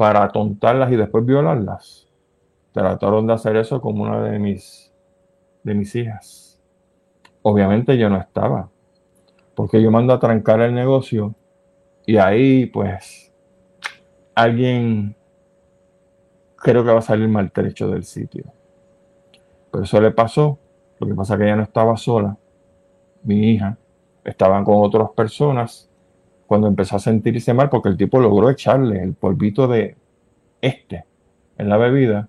para 0.00 0.22
atontarlas 0.22 0.90
y 0.92 0.96
después 0.96 1.26
violarlas. 1.26 2.08
Trataron 2.72 3.26
de 3.26 3.34
hacer 3.34 3.56
eso 3.56 3.82
con 3.82 4.00
una 4.00 4.22
de 4.22 4.38
mis, 4.38 4.90
de 5.62 5.74
mis 5.74 5.94
hijas. 5.94 6.58
Obviamente 7.42 7.98
yo 7.98 8.08
no 8.08 8.16
estaba, 8.16 8.70
porque 9.54 9.82
yo 9.82 9.90
mando 9.90 10.14
a 10.14 10.18
trancar 10.18 10.62
el 10.62 10.72
negocio 10.74 11.34
y 12.06 12.16
ahí 12.16 12.64
pues 12.64 13.30
alguien 14.34 15.14
creo 16.56 16.82
que 16.82 16.92
va 16.92 17.00
a 17.00 17.02
salir 17.02 17.28
maltrecho 17.28 17.90
del 17.90 18.04
sitio. 18.04 18.44
Pero 19.70 19.84
eso 19.84 20.00
le 20.00 20.12
pasó. 20.12 20.58
Lo 20.98 21.08
que 21.08 21.14
pasa 21.14 21.34
es 21.34 21.40
que 21.40 21.44
ella 21.44 21.56
no 21.56 21.64
estaba 21.64 21.94
sola. 21.98 22.38
Mi 23.22 23.50
hija 23.50 23.76
estaban 24.24 24.64
con 24.64 24.76
otras 24.78 25.10
personas 25.10 25.89
cuando 26.50 26.66
empezó 26.66 26.96
a 26.96 26.98
sentirse 26.98 27.54
mal 27.54 27.70
porque 27.70 27.90
el 27.90 27.96
tipo 27.96 28.18
logró 28.18 28.50
echarle 28.50 29.00
el 29.00 29.14
polvito 29.14 29.68
de 29.68 29.94
este 30.60 31.04
en 31.56 31.68
la 31.68 31.76
bebida. 31.76 32.28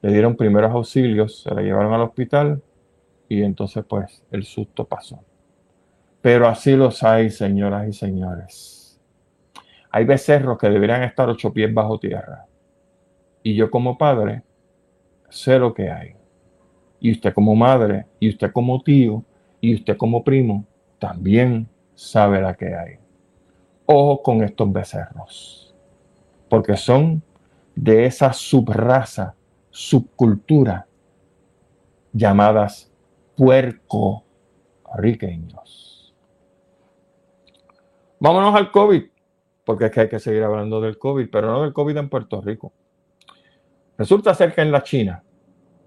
Le 0.00 0.10
dieron 0.10 0.34
primeros 0.34 0.72
auxilios, 0.72 1.42
se 1.42 1.54
la 1.54 1.62
llevaron 1.62 1.92
al 1.92 2.00
hospital 2.00 2.60
y 3.28 3.40
entonces 3.44 3.84
pues 3.88 4.24
el 4.32 4.42
susto 4.42 4.84
pasó. 4.84 5.20
Pero 6.20 6.48
así 6.48 6.74
los 6.74 7.04
hay, 7.04 7.30
señoras 7.30 7.86
y 7.88 7.92
señores. 7.92 9.00
Hay 9.92 10.06
becerros 10.06 10.58
que 10.58 10.68
deberían 10.68 11.04
estar 11.04 11.28
ocho 11.28 11.52
pies 11.52 11.72
bajo 11.72 12.00
tierra. 12.00 12.46
Y 13.44 13.54
yo 13.54 13.70
como 13.70 13.96
padre 13.96 14.42
sé 15.28 15.60
lo 15.60 15.72
que 15.72 15.88
hay. 15.88 16.16
Y 16.98 17.12
usted 17.12 17.32
como 17.32 17.54
madre, 17.54 18.06
y 18.18 18.28
usted 18.28 18.50
como 18.50 18.82
tío, 18.82 19.22
y 19.60 19.72
usted 19.72 19.96
como 19.96 20.24
primo, 20.24 20.66
también 20.98 21.68
sabe 21.94 22.40
la 22.42 22.54
que 22.54 22.74
hay. 22.74 23.01
Ojo 23.86 24.22
con 24.22 24.42
estos 24.42 24.72
becerros, 24.72 25.74
porque 26.48 26.76
son 26.76 27.22
de 27.74 28.06
esa 28.06 28.32
subraza, 28.32 29.34
subcultura, 29.70 30.86
llamadas 32.12 32.92
puerco 33.36 34.24
riqueños. 34.94 36.14
Vámonos 38.20 38.54
al 38.54 38.70
COVID, 38.70 39.02
porque 39.64 39.86
es 39.86 39.90
que 39.90 40.00
hay 40.02 40.08
que 40.08 40.20
seguir 40.20 40.44
hablando 40.44 40.80
del 40.80 40.98
COVID, 40.98 41.28
pero 41.30 41.50
no 41.50 41.62
del 41.62 41.72
COVID 41.72 41.96
en 41.96 42.08
Puerto 42.08 42.40
Rico. 42.40 42.72
Resulta 43.98 44.34
ser 44.34 44.54
que 44.54 44.60
en 44.60 44.70
la 44.70 44.82
China 44.82 45.22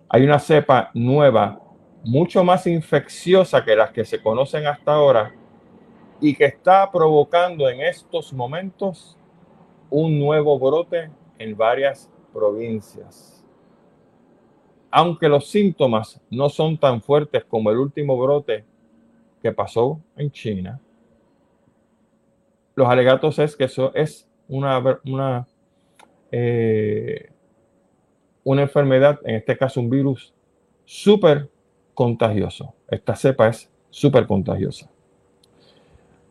hay 0.09 0.23
una 0.23 0.39
cepa 0.39 0.91
nueva 0.93 1.59
mucho 2.03 2.43
más 2.43 2.67
infecciosa 2.67 3.63
que 3.63 3.75
las 3.75 3.91
que 3.91 4.05
se 4.05 4.21
conocen 4.21 4.67
hasta 4.67 4.93
ahora 4.93 5.33
y 6.19 6.35
que 6.35 6.45
está 6.45 6.89
provocando 6.91 7.69
en 7.69 7.81
estos 7.81 8.33
momentos 8.33 9.17
un 9.89 10.19
nuevo 10.19 10.57
brote 10.59 11.09
en 11.37 11.55
varias 11.55 12.09
provincias. 12.33 13.43
Aunque 14.89 15.27
los 15.27 15.49
síntomas 15.49 16.21
no 16.29 16.49
son 16.49 16.77
tan 16.77 17.01
fuertes 17.01 17.43
como 17.45 17.69
el 17.69 17.77
último 17.77 18.17
brote 18.17 18.63
que 19.41 19.51
pasó 19.51 19.99
en 20.15 20.31
China, 20.31 20.79
los 22.75 22.87
alegatos 22.87 23.39
es 23.39 23.55
que 23.55 23.65
eso 23.65 23.93
es 23.93 24.27
una, 24.47 24.99
una, 25.05 25.47
eh, 26.31 27.29
una 28.43 28.63
enfermedad, 28.63 29.19
en 29.23 29.35
este 29.35 29.57
caso 29.57 29.79
un 29.79 29.89
virus 29.89 30.33
súper 30.83 31.49
contagioso. 31.93 32.73
Esta 32.89 33.15
cepa 33.15 33.47
es 33.47 33.71
súper 33.89 34.27
contagiosa. 34.27 34.89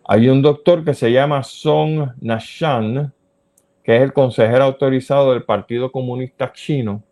Hay 0.06 0.28
un 0.28 0.42
doctor 0.42 0.84
que 0.84 0.92
se 0.92 1.10
llama 1.10 1.42
Song 1.42 2.10
Nashan, 2.20 3.14
que 3.82 3.96
es 3.96 4.02
el 4.02 4.12
consejero 4.12 4.64
autorizado 4.64 5.32
del 5.32 5.44
Partido 5.44 5.90
Comunista 5.90 6.52
Chino 6.52 7.02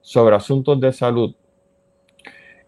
sobre 0.00 0.34
asuntos 0.34 0.80
de 0.80 0.92
salud, 0.94 1.34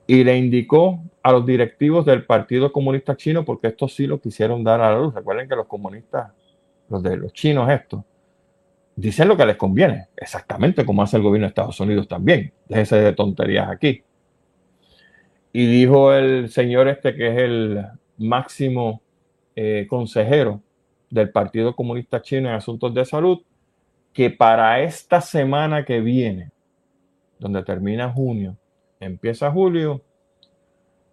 y 0.06 0.22
le 0.22 0.36
indicó 0.36 1.02
a 1.22 1.32
los 1.32 1.46
directivos 1.46 2.04
del 2.04 2.26
Partido 2.26 2.72
Comunista 2.72 3.16
Chino, 3.16 3.44
porque 3.44 3.68
esto 3.68 3.88
sí 3.88 4.06
lo 4.06 4.20
quisieron 4.20 4.62
dar 4.62 4.82
a 4.82 4.92
la 4.92 4.98
luz. 4.98 5.14
Recuerden 5.14 5.48
que 5.48 5.56
los 5.56 5.66
comunistas, 5.66 6.30
los 6.90 7.02
de 7.02 7.16
los 7.16 7.32
chinos 7.32 7.70
estos, 7.70 8.02
dicen 8.96 9.28
lo 9.28 9.36
que 9.36 9.46
les 9.46 9.56
conviene, 9.56 10.08
exactamente 10.14 10.84
como 10.84 11.02
hace 11.02 11.16
el 11.16 11.22
gobierno 11.22 11.46
de 11.46 11.50
Estados 11.50 11.80
Unidos 11.80 12.06
también. 12.06 12.52
Déjense 12.68 12.96
de 12.96 13.14
tonterías 13.14 13.70
aquí. 13.70 14.02
Y 15.54 15.64
dijo 15.66 16.12
el 16.12 16.50
señor 16.50 16.86
este 16.88 17.14
que 17.14 17.28
es 17.28 17.38
el 17.38 17.86
máximo 18.18 19.00
eh, 19.56 19.86
consejero 19.88 20.62
del 21.08 21.30
Partido 21.30 21.74
Comunista 21.74 22.22
Chino 22.22 22.48
en 22.48 22.54
Asuntos 22.54 22.94
de 22.94 23.04
Salud, 23.04 23.40
que 24.12 24.30
para 24.30 24.80
esta 24.80 25.20
semana 25.20 25.84
que 25.84 26.00
viene, 26.00 26.50
donde 27.38 27.62
termina 27.62 28.12
junio, 28.12 28.56
empieza 28.98 29.50
julio, 29.50 30.02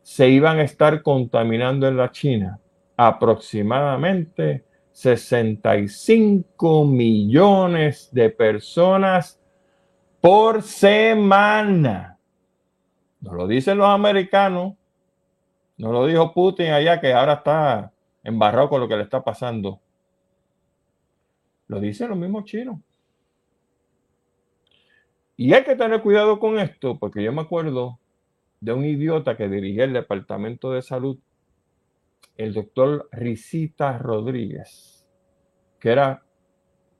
se 0.03 0.29
iban 0.29 0.59
a 0.59 0.63
estar 0.63 1.01
contaminando 1.01 1.87
en 1.87 1.97
la 1.97 2.11
China 2.11 2.59
aproximadamente 2.95 4.63
65 4.91 6.85
millones 6.85 8.09
de 8.11 8.29
personas 8.29 9.39
por 10.19 10.63
semana. 10.63 12.17
No 13.21 13.33
lo 13.33 13.47
dicen 13.47 13.77
los 13.77 13.87
americanos. 13.87 14.73
No 15.77 15.91
lo 15.91 16.07
dijo 16.07 16.33
Putin 16.33 16.71
allá 16.71 16.99
que 16.99 17.13
ahora 17.13 17.33
está 17.33 17.91
embarrado 18.27 18.69
con 18.69 18.81
lo 18.81 18.87
que 18.87 18.97
le 18.97 19.03
está 19.03 19.23
pasando. 19.23 19.79
Lo 21.67 21.79
dicen 21.79 22.09
los 22.09 22.17
mismos 22.17 22.45
chinos. 22.45 22.79
Y 25.35 25.53
hay 25.53 25.63
que 25.63 25.75
tener 25.75 26.01
cuidado 26.01 26.39
con 26.39 26.59
esto, 26.59 26.97
porque 26.99 27.23
yo 27.23 27.31
me 27.31 27.41
acuerdo 27.41 27.99
de 28.59 28.73
un 28.73 28.85
idiota 28.85 29.37
que 29.37 29.47
dirigía 29.47 29.83
el 29.83 29.93
Departamento 29.93 30.71
de 30.71 30.81
Salud, 30.81 31.19
el 32.37 32.53
doctor 32.53 33.07
Risita 33.11 33.97
Rodríguez, 33.97 35.07
que 35.79 35.91
era 35.91 36.23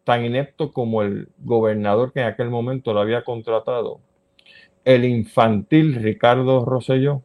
tan 0.03 0.23
inepto 0.23 0.71
como 0.71 1.01
el 1.01 1.29
gobernador 1.39 2.13
que 2.13 2.21
en 2.21 2.27
aquel 2.27 2.49
momento 2.49 2.93
lo 2.93 3.01
había 3.01 3.23
contratado 3.23 4.01
el 4.87 5.03
infantil 5.03 5.95
Ricardo 5.95 6.63
Rosselló, 6.63 7.21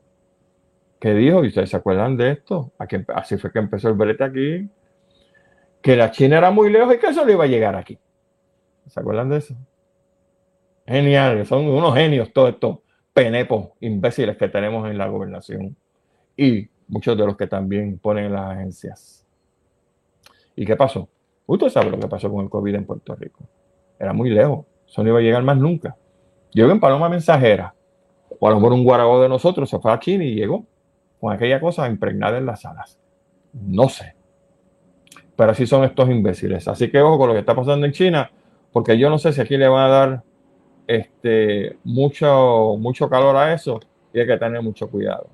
que 1.03 1.15
dijo, 1.15 1.43
y 1.43 1.49
ustedes 1.49 1.69
se 1.69 1.77
acuerdan 1.77 2.17
de 2.17 2.31
esto, 2.31 2.71
así 3.09 3.37
fue 3.37 3.51
que 3.51 3.59
empezó 3.59 3.89
el 3.89 3.95
brete 3.95 4.23
aquí, 4.23 4.71
que 5.83 5.97
la 5.97 6.13
China 6.13 6.39
era 6.39 6.53
muy 6.53 6.71
lejos 6.71 6.95
y 6.95 6.99
que 6.99 7.09
eso 7.09 7.25
le 7.25 7.33
iba 7.33 7.43
a 7.43 7.49
llegar 7.49 7.75
aquí. 7.75 7.99
¿Se 8.87 9.01
acuerdan 9.01 9.29
de 9.29 9.39
eso? 9.39 9.57
Genial, 10.87 11.45
son 11.45 11.67
unos 11.67 11.93
genios 11.93 12.33
todos 12.33 12.51
estos 12.51 12.79
penepos 13.13 13.71
imbéciles 13.81 14.37
que 14.37 14.49
tenemos 14.49 14.89
en 14.89 14.97
la 14.97 15.09
gobernación 15.09 15.77
y 16.37 16.69
muchos 16.87 17.19
de 17.19 17.27
los 17.27 17.37
que 17.37 17.49
también 17.49 17.99
ponen 17.99 18.27
en 18.27 18.35
las 18.35 18.53
agencias. 18.53 19.27
¿Y 20.55 20.65
qué 20.65 20.77
pasó? 20.77 21.09
Usted 21.47 21.69
sabe 21.69 21.91
lo 21.91 21.99
que 21.99 22.07
pasó 22.07 22.31
con 22.31 22.45
el 22.45 22.49
COVID 22.49 22.77
en 22.77 22.87
Puerto 22.87 23.17
Rico. 23.17 23.43
Era 23.99 24.13
muy 24.13 24.31
lejos, 24.31 24.67
eso 24.87 25.03
no 25.03 25.09
iba 25.09 25.19
a 25.19 25.23
llegar 25.23 25.43
más 25.43 25.57
nunca. 25.57 25.97
Llegó 26.53 26.71
en 26.71 26.79
Paloma 26.79 27.09
Mensajera, 27.09 27.75
o 28.39 28.47
a 28.47 28.51
lo 28.51 28.61
mejor 28.61 28.75
un 28.75 28.85
guarago 28.85 29.21
de 29.21 29.29
nosotros 29.29 29.69
se 29.69 29.81
fue 29.81 29.91
a 29.91 29.99
China 29.99 30.23
y 30.23 30.37
llegó 30.37 30.65
con 31.23 31.33
aquella 31.33 31.61
cosa 31.61 31.89
impregnada 31.89 32.37
en 32.39 32.47
las 32.47 32.65
alas. 32.67 32.99
No 33.53 33.89
sé. 33.89 34.17
Pero 35.37 35.53
así 35.53 35.69
son 35.69 35.85
estos 35.85 36.11
imbéciles. 36.11 36.67
Así 36.67 36.91
que 36.91 37.01
ojo 37.01 37.17
con 37.17 37.29
lo 37.29 37.35
que 37.35 37.39
está 37.39 37.55
pasando 37.55 37.87
en 37.87 37.93
China, 37.93 38.29
porque 38.73 38.99
yo 38.99 39.09
no 39.09 39.19
sé 39.19 39.33
si 39.33 39.41
aquí 39.41 39.57
le 39.57 39.69
van 39.69 39.85
a 39.85 39.89
dar 39.89 40.23
este, 40.89 41.79
mucho, 41.85 42.75
mucho 42.77 43.09
calor 43.09 43.37
a 43.37 43.55
eso 43.55 43.79
y 44.13 44.19
hay 44.19 44.27
que 44.27 44.37
tener 44.37 44.63
mucho 44.63 44.91
cuidado. 44.91 45.29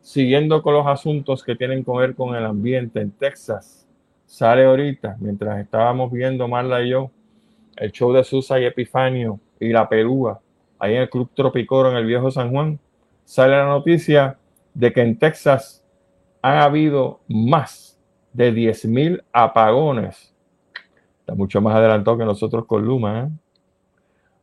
Siguiendo 0.00 0.60
con 0.60 0.74
los 0.74 0.88
asuntos 0.88 1.44
que 1.44 1.54
tienen 1.54 1.84
que 1.84 1.92
ver 1.92 2.16
con 2.16 2.34
el 2.34 2.44
ambiente 2.44 3.00
en 3.00 3.12
Texas, 3.12 3.86
sale 4.26 4.64
ahorita, 4.64 5.18
mientras 5.20 5.60
estábamos 5.60 6.10
viendo 6.10 6.48
Marla 6.48 6.82
y 6.82 6.88
yo, 6.88 7.12
el 7.76 7.92
show 7.92 8.12
de 8.12 8.24
Susa 8.24 8.58
y 8.58 8.64
Epifanio 8.64 9.38
y 9.60 9.68
la 9.68 9.88
Perúa, 9.88 10.40
ahí 10.80 10.96
en 10.96 11.02
el 11.02 11.10
Club 11.10 11.30
Tropicoro 11.32 11.92
en 11.92 11.96
el 11.96 12.06
Viejo 12.06 12.32
San 12.32 12.50
Juan, 12.50 12.80
sale 13.30 13.56
la 13.56 13.64
noticia 13.64 14.40
de 14.74 14.92
que 14.92 15.02
en 15.02 15.16
Texas 15.16 15.84
han 16.42 16.58
habido 16.58 17.20
más 17.28 17.96
de 18.32 18.52
10.000 18.52 19.22
apagones. 19.32 20.34
Está 21.20 21.36
mucho 21.36 21.60
más 21.60 21.76
adelantado 21.76 22.18
que 22.18 22.24
nosotros 22.24 22.66
con 22.66 22.84
Luma. 22.84 23.20
¿eh? 23.20 23.28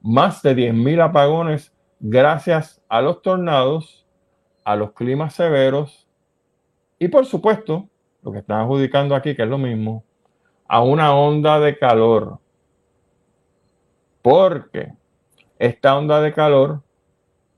Más 0.02 0.42
de 0.42 0.56
10.000 0.56 1.02
apagones 1.04 1.74
gracias 2.00 2.82
a 2.88 3.02
los 3.02 3.22
tornados, 3.22 4.08
a 4.64 4.78
los 4.78 4.94
climas 4.94 5.34
severos 5.34 6.08
y 6.98 7.10
por 7.10 7.26
supuesto, 7.26 7.90
lo 8.22 8.32
que 8.32 8.40
están 8.40 8.62
adjudicando 8.62 9.16
aquí, 9.16 9.36
que 9.36 9.44
es 9.44 9.50
lo 9.50 9.58
mismo, 9.58 10.06
a 10.66 10.82
una 10.82 11.14
onda 11.14 11.60
de 11.60 11.78
calor 11.78 12.40
porque 14.22 14.94
esta 15.60 15.98
onda 15.98 16.22
de 16.22 16.32
calor 16.32 16.84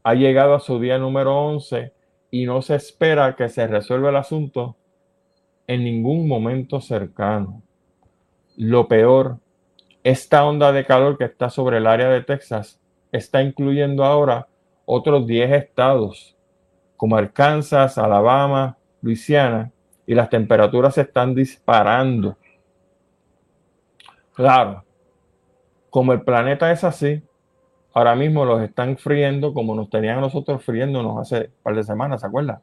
ha 0.03 0.13
llegado 0.13 0.55
a 0.55 0.59
su 0.59 0.79
día 0.79 0.97
número 0.97 1.37
11 1.37 1.93
y 2.31 2.45
no 2.45 2.61
se 2.61 2.75
espera 2.75 3.35
que 3.35 3.49
se 3.49 3.67
resuelva 3.67 4.09
el 4.09 4.15
asunto 4.15 4.75
en 5.67 5.83
ningún 5.83 6.27
momento 6.27 6.81
cercano. 6.81 7.61
Lo 8.55 8.87
peor, 8.87 9.37
esta 10.03 10.45
onda 10.45 10.71
de 10.71 10.85
calor 10.85 11.17
que 11.17 11.25
está 11.25 11.49
sobre 11.49 11.77
el 11.77 11.87
área 11.87 12.09
de 12.09 12.21
Texas 12.21 12.79
está 13.11 13.41
incluyendo 13.41 14.03
ahora 14.03 14.47
otros 14.85 15.27
10 15.27 15.51
estados, 15.51 16.35
como 16.97 17.15
Arkansas, 17.15 17.97
Alabama, 17.97 18.77
Luisiana, 19.01 19.71
y 20.07 20.15
las 20.15 20.29
temperaturas 20.29 20.95
se 20.95 21.01
están 21.01 21.35
disparando. 21.35 22.35
Claro, 24.33 24.83
como 25.89 26.13
el 26.13 26.21
planeta 26.21 26.71
es 26.71 26.83
así, 26.83 27.21
ahora 27.93 28.15
mismo 28.15 28.45
los 28.45 28.61
están 28.61 28.97
friendo 28.97 29.53
como 29.53 29.75
nos 29.75 29.89
tenían 29.89 30.21
nosotros 30.21 30.63
friéndonos 30.63 31.17
hace 31.17 31.47
un 31.47 31.63
par 31.63 31.75
de 31.75 31.83
semanas, 31.83 32.21
¿se 32.21 32.27
acuerdan? 32.27 32.61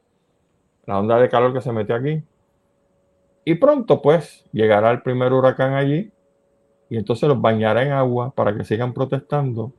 La 0.85 0.99
onda 0.99 1.19
de 1.19 1.29
calor 1.29 1.53
que 1.53 1.61
se 1.61 1.71
metió 1.71 1.95
aquí. 1.95 2.23
Y 3.43 3.55
pronto, 3.55 4.01
pues, 4.01 4.45
llegará 4.51 4.91
el 4.91 5.01
primer 5.01 5.33
huracán 5.33 5.73
allí 5.73 6.11
y 6.89 6.97
entonces 6.97 7.27
los 7.27 7.39
bañará 7.39 7.83
en 7.83 7.91
agua 7.91 8.31
para 8.31 8.55
que 8.55 8.63
sigan 8.63 8.93
protestando 8.93 9.73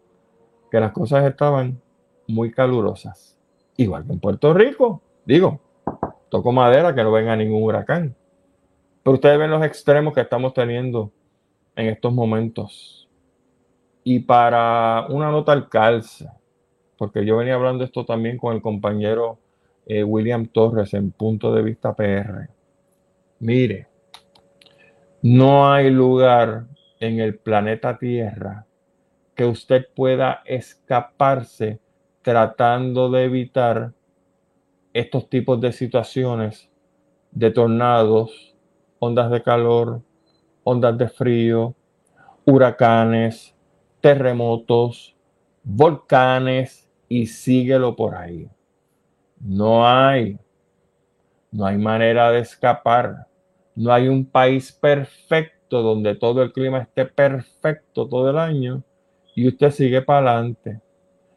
que 0.70 0.80
las 0.80 0.92
cosas 0.92 1.24
estaban 1.24 1.80
muy 2.26 2.50
calurosas. 2.50 3.36
Igual 3.76 4.06
que 4.06 4.12
en 4.12 4.20
Puerto 4.20 4.52
Rico, 4.52 5.02
digo, 5.24 5.60
toco 6.28 6.52
madera 6.52 6.94
que 6.94 7.02
no 7.02 7.12
venga 7.12 7.36
ningún 7.36 7.62
huracán. 7.62 8.14
Pero 9.02 9.14
ustedes 9.14 9.38
ven 9.38 9.50
los 9.50 9.64
extremos 9.64 10.12
que 10.12 10.20
estamos 10.20 10.52
teniendo 10.52 11.10
en 11.76 11.86
estos 11.86 12.12
momentos. 12.12 13.07
Y 14.04 14.20
para 14.20 15.06
una 15.08 15.30
nota 15.30 15.52
al 15.52 15.68
calce, 15.68 16.28
porque 16.96 17.24
yo 17.24 17.36
venía 17.36 17.54
hablando 17.54 17.84
esto 17.84 18.04
también 18.04 18.38
con 18.38 18.54
el 18.54 18.62
compañero 18.62 19.38
eh, 19.86 20.04
William 20.04 20.46
Torres 20.48 20.94
en 20.94 21.10
Punto 21.12 21.52
de 21.52 21.62
Vista 21.62 21.94
PR. 21.94 22.48
Mire, 23.40 23.86
no 25.22 25.70
hay 25.70 25.90
lugar 25.90 26.66
en 27.00 27.20
el 27.20 27.38
planeta 27.38 27.98
Tierra 27.98 28.66
que 29.34 29.44
usted 29.44 29.86
pueda 29.94 30.42
escaparse 30.44 31.80
tratando 32.22 33.10
de 33.10 33.24
evitar 33.24 33.92
estos 34.92 35.28
tipos 35.30 35.60
de 35.60 35.72
situaciones 35.72 36.68
de 37.30 37.50
tornados, 37.50 38.56
ondas 38.98 39.30
de 39.30 39.42
calor, 39.42 40.02
ondas 40.64 40.98
de 40.98 41.08
frío, 41.08 41.74
huracanes, 42.44 43.54
terremotos, 44.00 45.16
volcanes 45.62 46.88
y 47.08 47.26
síguelo 47.26 47.96
por 47.96 48.14
ahí. 48.14 48.48
No 49.40 49.86
hay, 49.86 50.38
no 51.50 51.66
hay 51.66 51.78
manera 51.78 52.30
de 52.30 52.40
escapar. 52.40 53.26
No 53.74 53.92
hay 53.92 54.08
un 54.08 54.24
país 54.24 54.72
perfecto 54.72 55.82
donde 55.82 56.14
todo 56.14 56.42
el 56.42 56.52
clima 56.52 56.78
esté 56.78 57.04
perfecto 57.04 58.08
todo 58.08 58.30
el 58.30 58.38
año 58.38 58.82
y 59.34 59.46
usted 59.46 59.70
sigue 59.70 60.02
para 60.02 60.30
adelante. 60.30 60.80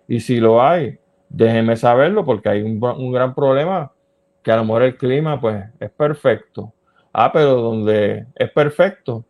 Y 0.08 0.20
si 0.20 0.40
lo 0.40 0.62
hay, 0.62 0.98
déjeme 1.30 1.76
saberlo 1.76 2.26
porque 2.26 2.50
hay 2.50 2.62
un, 2.62 3.12
gran 3.12 3.36
problema 3.36 3.92
que 4.42 4.52
a 4.52 4.58
lo 4.58 4.64
mejor 4.66 4.84
el 4.84 4.98
clima 4.98 5.40
pues 5.40 5.64
es 5.80 5.92
perfecto. 5.92 6.74
Ah, 7.14 7.32
pero 7.32 7.56
donde 7.62 8.26
es 8.36 8.50
perfecto, 8.52 9.26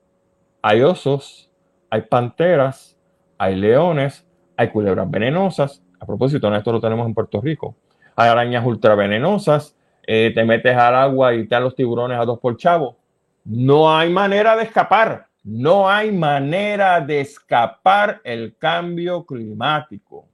hay 0.61 0.81
osos, 0.81 1.49
hay 1.89 2.01
panteras, 2.03 2.97
hay 3.41 3.55
leones, 3.55 4.23
hay 4.55 4.69
culebras 4.69 5.09
venenosas. 5.09 5.81
A 5.99 6.05
propósito, 6.05 6.53
esto 6.55 6.71
lo 6.71 6.79
tenemos 6.79 7.07
en 7.07 7.15
Puerto 7.15 7.41
Rico. 7.41 7.75
Hay 8.15 8.29
arañas 8.29 8.63
ultravenenosas, 8.63 9.75
eh, 10.05 10.31
te 10.35 10.45
metes 10.45 10.77
al 10.77 10.93
agua 10.93 11.33
y 11.33 11.47
te 11.47 11.55
dan 11.55 11.63
los 11.63 11.73
tiburones 11.73 12.19
a 12.19 12.25
dos 12.25 12.39
por 12.39 12.55
chavo. 12.55 12.97
No 13.43 13.97
hay 13.97 14.11
manera 14.11 14.55
de 14.55 14.63
escapar. 14.65 15.25
No 15.43 15.89
hay 15.89 16.11
manera 16.11 17.01
de 17.01 17.21
escapar 17.21 18.21
el 18.23 18.55
cambio 18.57 19.25
climático. 19.25 20.27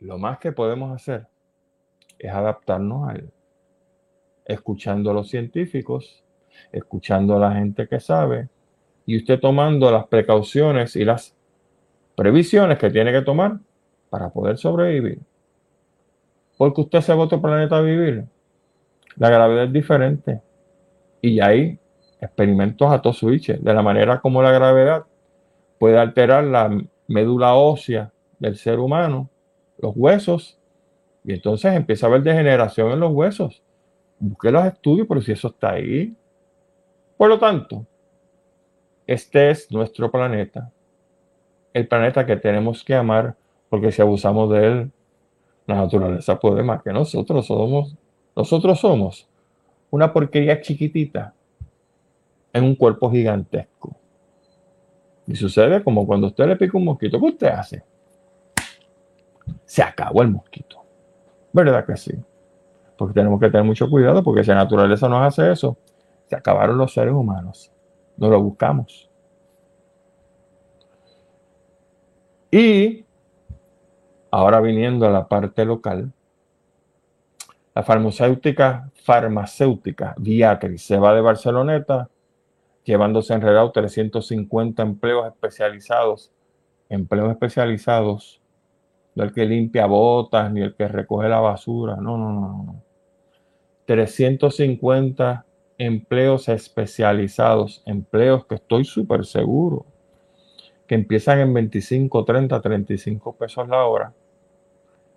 Lo 0.00 0.18
más 0.18 0.40
que 0.40 0.50
podemos 0.50 0.92
hacer 0.92 1.28
es 2.18 2.32
adaptarnos 2.32 3.08
a 3.08 3.12
él, 3.12 3.30
escuchando 4.44 5.12
a 5.12 5.14
los 5.14 5.28
científicos, 5.28 6.24
escuchando 6.72 7.36
a 7.36 7.38
la 7.38 7.52
gente 7.52 7.86
que 7.86 8.00
sabe 8.00 8.48
y 9.12 9.18
usted 9.18 9.38
tomando 9.38 9.90
las 9.90 10.06
precauciones 10.06 10.96
y 10.96 11.04
las 11.04 11.36
previsiones 12.16 12.78
que 12.78 12.88
tiene 12.88 13.12
que 13.12 13.20
tomar 13.20 13.58
para 14.08 14.30
poder 14.30 14.56
sobrevivir. 14.56 15.20
Porque 16.56 16.80
usted 16.80 17.02
se 17.02 17.12
va 17.12 17.20
a 17.20 17.24
otro 17.26 17.42
planeta 17.42 17.76
a 17.76 17.82
vivir. 17.82 18.24
La 19.16 19.28
gravedad 19.28 19.64
es 19.64 19.72
diferente. 19.74 20.40
Y 21.20 21.40
hay 21.40 21.78
experimentos 22.22 22.90
a 22.90 23.02
todo 23.02 23.12
switch, 23.12 23.48
de 23.48 23.74
la 23.74 23.82
manera 23.82 24.18
como 24.18 24.42
la 24.42 24.50
gravedad 24.50 25.04
puede 25.78 25.98
alterar 25.98 26.44
la 26.44 26.70
médula 27.06 27.52
ósea 27.52 28.10
del 28.38 28.56
ser 28.56 28.78
humano, 28.78 29.28
los 29.76 29.92
huesos, 29.94 30.58
y 31.22 31.34
entonces 31.34 31.74
empieza 31.74 32.06
a 32.06 32.08
haber 32.08 32.22
degeneración 32.22 32.92
en 32.92 33.00
los 33.00 33.12
huesos. 33.12 33.62
Busque 34.18 34.50
los 34.50 34.64
estudios, 34.64 35.06
pero 35.06 35.20
si 35.20 35.32
eso 35.32 35.48
está 35.48 35.72
ahí. 35.72 36.16
Por 37.18 37.28
lo 37.28 37.38
tanto, 37.38 37.86
este 39.06 39.50
es 39.50 39.70
nuestro 39.70 40.10
planeta, 40.10 40.72
el 41.72 41.88
planeta 41.88 42.26
que 42.26 42.36
tenemos 42.36 42.84
que 42.84 42.94
amar, 42.94 43.36
porque 43.68 43.92
si 43.92 44.02
abusamos 44.02 44.50
de 44.50 44.66
él, 44.66 44.92
la 45.66 45.76
naturaleza 45.76 46.38
puede 46.38 46.62
más 46.62 46.82
que 46.82 46.92
nosotros 46.92 47.46
somos. 47.46 47.96
Nosotros 48.34 48.80
somos 48.80 49.28
una 49.90 50.12
porquería 50.12 50.60
chiquitita 50.60 51.34
en 52.52 52.64
un 52.64 52.74
cuerpo 52.74 53.10
gigantesco. 53.10 53.96
Y 55.26 55.36
sucede 55.36 55.82
como 55.82 56.06
cuando 56.06 56.28
usted 56.28 56.46
le 56.46 56.56
pica 56.56 56.76
un 56.76 56.84
mosquito, 56.84 57.18
¿qué 57.18 57.26
usted 57.26 57.48
hace? 57.48 57.84
Se 59.64 59.82
acabó 59.82 60.22
el 60.22 60.28
mosquito. 60.28 60.82
¿Verdad 61.52 61.84
que 61.86 61.96
sí? 61.96 62.12
Porque 62.96 63.14
tenemos 63.14 63.40
que 63.40 63.50
tener 63.50 63.64
mucho 63.64 63.88
cuidado 63.88 64.22
porque 64.22 64.44
si 64.44 64.50
la 64.50 64.56
naturaleza 64.56 65.08
nos 65.08 65.26
hace 65.26 65.50
eso, 65.52 65.76
se 66.26 66.36
acabaron 66.36 66.78
los 66.78 66.92
seres 66.92 67.14
humanos. 67.14 67.71
No 68.22 68.30
lo 68.30 68.40
buscamos. 68.40 69.10
Y 72.52 73.04
ahora 74.30 74.60
viniendo 74.60 75.06
a 75.06 75.10
la 75.10 75.26
parte 75.26 75.64
local, 75.64 76.12
la 77.74 77.82
farmacéutica 77.82 78.92
farmacéutica 79.02 80.14
Viatris 80.18 80.86
se 80.86 80.98
va 80.98 81.12
de 81.16 81.20
Barceloneta 81.20 82.08
llevándose 82.84 83.34
enredado 83.34 83.72
350 83.72 84.84
empleos 84.84 85.26
especializados, 85.26 86.30
empleos 86.88 87.28
especializados, 87.32 88.40
no 89.16 89.24
el 89.24 89.32
que 89.32 89.46
limpia 89.46 89.86
botas 89.86 90.52
ni 90.52 90.60
el 90.60 90.76
que 90.76 90.86
recoge 90.86 91.28
la 91.28 91.40
basura, 91.40 91.96
no, 91.96 92.16
no, 92.16 92.30
no, 92.30 92.40
no. 92.40 92.82
350 93.86 95.44
empleos 95.78 96.48
especializados, 96.48 97.82
empleos 97.86 98.46
que 98.46 98.56
estoy 98.56 98.84
súper 98.84 99.24
seguro, 99.24 99.86
que 100.86 100.94
empiezan 100.94 101.40
en 101.40 101.54
25, 101.54 102.24
30, 102.24 102.60
35 102.60 103.36
pesos 103.36 103.68
la 103.68 103.84
hora. 103.84 104.14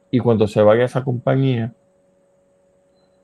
Y 0.09 0.19
cuando 0.19 0.47
se 0.47 0.61
vaya 0.61 0.85
esa 0.85 1.03
compañía, 1.03 1.73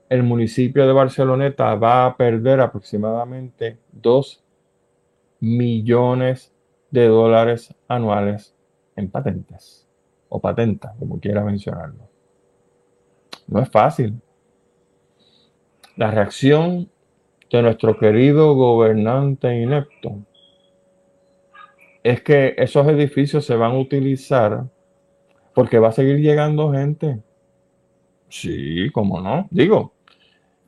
el 0.08 0.22
municipio 0.22 0.86
de 0.86 0.92
Barceloneta 0.92 1.74
va 1.74 2.04
a 2.04 2.16
perder 2.16 2.60
aproximadamente 2.60 3.78
2 3.92 4.44
millones 5.40 6.52
de 6.90 7.08
dólares 7.08 7.74
anuales 7.88 8.54
en 8.94 9.10
patentes 9.10 9.88
o 10.28 10.38
patentas, 10.38 10.94
como 10.98 11.18
quiera 11.18 11.42
mencionarlo. 11.42 12.08
No 13.46 13.60
es 13.60 13.70
fácil. 13.70 14.20
La 15.96 16.10
reacción 16.10 16.91
de 17.52 17.62
nuestro 17.62 17.98
querido 17.98 18.54
gobernante 18.54 19.60
inepto 19.60 20.18
es 22.02 22.22
que 22.22 22.54
esos 22.56 22.86
edificios 22.88 23.44
se 23.44 23.54
van 23.54 23.72
a 23.72 23.78
utilizar 23.78 24.64
porque 25.54 25.78
va 25.78 25.88
a 25.88 25.92
seguir 25.92 26.16
llegando 26.16 26.72
gente. 26.72 27.20
Sí, 28.28 28.88
cómo 28.92 29.20
no. 29.20 29.46
Digo, 29.50 29.92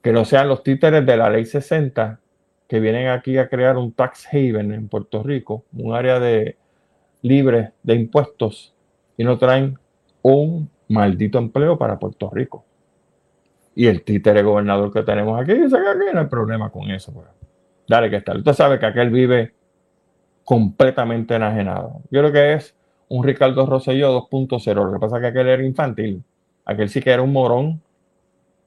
que 0.03 0.13
no 0.13 0.27
sean 0.27 0.49
los 0.49 0.63
títeres 0.63 1.05
de 1.07 1.17
la 1.17 1.31
ley 1.31 1.47
60 1.47 2.21
que 2.69 2.81
vienen 2.81 3.09
aquí 3.09 3.39
a 3.39 3.49
crear 3.49 3.79
un 3.79 3.93
tax 3.93 4.29
haven 4.31 4.73
en 4.73 4.89
Puerto 4.89 5.23
Rico, 5.23 5.65
un 5.73 5.95
área 5.95 6.21
de 6.21 6.59
libre 7.23 7.73
de 7.83 7.95
impuestos 7.95 8.75
y 9.17 9.25
no 9.25 9.39
traen 9.39 9.79
un 10.21 10.71
maldito 10.89 11.39
empleo 11.39 11.79
para 11.79 11.99
Puerto 11.99 12.31
Rico. 12.31 12.67
Y 13.75 13.87
el 13.87 14.03
títere 14.03 14.43
gobernador 14.43 14.93
que 14.93 15.03
tenemos 15.03 15.41
aquí 15.41 15.55
dice 15.55 15.77
que 15.77 15.89
aquí 15.89 16.15
no 16.15 16.21
hay 16.21 16.27
problema 16.27 16.71
con 16.71 16.91
eso. 16.91 17.13
Pues. 17.13 17.27
Dale 17.89 18.09
que 18.11 18.17
está. 18.17 18.37
Usted 18.37 18.53
sabe 18.53 18.79
que 18.79 18.87
aquel 18.87 19.11
vive 19.11 19.55
completamente 20.45 21.35
enajenado. 21.35 22.03
Yo 22.11 22.21
creo 22.21 22.33
que 22.33 22.53
es 22.55 22.77
un 23.09 23.25
Ricardo 23.25 23.67
Rosselló 23.67 24.29
2.0. 24.29 24.75
Lo 24.75 24.93
que 24.93 24.99
pasa 24.99 25.17
es 25.17 25.23
que 25.23 25.29
aquel 25.29 25.49
era 25.49 25.63
infantil. 25.65 26.23
Aquel 26.65 26.89
sí 26.89 27.01
que 27.01 27.11
era 27.11 27.23
un 27.23 27.33
morón 27.33 27.83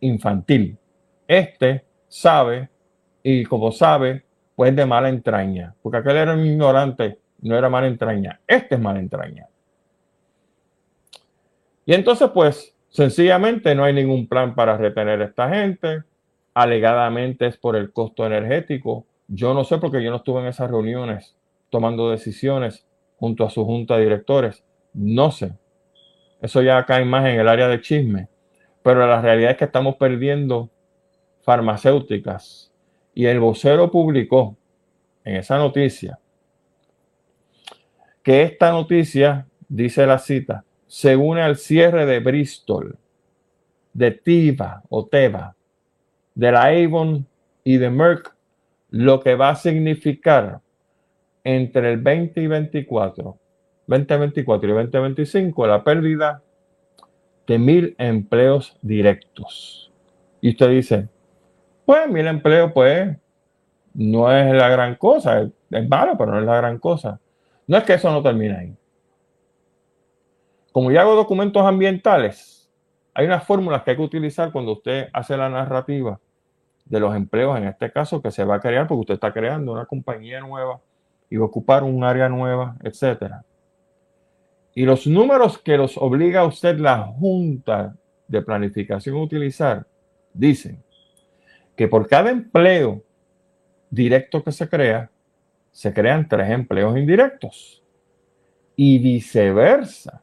infantil. 0.01 0.77
Este 1.27 1.85
sabe 2.07 2.69
y 3.23 3.43
como 3.43 3.71
sabe, 3.71 4.23
pues 4.55 4.75
de 4.75 4.85
mala 4.85 5.09
entraña. 5.09 5.75
Porque 5.81 5.97
aquel 5.97 6.17
era 6.17 6.33
un 6.33 6.45
ignorante, 6.45 7.19
no 7.41 7.57
era 7.57 7.69
mala 7.69 7.87
entraña. 7.87 8.39
Este 8.47 8.75
es 8.75 8.81
mala 8.81 8.99
entraña. 8.99 9.47
Y 11.85 11.93
entonces, 11.93 12.29
pues, 12.33 12.75
sencillamente 12.89 13.75
no 13.75 13.83
hay 13.83 13.93
ningún 13.93 14.27
plan 14.27 14.55
para 14.55 14.77
retener 14.77 15.21
a 15.21 15.25
esta 15.25 15.49
gente. 15.49 16.03
Alegadamente 16.53 17.47
es 17.47 17.57
por 17.57 17.75
el 17.75 17.91
costo 17.91 18.25
energético. 18.25 19.05
Yo 19.27 19.53
no 19.53 19.63
sé 19.63 19.77
porque 19.77 20.03
yo 20.03 20.09
no 20.09 20.17
estuve 20.17 20.41
en 20.41 20.47
esas 20.47 20.69
reuniones 20.69 21.35
tomando 21.69 22.09
decisiones 22.09 22.85
junto 23.17 23.45
a 23.45 23.49
su 23.49 23.65
junta 23.65 23.97
de 23.97 24.03
directores. 24.03 24.63
No 24.93 25.31
sé. 25.31 25.53
Eso 26.41 26.61
ya 26.61 26.85
cae 26.85 27.05
más 27.05 27.25
en 27.25 27.39
el 27.39 27.47
área 27.47 27.67
de 27.67 27.81
chisme. 27.81 28.29
Pero 28.83 29.05
la 29.05 29.21
realidad 29.21 29.51
es 29.51 29.57
que 29.57 29.65
estamos 29.65 29.95
perdiendo 29.95 30.69
farmacéuticas. 31.43 32.71
Y 33.13 33.25
el 33.25 33.39
vocero 33.39 33.91
publicó 33.91 34.55
en 35.23 35.35
esa 35.35 35.57
noticia 35.57 36.19
que 38.27 38.43
esta 38.43 38.71
noticia, 38.71 39.47
dice 39.69 40.05
la 40.05 40.19
cita, 40.19 40.65
se 40.87 41.15
une 41.15 41.41
al 41.41 41.57
cierre 41.57 42.05
de 42.05 42.19
Bristol, 42.19 42.97
de 43.93 44.11
Tiva 44.11 44.83
o 44.89 45.05
Teva, 45.05 45.55
de 46.33 46.51
la 46.51 46.65
Avon 46.65 47.27
y 47.63 47.77
de 47.77 47.89
Merck, 47.89 48.35
lo 48.89 49.19
que 49.19 49.35
va 49.35 49.49
a 49.49 49.55
significar 49.55 50.61
entre 51.43 51.93
el 51.93 51.99
20 51.99 52.41
y 52.41 52.47
24, 52.47 53.37
2024 53.87 54.69
y 54.69 54.73
2025 54.73 55.67
la 55.67 55.83
pérdida 55.83 56.41
de 57.47 57.57
mil 57.57 57.95
empleos 57.97 58.77
directos. 58.81 59.91
Y 60.41 60.49
usted 60.49 60.69
dice, 60.69 61.07
pues 61.85 62.09
mil 62.09 62.27
empleos, 62.27 62.71
pues 62.73 63.17
no 63.93 64.31
es 64.31 64.53
la 64.53 64.69
gran 64.69 64.95
cosa, 64.95 65.41
es, 65.41 65.49
es 65.71 65.89
malo, 65.89 66.17
pero 66.17 66.31
no 66.31 66.39
es 66.39 66.45
la 66.45 66.57
gran 66.57 66.77
cosa. 66.77 67.19
No 67.65 67.77
es 67.77 67.83
que 67.83 67.93
eso 67.93 68.11
no 68.11 68.21
termine 68.21 68.55
ahí. 68.55 68.77
Como 70.77 70.91
yo 70.91 71.01
hago 71.01 71.15
documentos 71.15 71.65
ambientales, 71.65 72.69
hay 73.15 73.25
unas 73.25 73.43
fórmulas 73.43 73.81
que 73.81 73.89
hay 73.89 73.97
que 73.97 74.03
utilizar 74.03 74.51
cuando 74.51 74.73
usted 74.73 75.07
hace 75.11 75.35
la 75.35 75.49
narrativa 75.49 76.19
de 76.85 76.99
los 76.99 77.15
empleos, 77.15 77.57
en 77.57 77.63
este 77.63 77.91
caso, 77.91 78.21
que 78.21 78.29
se 78.29 78.43
va 78.43 78.57
a 78.57 78.59
crear 78.59 78.85
porque 78.85 78.99
usted 78.99 79.13
está 79.15 79.33
creando 79.33 79.71
una 79.71 79.87
compañía 79.87 80.39
nueva 80.39 80.79
y 81.31 81.37
va 81.37 81.45
a 81.45 81.47
ocupar 81.47 81.83
un 81.83 82.03
área 82.03 82.29
nueva, 82.29 82.75
etcétera. 82.83 83.43
Y 84.75 84.85
los 84.85 85.07
números 85.07 85.57
que 85.57 85.77
los 85.77 85.97
obliga 85.97 86.41
a 86.41 86.45
usted 86.45 86.77
la 86.77 87.07
Junta 87.07 87.95
de 88.27 88.43
Planificación 88.43 89.15
a 89.15 89.21
utilizar 89.23 89.87
dicen 90.31 90.83
que 91.75 91.87
por 91.87 92.07
cada 92.07 92.29
empleo 92.29 93.01
directo 93.89 94.43
que 94.43 94.51
se 94.51 94.69
crea, 94.69 95.09
se 95.71 95.91
crean 95.91 96.29
tres 96.29 96.51
empleos 96.51 96.95
indirectos. 96.95 97.83
Y 98.75 98.99
viceversa. 98.99 100.21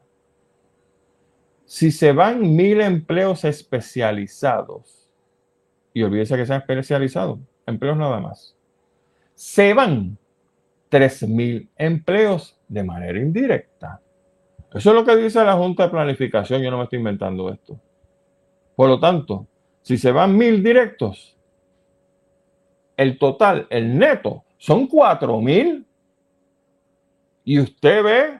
Si 1.65 1.91
se 1.91 2.11
van 2.11 2.55
mil 2.55 2.79
empleos 2.81 3.43
especializados, 3.43 5.09
y 5.93 6.03
olvídese 6.03 6.37
que 6.37 6.45
sean 6.45 6.61
especializados, 6.61 7.39
empleos 7.65 7.97
nada 7.97 8.19
más, 8.19 8.55
se 9.33 9.73
van 9.73 10.17
tres 10.89 11.27
mil 11.27 11.69
empleos 11.75 12.57
de 12.67 12.83
manera 12.83 13.19
indirecta. 13.19 14.01
Eso 14.73 14.89
es 14.89 14.95
lo 14.95 15.05
que 15.05 15.15
dice 15.15 15.43
la 15.43 15.53
Junta 15.53 15.83
de 15.83 15.89
Planificación. 15.89 16.61
Yo 16.61 16.69
no 16.69 16.77
me 16.77 16.83
estoy 16.83 16.99
inventando 16.99 17.49
esto. 17.49 17.79
Por 18.75 18.89
lo 18.89 18.99
tanto, 18.99 19.47
si 19.81 19.97
se 19.97 20.11
van 20.11 20.37
mil 20.37 20.61
directos, 20.61 21.37
el 22.97 23.17
total, 23.17 23.67
el 23.69 23.97
neto, 23.97 24.43
son 24.57 24.87
cuatro 24.87 25.39
mil. 25.41 25.85
Y 27.45 27.59
usted 27.59 28.03
ve 28.03 28.39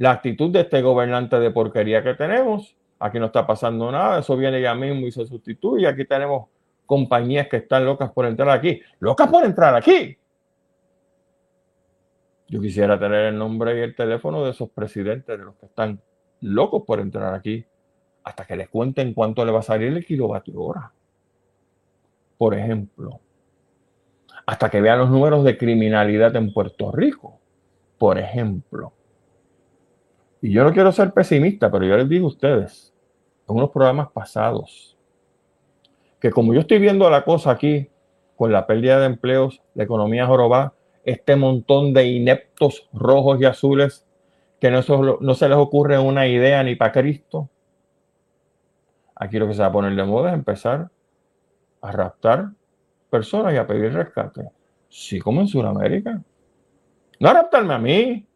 la 0.00 0.12
actitud 0.12 0.50
de 0.50 0.60
este 0.60 0.80
gobernante 0.80 1.38
de 1.38 1.50
porquería 1.50 2.02
que 2.02 2.14
tenemos. 2.14 2.74
Aquí 2.98 3.18
no 3.18 3.26
está 3.26 3.46
pasando 3.46 3.92
nada, 3.92 4.20
eso 4.20 4.34
viene 4.34 4.60
ya 4.62 4.74
mismo 4.74 5.06
y 5.06 5.12
se 5.12 5.26
sustituye. 5.26 5.86
Aquí 5.86 6.06
tenemos 6.06 6.48
compañías 6.86 7.48
que 7.48 7.58
están 7.58 7.84
locas 7.84 8.10
por 8.10 8.24
entrar 8.24 8.48
aquí. 8.48 8.80
Locas 8.98 9.28
por 9.28 9.44
entrar 9.44 9.74
aquí. 9.74 10.16
Yo 12.48 12.62
quisiera 12.62 12.98
tener 12.98 13.26
el 13.26 13.38
nombre 13.38 13.78
y 13.78 13.82
el 13.82 13.94
teléfono 13.94 14.42
de 14.42 14.52
esos 14.52 14.70
presidentes, 14.70 15.38
de 15.38 15.44
los 15.44 15.54
que 15.56 15.66
están 15.66 16.00
locos 16.40 16.82
por 16.86 16.98
entrar 16.98 17.34
aquí, 17.34 17.62
hasta 18.24 18.46
que 18.46 18.56
les 18.56 18.70
cuenten 18.70 19.12
cuánto 19.12 19.44
le 19.44 19.52
va 19.52 19.58
a 19.58 19.62
salir 19.62 19.92
el 19.92 20.06
kilovatio 20.06 20.62
hora. 20.62 20.94
Por 22.38 22.54
ejemplo, 22.54 23.20
hasta 24.46 24.70
que 24.70 24.80
vean 24.80 25.00
los 25.00 25.10
números 25.10 25.44
de 25.44 25.58
criminalidad 25.58 26.34
en 26.36 26.54
Puerto 26.54 26.90
Rico. 26.90 27.38
Por 27.98 28.16
ejemplo. 28.16 28.94
Y 30.42 30.52
yo 30.52 30.64
no 30.64 30.72
quiero 30.72 30.90
ser 30.92 31.12
pesimista, 31.12 31.70
pero 31.70 31.84
yo 31.84 31.96
les 31.96 32.08
digo 32.08 32.26
a 32.26 32.28
ustedes, 32.28 32.94
en 33.48 33.56
unos 33.56 33.70
programas 33.70 34.10
pasados, 34.10 34.96
que 36.18 36.30
como 36.30 36.54
yo 36.54 36.60
estoy 36.60 36.78
viendo 36.78 37.08
la 37.10 37.24
cosa 37.24 37.50
aquí, 37.50 37.88
con 38.36 38.52
la 38.52 38.66
pérdida 38.66 39.00
de 39.00 39.06
empleos, 39.06 39.62
la 39.74 39.84
economía 39.84 40.26
jorobada, 40.26 40.72
este 41.04 41.36
montón 41.36 41.92
de 41.92 42.06
ineptos 42.06 42.88
rojos 42.92 43.40
y 43.40 43.44
azules 43.44 44.06
que 44.60 44.70
no, 44.70 44.80
no 45.20 45.34
se 45.34 45.48
les 45.48 45.58
ocurre 45.58 45.98
una 45.98 46.26
idea 46.26 46.62
ni 46.62 46.74
para 46.74 46.92
Cristo. 46.92 47.48
Aquí 49.14 49.38
lo 49.38 49.46
que 49.46 49.54
se 49.54 49.60
va 49.60 49.66
a 49.66 49.72
poner 49.72 49.94
de 49.94 50.04
moda 50.04 50.30
es 50.30 50.34
empezar 50.34 50.90
a 51.82 51.92
raptar 51.92 52.50
personas 53.10 53.52
y 53.52 53.56
a 53.56 53.66
pedir 53.66 53.92
rescate. 53.92 54.50
Sí, 54.88 55.18
como 55.20 55.40
en 55.40 55.48
Sudamérica. 55.48 56.22
No 57.18 57.28
a 57.28 57.34
raptarme 57.34 57.74
a 57.74 57.78
mí. 57.78 58.26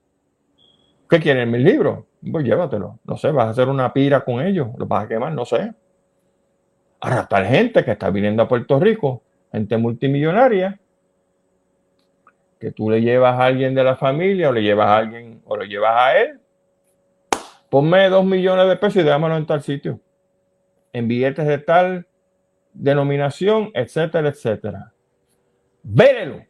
¿Qué 1.09 1.21
quieren 1.21 1.51
mis 1.51 1.63
libros? 1.63 2.05
Pues 2.31 2.45
llévatelo. 2.45 2.99
No 3.05 3.17
sé, 3.17 3.31
vas 3.31 3.47
a 3.47 3.51
hacer 3.51 3.69
una 3.69 3.93
pira 3.93 4.25
con 4.25 4.41
ellos. 4.41 4.69
Los 4.79 4.89
vas 4.89 5.05
a 5.05 5.09
quemar, 5.09 5.33
no 5.33 5.45
sé. 5.45 5.73
A 7.01 7.11
raptar 7.11 7.47
gente 7.47 7.85
que 7.85 7.93
está 7.93 8.11
viniendo 8.11 8.43
a 8.43 8.49
Puerto 8.49 8.81
Rico, 8.81 9.23
gente 9.53 9.77
multimillonaria, 9.77 10.81
que 12.59 12.73
tú 12.73 12.89
le 12.89 13.03
llevas 13.03 13.39
a 13.39 13.45
alguien 13.45 13.75
de 13.75 13.85
la 13.85 13.97
familia 13.97 14.49
o 14.49 14.53
le 14.53 14.63
llevas 14.63 14.89
a 14.89 14.97
alguien 14.97 15.43
o 15.45 15.57
le 15.57 15.69
llevas 15.69 15.93
a 15.95 16.19
él, 16.19 16.41
ponme 17.69 18.09
dos 18.09 18.25
millones 18.25 18.67
de 18.69 18.77
pesos 18.77 18.97
y 18.97 19.05
déjamelo 19.05 19.37
en 19.37 19.47
tal 19.47 19.63
sitio, 19.63 20.01
en 20.95 21.07
billetes 21.07 21.47
de 21.47 21.59
tal 21.59 22.07
denominación, 22.73 23.71
etcétera, 23.75 24.29
etcétera. 24.31 24.93
Vélelo. 25.83 26.43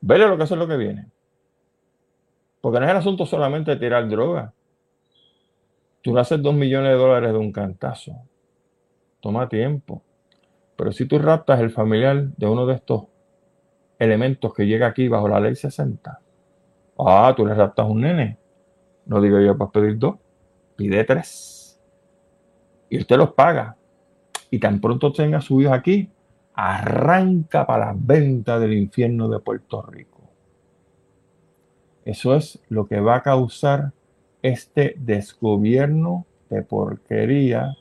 Vélelo 0.00 0.30
lo 0.30 0.38
que 0.38 0.44
eso 0.44 0.54
es 0.54 0.58
lo 0.58 0.66
que 0.66 0.76
viene. 0.76 1.13
Porque 2.64 2.80
no 2.80 2.86
es 2.86 2.92
el 2.92 2.96
asunto 2.96 3.26
solamente 3.26 3.72
de 3.72 3.76
tirar 3.76 4.08
droga. 4.08 4.54
Tú 6.00 6.14
no 6.14 6.20
haces 6.20 6.40
dos 6.40 6.54
millones 6.54 6.92
de 6.92 6.96
dólares 6.96 7.30
de 7.30 7.36
un 7.36 7.52
cantazo. 7.52 8.16
Toma 9.20 9.50
tiempo. 9.50 10.02
Pero 10.74 10.90
si 10.90 11.04
tú 11.04 11.18
raptas 11.18 11.60
el 11.60 11.68
familiar 11.68 12.22
de 12.22 12.46
uno 12.46 12.64
de 12.64 12.76
estos 12.76 13.02
elementos 13.98 14.54
que 14.54 14.66
llega 14.66 14.86
aquí 14.86 15.08
bajo 15.08 15.28
la 15.28 15.40
ley 15.40 15.54
60. 15.54 16.18
Ah, 17.00 17.34
tú 17.36 17.44
le 17.44 17.52
raptas 17.52 17.86
un 17.86 18.00
nene. 18.00 18.38
No 19.04 19.20
digo 19.20 19.38
yo 19.40 19.58
para 19.58 19.70
pedir 19.70 19.98
dos, 19.98 20.14
pide 20.74 21.04
tres. 21.04 21.78
Y 22.88 22.96
usted 22.96 23.18
los 23.18 23.34
paga. 23.34 23.76
Y 24.50 24.58
tan 24.58 24.80
pronto 24.80 25.12
tenga 25.12 25.42
su 25.42 25.60
hijo 25.60 25.74
aquí, 25.74 26.08
arranca 26.54 27.66
para 27.66 27.92
las 27.92 28.06
ventas 28.06 28.58
del 28.58 28.72
infierno 28.72 29.28
de 29.28 29.38
Puerto 29.40 29.82
Rico. 29.82 30.13
Eso 32.04 32.34
es 32.34 32.60
lo 32.68 32.86
que 32.86 33.00
va 33.00 33.16
a 33.16 33.22
causar 33.22 33.92
este 34.42 34.94
desgobierno 34.98 36.26
de 36.50 36.62
porquería 36.62 37.76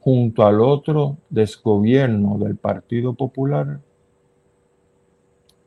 junto 0.00 0.46
al 0.46 0.60
otro 0.60 1.16
desgobierno 1.28 2.38
del 2.38 2.56
Partido 2.56 3.14
Popular 3.14 3.80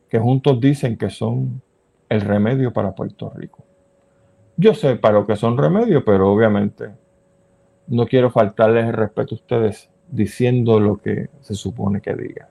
que 0.09 0.19
juntos 0.19 0.59
dicen 0.61 0.97
que 0.97 1.09
son 1.09 1.61
el 2.07 2.21
remedio 2.21 2.71
para 2.71 2.95
Puerto 2.95 3.29
Rico. 3.35 3.65
Yo 4.55 4.73
sé 4.73 4.95
para 4.95 5.19
lo 5.19 5.27
que 5.27 5.35
son 5.35 5.57
remedios, 5.57 6.03
pero 6.05 6.31
obviamente 6.31 6.91
no 7.87 8.05
quiero 8.05 8.31
faltarles 8.31 8.85
el 8.85 8.93
respeto 8.93 9.35
a 9.35 9.37
ustedes 9.37 9.89
diciendo 10.07 10.79
lo 10.79 10.97
que 10.97 11.29
se 11.41 11.55
supone 11.55 11.99
que 11.99 12.15
diga. 12.15 12.47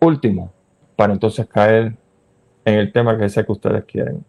Último, 0.00 0.52
para 0.96 1.14
entonces 1.14 1.46
caer 1.46 1.96
en 2.64 2.74
el 2.74 2.92
tema 2.92 3.18
que 3.18 3.28
sé 3.28 3.44
que 3.44 3.52
ustedes 3.52 3.84
quieren. 3.84 4.24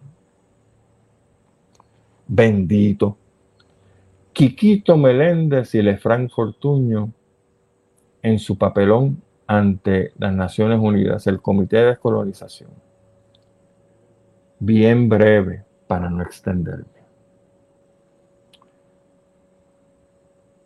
Bendito. 2.27 3.17
Quiquito 4.31 4.97
Meléndez 4.97 5.75
y 5.75 5.81
Lefranc 5.81 6.31
Fortuño 6.31 7.11
en 8.23 8.39
su 8.39 8.57
papelón 8.57 9.21
ante 9.45 10.13
las 10.17 10.33
Naciones 10.33 10.79
Unidas, 10.81 11.27
el 11.27 11.41
Comité 11.41 11.77
de 11.77 11.85
Descolonización. 11.87 12.71
Bien 14.59 15.09
breve 15.09 15.65
para 15.87 16.09
no 16.09 16.23
extenderme. 16.23 16.85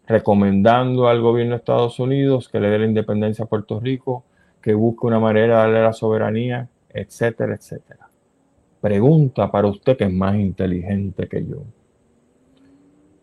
recomendando 0.09 1.07
al 1.07 1.21
gobierno 1.21 1.51
de 1.51 1.57
Estados 1.57 1.99
Unidos 1.99 2.49
que 2.49 2.59
le 2.59 2.69
dé 2.69 2.79
la 2.79 2.87
independencia 2.87 3.45
a 3.45 3.47
Puerto 3.47 3.79
Rico, 3.79 4.25
que 4.61 4.73
busque 4.73 5.07
una 5.07 5.19
manera 5.19 5.57
de 5.57 5.61
darle 5.61 5.83
la 5.83 5.93
soberanía, 5.93 6.69
etcétera, 6.89 7.55
etcétera. 7.55 8.09
Pregunta 8.81 9.51
para 9.51 9.67
usted 9.67 9.97
que 9.97 10.05
es 10.05 10.13
más 10.13 10.35
inteligente 10.35 11.27
que 11.27 11.45
yo. 11.45 11.63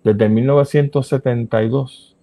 Desde 0.05 0.29
1972 0.29 2.17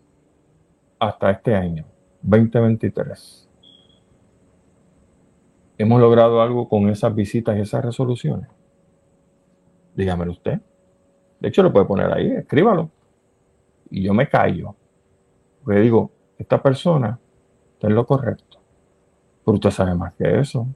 hasta 0.99 1.31
este 1.31 1.55
año, 1.55 1.85
2023, 2.21 3.49
¿hemos 5.77 5.99
logrado 5.99 6.41
algo 6.41 6.69
con 6.69 6.89
esas 6.89 7.13
visitas 7.13 7.57
y 7.57 7.61
esas 7.61 7.83
resoluciones? 7.83 8.47
Dígamelo 9.95 10.31
usted. 10.31 10.61
De 11.39 11.49
hecho, 11.49 11.61
lo 11.61 11.73
puede 11.73 11.85
poner 11.85 12.11
ahí, 12.13 12.31
escríbalo. 12.31 12.89
Y 13.89 14.01
yo 14.01 14.13
me 14.13 14.29
callo. 14.29 14.75
Porque 15.63 15.81
digo, 15.81 16.09
esta 16.37 16.63
persona 16.63 17.19
está 17.73 17.87
en 17.87 17.95
lo 17.95 18.05
correcto. 18.05 18.62
Pero 19.45 19.55
usted 19.55 19.71
sabe 19.71 19.95
más 19.95 20.13
que 20.13 20.39
eso. 20.39 20.67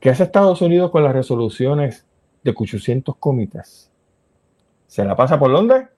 ¿Qué 0.00 0.10
hace 0.10 0.24
Estados 0.24 0.60
Unidos 0.60 0.90
con 0.90 1.02
las 1.02 1.12
resoluciones 1.12 2.06
de 2.42 2.50
800 2.50 3.16
comités? 3.16 3.90
¿Se 4.86 5.04
la 5.04 5.16
pasa 5.16 5.38
por 5.38 5.50
dónde? 5.50 5.88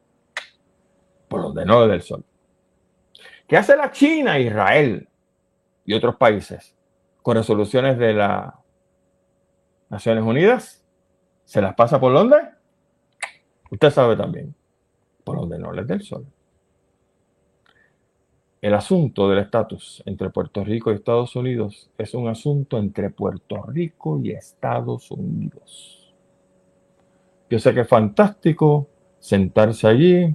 Por 1.28 1.42
donde 1.42 1.64
no 1.64 1.86
del 1.86 2.02
sol. 2.02 2.24
¿Qué 3.48 3.56
hace 3.56 3.76
la 3.76 3.90
China, 3.90 4.38
Israel 4.38 5.08
y 5.84 5.94
otros 5.94 6.16
países 6.16 6.74
con 7.22 7.36
resoluciones 7.36 7.98
de 7.98 8.14
las 8.14 8.54
Naciones 9.88 10.24
Unidas? 10.24 10.84
¿Se 11.44 11.60
las 11.60 11.74
pasa 11.74 12.00
por 12.00 12.12
dónde? 12.12 12.36
Usted 13.70 13.90
sabe 13.90 14.16
también, 14.16 14.54
por 15.24 15.36
donde 15.36 15.58
no 15.58 15.72
del 15.72 16.02
sol. 16.02 16.26
El 18.66 18.74
asunto 18.74 19.28
del 19.28 19.38
estatus 19.38 20.02
entre 20.06 20.28
Puerto 20.30 20.64
Rico 20.64 20.90
y 20.90 20.96
Estados 20.96 21.36
Unidos 21.36 21.88
es 21.96 22.14
un 22.14 22.26
asunto 22.26 22.78
entre 22.78 23.10
Puerto 23.10 23.62
Rico 23.62 24.18
y 24.20 24.32
Estados 24.32 25.08
Unidos. 25.12 26.12
Yo 27.48 27.60
sé 27.60 27.72
que 27.72 27.82
es 27.82 27.88
fantástico 27.88 28.88
sentarse 29.20 29.86
allí 29.86 30.34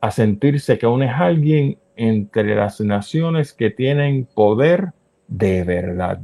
a 0.00 0.12
sentirse 0.12 0.78
que 0.78 0.86
aún 0.86 1.02
es 1.02 1.12
alguien 1.12 1.78
entre 1.96 2.54
las 2.54 2.80
naciones 2.80 3.52
que 3.52 3.70
tienen 3.70 4.24
poder 4.24 4.92
de 5.26 5.64
verdad. 5.64 6.20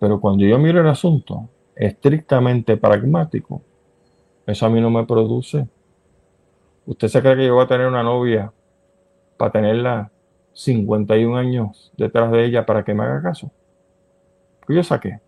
Pero 0.00 0.20
cuando 0.20 0.44
yo 0.44 0.58
miro 0.58 0.82
el 0.82 0.88
asunto 0.88 1.48
estrictamente 1.74 2.76
pragmático, 2.76 3.62
eso 4.46 4.66
a 4.66 4.68
mí 4.68 4.82
no 4.82 4.90
me 4.90 5.06
produce. 5.06 5.66
¿Usted 6.84 7.08
se 7.08 7.22
cree 7.22 7.36
que 7.36 7.46
yo 7.46 7.54
voy 7.54 7.64
a 7.64 7.68
tener 7.68 7.86
una 7.86 8.02
novia 8.02 8.52
para 9.36 9.52
tenerla 9.52 10.10
51 10.52 11.36
años 11.36 11.92
detrás 11.96 12.30
de 12.30 12.44
ella 12.44 12.64
para 12.64 12.84
que 12.84 12.94
me 12.94 13.02
haga 13.02 13.22
caso? 13.22 13.50
¿Qué 14.66 14.74
yo 14.74 14.82
saqué? 14.82 15.20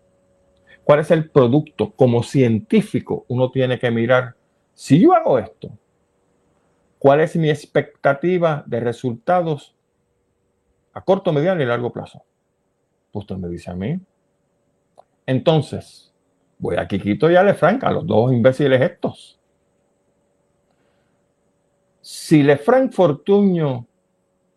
¿Cuál 0.83 0.99
es 1.01 1.11
el 1.11 1.29
producto? 1.29 1.91
Como 1.91 2.23
científico, 2.23 3.25
uno 3.27 3.51
tiene 3.51 3.77
que 3.77 3.91
mirar, 3.91 4.35
si 4.73 5.01
yo 5.01 5.13
hago 5.13 5.37
esto, 5.37 5.69
¿cuál 6.97 7.19
es 7.19 7.35
mi 7.35 7.49
expectativa 7.49 8.63
de 8.65 8.79
resultados 8.79 9.75
a 10.93 11.01
corto, 11.01 11.33
mediano 11.33 11.61
y 11.61 11.65
largo 11.65 11.91
plazo? 11.91 12.23
Pues 13.11 13.29
me 13.37 13.49
dice 13.49 13.69
a 13.69 13.75
mí. 13.75 13.99
Entonces, 15.25 16.13
voy 16.57 16.77
a 16.77 16.87
Kikito 16.87 17.29
y 17.29 17.35
a 17.35 17.43
Lefranc, 17.43 17.83
a 17.83 17.91
los 17.91 18.07
dos 18.07 18.31
imbéciles 18.31 18.81
estos. 18.81 19.39
Si 22.01 22.43
Lefranc 22.43 22.93
Fortuño 22.93 23.85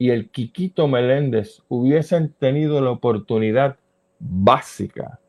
y 0.01 0.09
el 0.09 0.31
Quiquito 0.31 0.89
Meléndez 0.89 1.63
hubiesen 1.69 2.33
tenido 2.33 2.81
la 2.81 2.91
oportunidad 2.91 3.77
básica 4.19 5.21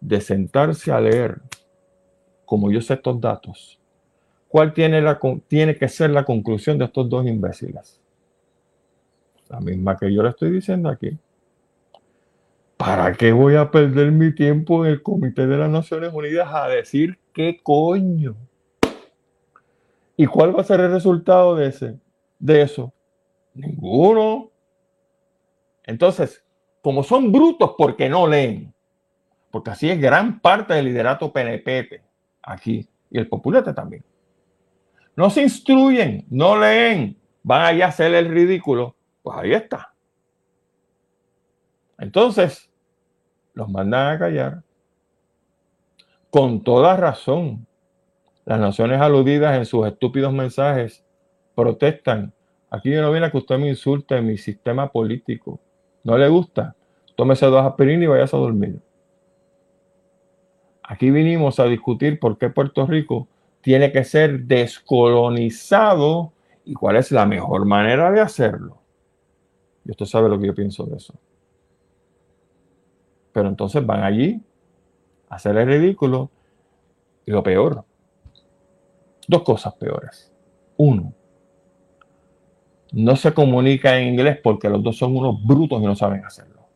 de 0.00 0.20
sentarse 0.20 0.92
a 0.92 1.00
leer, 1.00 1.40
como 2.44 2.70
yo 2.70 2.80
sé 2.80 2.94
estos 2.94 3.20
datos, 3.20 3.80
¿cuál 4.46 4.72
tiene, 4.72 5.02
la, 5.02 5.18
tiene 5.48 5.76
que 5.76 5.88
ser 5.88 6.10
la 6.10 6.24
conclusión 6.24 6.78
de 6.78 6.84
estos 6.84 7.10
dos 7.10 7.26
imbéciles? 7.26 8.00
La 9.48 9.58
misma 9.58 9.96
que 9.96 10.14
yo 10.14 10.22
le 10.22 10.28
estoy 10.28 10.52
diciendo 10.52 10.90
aquí. 10.90 11.18
¿Para 12.76 13.12
qué 13.14 13.32
voy 13.32 13.56
a 13.56 13.68
perder 13.68 14.12
mi 14.12 14.32
tiempo 14.32 14.86
en 14.86 14.92
el 14.92 15.02
Comité 15.02 15.48
de 15.48 15.58
las 15.58 15.70
Naciones 15.70 16.14
Unidas 16.14 16.48
a 16.54 16.68
decir 16.68 17.18
qué 17.34 17.58
coño? 17.60 18.36
¿Y 20.16 20.26
cuál 20.26 20.56
va 20.56 20.60
a 20.60 20.64
ser 20.64 20.78
el 20.78 20.92
resultado 20.92 21.56
de, 21.56 21.66
ese, 21.66 21.98
de 22.38 22.62
eso? 22.62 22.92
Ninguno. 23.54 24.50
Entonces, 25.84 26.44
como 26.82 27.02
son 27.02 27.32
brutos 27.32 27.74
porque 27.76 28.08
no 28.08 28.26
leen, 28.26 28.72
porque 29.50 29.70
así 29.70 29.90
es 29.90 30.00
gran 30.00 30.40
parte 30.40 30.74
del 30.74 30.86
liderato 30.86 31.32
PNP 31.32 32.02
aquí 32.42 32.88
y 33.10 33.18
el 33.18 33.28
populete 33.28 33.72
también. 33.72 34.04
No 35.16 35.28
se 35.30 35.42
instruyen, 35.42 36.26
no 36.30 36.58
leen, 36.58 37.18
van 37.42 37.62
allá 37.62 37.86
a 37.86 37.88
hacer 37.88 38.14
el 38.14 38.28
ridículo, 38.28 38.96
pues 39.22 39.36
ahí 39.38 39.52
está. 39.52 39.92
Entonces, 41.98 42.70
los 43.52 43.68
mandan 43.68 44.14
a 44.14 44.18
callar 44.18 44.62
con 46.30 46.62
toda 46.62 46.96
razón. 46.96 47.66
Las 48.44 48.58
naciones 48.58 49.00
aludidas 49.00 49.56
en 49.58 49.66
sus 49.66 49.86
estúpidos 49.86 50.32
mensajes 50.32 51.04
protestan 51.54 52.32
Aquí 52.70 52.90
yo 52.90 53.02
no 53.02 53.10
viene 53.10 53.26
a 53.26 53.30
que 53.30 53.38
usted 53.38 53.58
me 53.58 53.68
insulte 53.68 54.16
en 54.16 54.26
mi 54.26 54.38
sistema 54.38 54.90
político. 54.90 55.60
¿No 56.04 56.16
le 56.16 56.28
gusta? 56.28 56.76
Tómese 57.16 57.46
dos 57.46 57.66
aspirinas 57.66 58.04
y 58.04 58.06
vayas 58.06 58.32
a 58.32 58.36
dormir. 58.36 58.80
Aquí 60.82 61.10
vinimos 61.10 61.58
a 61.60 61.64
discutir 61.64 62.18
por 62.18 62.38
qué 62.38 62.48
Puerto 62.48 62.86
Rico 62.86 63.28
tiene 63.60 63.92
que 63.92 64.04
ser 64.04 64.44
descolonizado 64.44 66.32
y 66.64 66.74
cuál 66.74 66.96
es 66.96 67.12
la 67.12 67.26
mejor 67.26 67.66
manera 67.66 68.10
de 68.10 68.20
hacerlo. 68.20 68.78
Y 69.84 69.90
usted 69.90 70.06
sabe 70.06 70.28
lo 70.28 70.38
que 70.38 70.46
yo 70.46 70.54
pienso 70.54 70.84
de 70.86 70.96
eso. 70.96 71.14
Pero 73.32 73.48
entonces 73.48 73.84
van 73.84 74.02
allí 74.02 74.40
a 75.28 75.36
hacer 75.36 75.56
el 75.56 75.66
ridículo 75.66 76.30
y 77.26 77.32
lo 77.32 77.42
peor. 77.42 77.84
Dos 79.26 79.42
cosas 79.42 79.74
peores. 79.74 80.32
Uno, 80.76 81.12
no 82.92 83.16
se 83.16 83.32
comunica 83.32 83.98
en 83.98 84.08
inglés 84.08 84.38
porque 84.42 84.68
los 84.68 84.82
dos 84.82 84.96
son 84.96 85.16
unos 85.16 85.44
brutos 85.44 85.80
y 85.80 85.86
no 85.86 85.94
saben 85.94 86.24
hacerlo. 86.24 86.66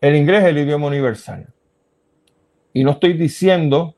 El 0.00 0.16
inglés 0.16 0.42
es 0.42 0.50
el 0.50 0.58
idioma 0.58 0.86
universal. 0.86 1.48
Y 2.74 2.84
no 2.84 2.90
estoy 2.90 3.14
diciendo 3.14 3.94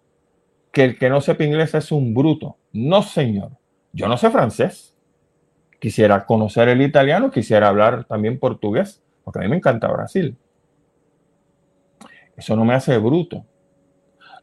que 0.71 0.85
el 0.85 0.99
que 0.99 1.11
no 1.11 1.21
sepa 1.21 1.45
inglés 1.45 1.75
es 1.75 1.91
un 1.91 2.15
bruto. 2.15 2.59
No, 2.73 3.03
señor. 3.03 3.53
Yo 3.93 4.07
no 4.07 4.17
sé 4.17 4.31
francés. 4.31 4.95
Quisiera 5.81 6.25
conocer 6.27 6.69
el 6.69 6.83
italiano, 6.83 7.31
quisiera 7.31 7.69
hablar 7.69 8.05
también 8.05 8.39
portugués, 8.39 9.03
porque 9.25 9.41
a 9.41 9.43
mí 9.43 9.49
me 9.49 9.57
encanta 9.57 9.89
Brasil. 9.89 10.37
Eso 12.37 12.55
no 12.55 12.65
me 12.65 12.75
hace 12.75 12.99
bruto. 12.99 13.45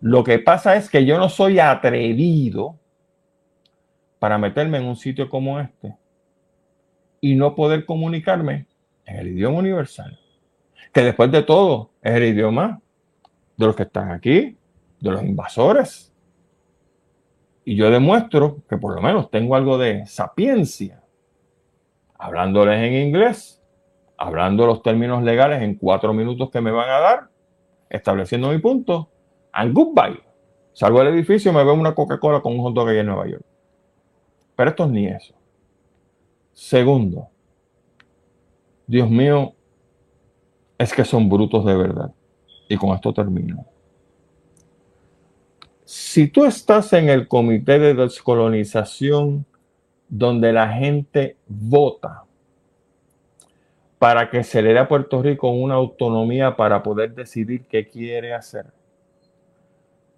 Lo 0.01 0.23
que 0.23 0.39
pasa 0.39 0.75
es 0.75 0.89
que 0.89 1.05
yo 1.05 1.17
no 1.17 1.29
soy 1.29 1.59
atrevido 1.59 2.79
para 4.23 4.37
meterme 4.37 4.77
en 4.77 4.85
un 4.85 4.95
sitio 4.95 5.27
como 5.27 5.59
este 5.59 5.97
y 7.19 7.35
no 7.35 7.55
poder 7.55 7.85
comunicarme 7.85 8.67
en 9.03 9.17
el 9.17 9.27
idioma 9.27 9.57
universal, 9.57 10.17
que 10.93 11.01
después 11.01 11.29
de 11.29 11.43
todo 11.43 11.89
es 12.01 12.13
el 12.13 12.23
idioma 12.23 12.79
de 13.57 13.65
los 13.65 13.75
que 13.75 13.83
están 13.83 14.11
aquí, 14.11 14.57
de 15.01 15.11
los 15.11 15.21
invasores. 15.23 16.13
Y 17.65 17.75
yo 17.75 17.91
demuestro 17.91 18.63
que 18.69 18.77
por 18.77 18.95
lo 18.95 19.01
menos 19.01 19.29
tengo 19.29 19.57
algo 19.57 19.77
de 19.77 20.05
sapiencia, 20.05 21.03
hablándoles 22.17 22.79
en 22.79 22.93
inglés, 22.93 23.61
hablando 24.17 24.65
los 24.65 24.81
términos 24.81 25.21
legales 25.21 25.61
en 25.63 25.75
cuatro 25.75 26.13
minutos 26.13 26.49
que 26.49 26.61
me 26.61 26.71
van 26.71 26.89
a 26.89 26.99
dar, 26.99 27.29
estableciendo 27.89 28.51
mi 28.51 28.59
punto, 28.59 29.09
and 29.51 29.73
goodbye. 29.73 30.23
Salgo 30.71 30.99
del 30.99 31.13
edificio 31.13 31.51
me 31.51 31.65
veo 31.65 31.73
una 31.73 31.93
Coca-Cola 31.93 32.39
con 32.39 32.53
un 32.53 32.59
hot 32.59 32.73
dog 32.73 32.87
ahí 32.87 32.99
en 32.99 33.07
Nueva 33.07 33.27
York. 33.27 33.43
Pero 34.55 34.69
esto 34.69 34.85
es 34.85 34.91
ni 34.91 35.07
eso. 35.07 35.33
Segundo, 36.53 37.29
Dios 38.85 39.09
mío, 39.09 39.53
es 40.77 40.93
que 40.93 41.05
son 41.05 41.29
brutos 41.29 41.65
de 41.65 41.75
verdad. 41.75 42.11
Y 42.69 42.77
con 42.77 42.93
esto 42.95 43.13
termino. 43.13 43.65
Si 45.83 46.27
tú 46.27 46.45
estás 46.45 46.93
en 46.93 47.09
el 47.09 47.27
comité 47.27 47.79
de 47.79 47.93
descolonización 47.93 49.45
donde 50.07 50.53
la 50.53 50.69
gente 50.69 51.37
vota 51.47 52.23
para 53.99 54.29
que 54.29 54.43
se 54.43 54.61
le 54.61 54.73
dé 54.73 54.79
a 54.79 54.87
Puerto 54.87 55.21
Rico 55.21 55.49
una 55.49 55.75
autonomía 55.75 56.55
para 56.55 56.83
poder 56.83 57.15
decidir 57.15 57.65
qué 57.65 57.87
quiere 57.87 58.33
hacer, 58.33 58.67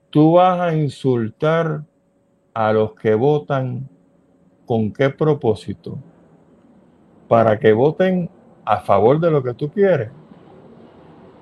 tú 0.10 0.34
vas 0.34 0.60
a 0.60 0.76
insultar 0.76 1.84
a 2.54 2.72
los 2.72 2.94
que 2.96 3.14
votan 3.14 3.90
con 4.66 4.92
qué 4.92 5.10
propósito? 5.10 5.98
Para 7.28 7.58
que 7.60 7.74
voten 7.74 8.30
a 8.64 8.80
favor 8.80 9.20
de 9.20 9.32
lo 9.32 9.44
que 9.44 9.54
tú 9.54 9.70
quieres 9.70 10.10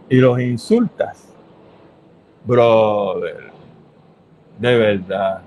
y 0.09 0.17
los 0.17 0.39
insultas. 0.39 1.33
Brother, 2.45 3.51
de 4.59 4.77
verdad, 4.77 5.41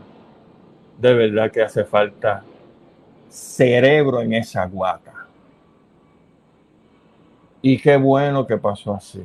de 0.99 1.15
verdad 1.15 1.51
que 1.51 1.63
hace 1.63 1.85
falta 1.85 2.43
cerebro 3.29 4.21
en 4.23 4.33
esa 4.33 4.67
guata. 4.67 5.13
Y 7.61 7.79
qué 7.79 7.97
bueno 7.97 8.47
que 8.47 8.57
pasó 8.57 8.95
así. 8.95 9.25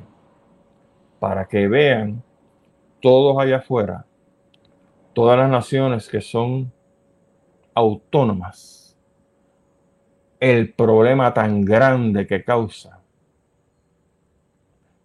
Para 1.19 1.45
que 1.45 1.67
vean 1.67 2.21
todos 2.99 3.39
allá 3.39 3.57
afuera, 3.57 4.05
todas 5.13 5.37
las 5.37 5.49
naciones 5.49 6.09
que 6.09 6.21
son 6.21 6.71
autónomas, 7.73 8.97
el 10.39 10.73
problema 10.73 11.33
tan 11.33 11.63
grande 11.63 12.25
que 12.25 12.43
causa 12.43 13.01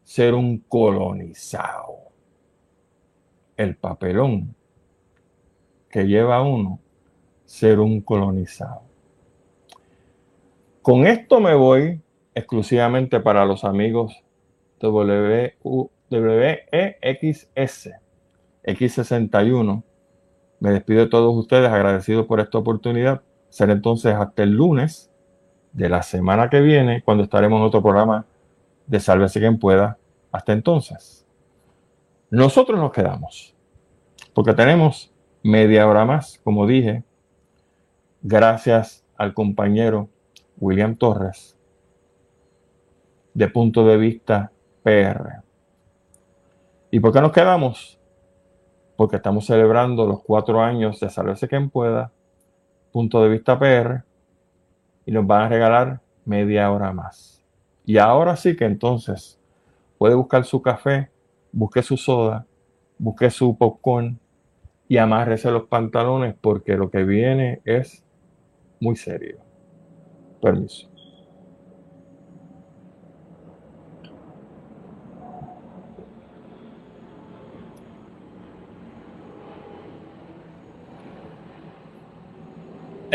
ser 0.03 0.35
un 0.35 0.59
colonizado. 0.59 1.97
El 3.57 3.77
papelón 3.77 4.55
que 5.91 6.05
lleva 6.07 6.43
uno 6.43 6.79
ser 7.45 7.81
un 7.81 8.01
colonizado. 8.01 8.83
Con 10.83 11.07
esto 11.07 11.41
me 11.41 11.55
voy 11.55 12.01
exclusivamente 12.35 13.21
para 13.21 13.45
los 13.45 13.64
amigos 13.64 14.23
WEXS 14.81 15.89
X61. 18.62 19.83
Me 20.61 20.71
despido 20.71 21.01
de 21.01 21.09
todos 21.09 21.37
ustedes, 21.37 21.71
agradecido 21.71 22.27
por 22.27 22.41
esta 22.41 22.59
oportunidad. 22.59 23.23
Será 23.49 23.73
entonces 23.73 24.15
hasta 24.15 24.43
el 24.43 24.51
lunes 24.51 25.11
de 25.73 25.89
la 25.89 26.03
semana 26.03 26.49
que 26.49 26.61
viene, 26.61 27.03
cuando 27.03 27.25
estaremos 27.25 27.59
en 27.59 27.67
otro 27.67 27.83
programa 27.83 28.27
de 28.87 29.01
Sálvese 29.01 29.41
quien 29.41 29.59
pueda. 29.59 29.99
Hasta 30.33 30.53
entonces, 30.53 31.27
nosotros 32.31 32.79
nos 32.79 32.93
quedamos, 32.93 33.55
porque 34.35 34.55
tenemos 34.55 35.13
media 35.43 35.87
hora 35.87 36.05
más, 36.05 36.41
como 36.43 36.67
dije, 36.67 37.05
gracias 38.23 39.05
al 39.17 39.35
compañero 39.35 40.09
William 40.59 40.97
Torres, 40.97 41.57
de 43.35 43.49
punto 43.49 43.87
de 43.87 43.97
vista 43.97 44.51
PR. 44.83 45.43
¿Y 46.91 47.01
por 47.01 47.13
qué 47.13 47.21
nos 47.21 47.33
quedamos? 47.33 48.01
Porque 48.97 49.16
estamos 49.16 49.47
celebrando 49.47 50.07
los 50.07 50.22
cuatro 50.22 50.61
años 50.62 51.01
de 51.01 51.11
Sálvese 51.11 51.49
quien 51.49 51.70
pueda, 51.70 52.12
punto 52.92 53.22
de 53.22 53.28
vista 53.28 53.59
PR, 53.59 54.05
y 55.05 55.12
nos 55.12 55.26
van 55.26 55.42
a 55.42 55.49
regalar 55.49 56.01
media 56.24 56.70
hora 56.70 56.92
más. 56.92 57.44
Y 57.84 57.99
ahora 57.99 58.36
sí 58.36 58.57
que 58.57 58.64
entonces 58.64 59.38
puede 59.99 60.14
buscar 60.14 60.44
su 60.44 60.61
café, 60.61 61.11
busque 61.53 61.82
su 61.82 61.97
soda, 61.97 62.47
busque 62.99 63.30
su 63.30 63.57
popcorn 63.57 64.18
y 64.88 64.97
amárrese 64.97 65.51
los 65.51 65.68
pantalones 65.68 66.34
porque 66.40 66.76
lo 66.76 66.90
que 66.90 67.05
viene 67.05 67.61
es 67.64 68.05
muy 68.80 68.97
serio. 68.97 69.38
Permiso. 70.40 70.95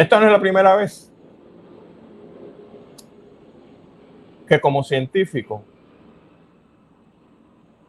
Esta 0.02 0.20
no 0.20 0.26
es 0.26 0.32
la 0.32 0.42
primera 0.42 0.76
vez 0.76 1.14
que 4.48 4.60
como 4.60 4.84
científico 4.84 5.64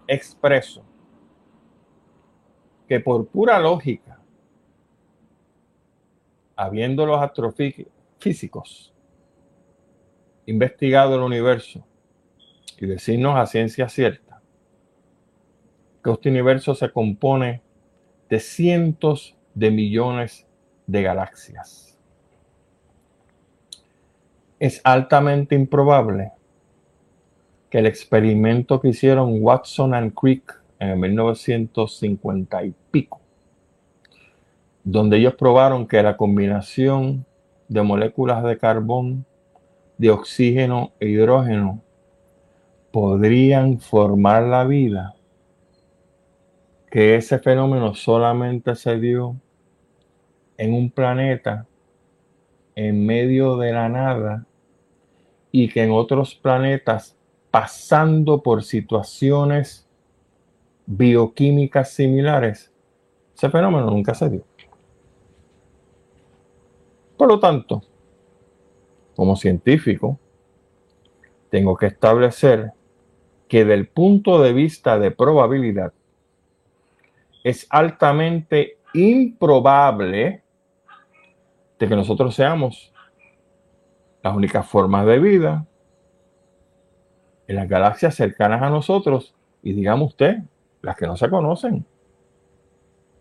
expreso 0.07 0.85
que 2.87 3.01
por 3.01 3.27
pura 3.29 3.59
lógica, 3.59 4.21
habiendo 6.55 7.07
los 7.07 7.19
astrofísicos 7.19 8.93
investigado 10.45 11.15
el 11.15 11.23
universo 11.23 11.83
y 12.79 12.85
decirnos 12.85 13.39
a 13.39 13.47
ciencia 13.47 13.89
cierta 13.89 14.43
que 16.05 16.11
este 16.11 16.29
universo 16.29 16.75
se 16.75 16.93
compone 16.93 17.63
de 18.29 18.39
cientos 18.39 19.35
de 19.55 19.71
millones 19.71 20.47
de 20.87 21.03
galaxias. 21.03 21.92
Es 24.63 24.81
altamente 24.85 25.57
improbable 25.57 26.31
que 27.69 27.81
el 27.81 27.87
experimento 27.87 28.81
que 28.81 28.91
hicieron 28.91 29.43
Watson 29.43 29.93
and 29.93 30.15
Crick 30.15 30.57
en 30.79 31.01
1950 31.01 32.67
y 32.67 32.75
pico, 32.93 33.21
donde 34.85 35.17
ellos 35.17 35.35
probaron 35.35 35.89
que 35.89 36.01
la 36.01 36.17
combinación 36.17 37.27
de 37.67 37.83
moléculas 37.83 38.45
de 38.45 38.57
carbón, 38.57 39.27
de 39.99 40.11
oxígeno 40.13 40.93
e 41.01 41.09
hidrógeno 41.09 41.83
podrían 42.93 43.81
formar 43.81 44.45
la 44.45 44.63
vida, 44.63 45.17
que 46.89 47.17
ese 47.17 47.41
fenómeno 47.41 47.95
solamente 47.95 48.77
se 48.77 49.01
dio 49.01 49.35
en 50.57 50.73
un 50.73 50.89
planeta 50.89 51.67
en 52.77 53.05
medio 53.05 53.57
de 53.57 53.73
la 53.73 53.89
nada 53.89 54.47
y 55.53 55.69
que 55.69 55.83
en 55.83 55.93
otros 55.93 56.35
planetas 56.35 57.17
pasando 57.51 58.43
por 58.43 58.65
situaciones 58.65 59.87
bioquímicas 60.87 61.93
similares, 61.93 62.73
ese 63.37 63.51
fenómeno 63.51 63.91
nunca 63.91 64.15
se 64.15 64.31
dio. 64.31 64.45
Por 67.17 67.29
lo 67.29 67.39
tanto, 67.39 67.83
como 69.15 69.37
científico, 69.37 70.19
tengo 71.51 71.77
que 71.77 71.87
establecer 71.87 72.73
que 73.47 73.67
del 73.67 73.87
punto 73.87 74.41
de 74.41 74.55
vista 74.55 74.99
de 74.99 75.11
probabilidad 75.11 75.93
es 77.45 77.67
altamente 77.69 78.79
improbable 78.95 80.43
de 81.79 81.89
que 81.89 81.97
nosotros 81.97 82.35
seamos 82.35 82.92
las 84.23 84.35
únicas 84.35 84.67
formas 84.67 85.07
de 85.07 85.19
vida 85.19 85.67
en 87.47 87.57
las 87.57 87.69
galaxias 87.69 88.15
cercanas 88.15 88.63
a 88.63 88.71
nosotros 88.71 89.35
y 89.63 89.73
digamos 89.73 90.11
usted, 90.11 90.39
las 90.81 90.97
que 90.97 91.07
no 91.07 91.17
se 91.17 91.29
conocen, 91.29 91.85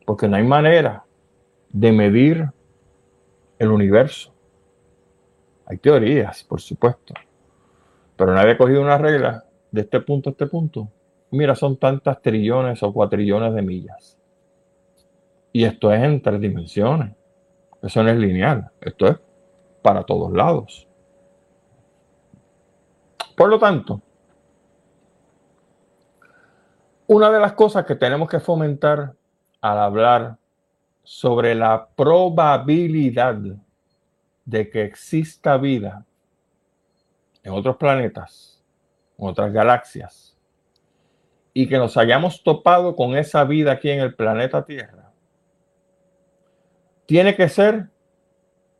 porque 0.05 0.27
no 0.27 0.37
hay 0.37 0.43
manera 0.43 1.05
de 1.69 1.91
medir 1.91 2.49
el 3.59 3.69
universo. 3.69 4.33
Hay 5.65 5.77
teorías, 5.77 6.43
por 6.43 6.59
supuesto, 6.59 7.13
pero 8.15 8.33
nadie 8.33 8.51
ha 8.51 8.57
cogido 8.57 8.81
una 8.81 8.97
regla 8.97 9.45
de 9.71 9.81
este 9.81 10.01
punto 10.01 10.29
a 10.29 10.31
este 10.31 10.47
punto. 10.47 10.89
Mira, 11.31 11.55
son 11.55 11.77
tantas 11.77 12.21
trillones 12.21 12.83
o 12.83 12.91
cuatrillones 12.91 13.53
de 13.53 13.61
millas. 13.61 14.17
Y 15.53 15.63
esto 15.63 15.93
es 15.93 16.01
en 16.01 16.21
tres 16.21 16.41
dimensiones. 16.41 17.15
Eso 17.81 18.03
no 18.03 18.09
es 18.09 18.17
lineal. 18.17 18.69
Esto 18.81 19.07
es 19.07 19.17
para 19.81 20.03
todos 20.03 20.31
lados. 20.33 20.87
Por 23.35 23.49
lo 23.49 23.59
tanto, 23.59 24.01
una 27.07 27.29
de 27.29 27.39
las 27.39 27.53
cosas 27.53 27.85
que 27.85 27.95
tenemos 27.95 28.29
que 28.29 28.39
fomentar 28.39 29.13
al 29.59 29.77
hablar 29.79 30.37
sobre 31.03 31.55
la 31.55 31.89
probabilidad 31.95 33.37
de 34.45 34.69
que 34.69 34.83
exista 34.83 35.57
vida 35.57 36.05
en 37.43 37.53
otros 37.53 37.77
planetas, 37.77 38.63
en 39.17 39.27
otras 39.27 39.51
galaxias, 39.51 40.37
y 41.53 41.67
que 41.67 41.77
nos 41.77 41.97
hayamos 41.97 42.43
topado 42.43 42.95
con 42.95 43.17
esa 43.17 43.43
vida 43.43 43.73
aquí 43.73 43.89
en 43.89 43.99
el 43.99 44.15
planeta 44.15 44.63
Tierra, 44.63 45.11
tiene 47.05 47.35
que 47.35 47.49
ser 47.49 47.89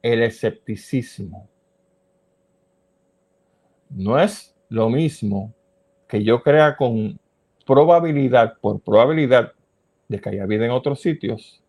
el 0.02 0.24
escepticismo. 0.24 1.51
No 3.92 4.20
es 4.20 4.56
lo 4.70 4.90
mismo 4.90 5.54
que 6.08 6.24
yo 6.24 6.42
crea 6.42 6.76
con 6.76 7.20
probabilidad, 7.66 8.58
por 8.60 8.80
probabilidad 8.82 9.54
de 10.08 10.20
que 10.20 10.30
haya 10.30 10.46
vida 10.46 10.66
en 10.66 10.72
otros 10.72 11.02
sitios, 11.02 11.62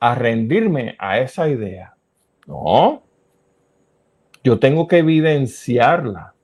a 0.00 0.14
rendirme 0.14 0.96
a 0.98 1.18
esa 1.18 1.48
idea. 1.48 1.96
No. 2.46 3.02
Yo 4.44 4.58
tengo 4.58 4.86
que 4.86 4.98
evidenciarla. 4.98 6.34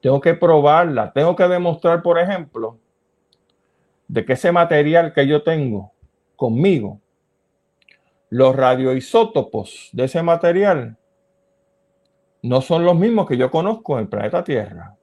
Tengo 0.00 0.20
que 0.20 0.34
probarla. 0.34 1.12
Tengo 1.12 1.34
que 1.34 1.48
demostrar, 1.48 2.02
por 2.02 2.18
ejemplo, 2.18 2.78
de 4.08 4.24
que 4.24 4.34
ese 4.34 4.52
material 4.52 5.12
que 5.12 5.26
yo 5.26 5.42
tengo 5.42 5.92
conmigo, 6.36 7.00
los 8.30 8.54
radioisótopos 8.54 9.90
de 9.92 10.04
ese 10.04 10.22
material, 10.22 10.96
no 12.42 12.60
son 12.60 12.84
los 12.84 12.96
mismos 12.96 13.28
que 13.28 13.36
yo 13.36 13.50
conozco 13.50 13.94
en 13.94 14.02
el 14.02 14.08
planeta 14.08 14.42
Tierra. 14.42 14.96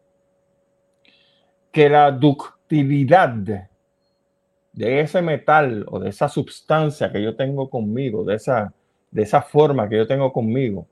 Que 1.71 1.89
la 1.89 2.11
ductilidad 2.11 3.29
de 3.29 4.99
ese 5.01 5.21
metal 5.21 5.85
o 5.89 5.99
de 5.99 6.09
esa 6.09 6.27
sustancia 6.27 7.11
que 7.11 7.21
yo 7.21 7.35
tengo 7.35 7.69
conmigo, 7.69 8.23
de 8.23 8.35
esa, 8.35 8.73
de 9.09 9.23
esa 9.23 9.41
forma 9.41 9.87
que 9.87 9.97
yo 9.97 10.07
tengo 10.07 10.31
conmigo, 10.33 10.87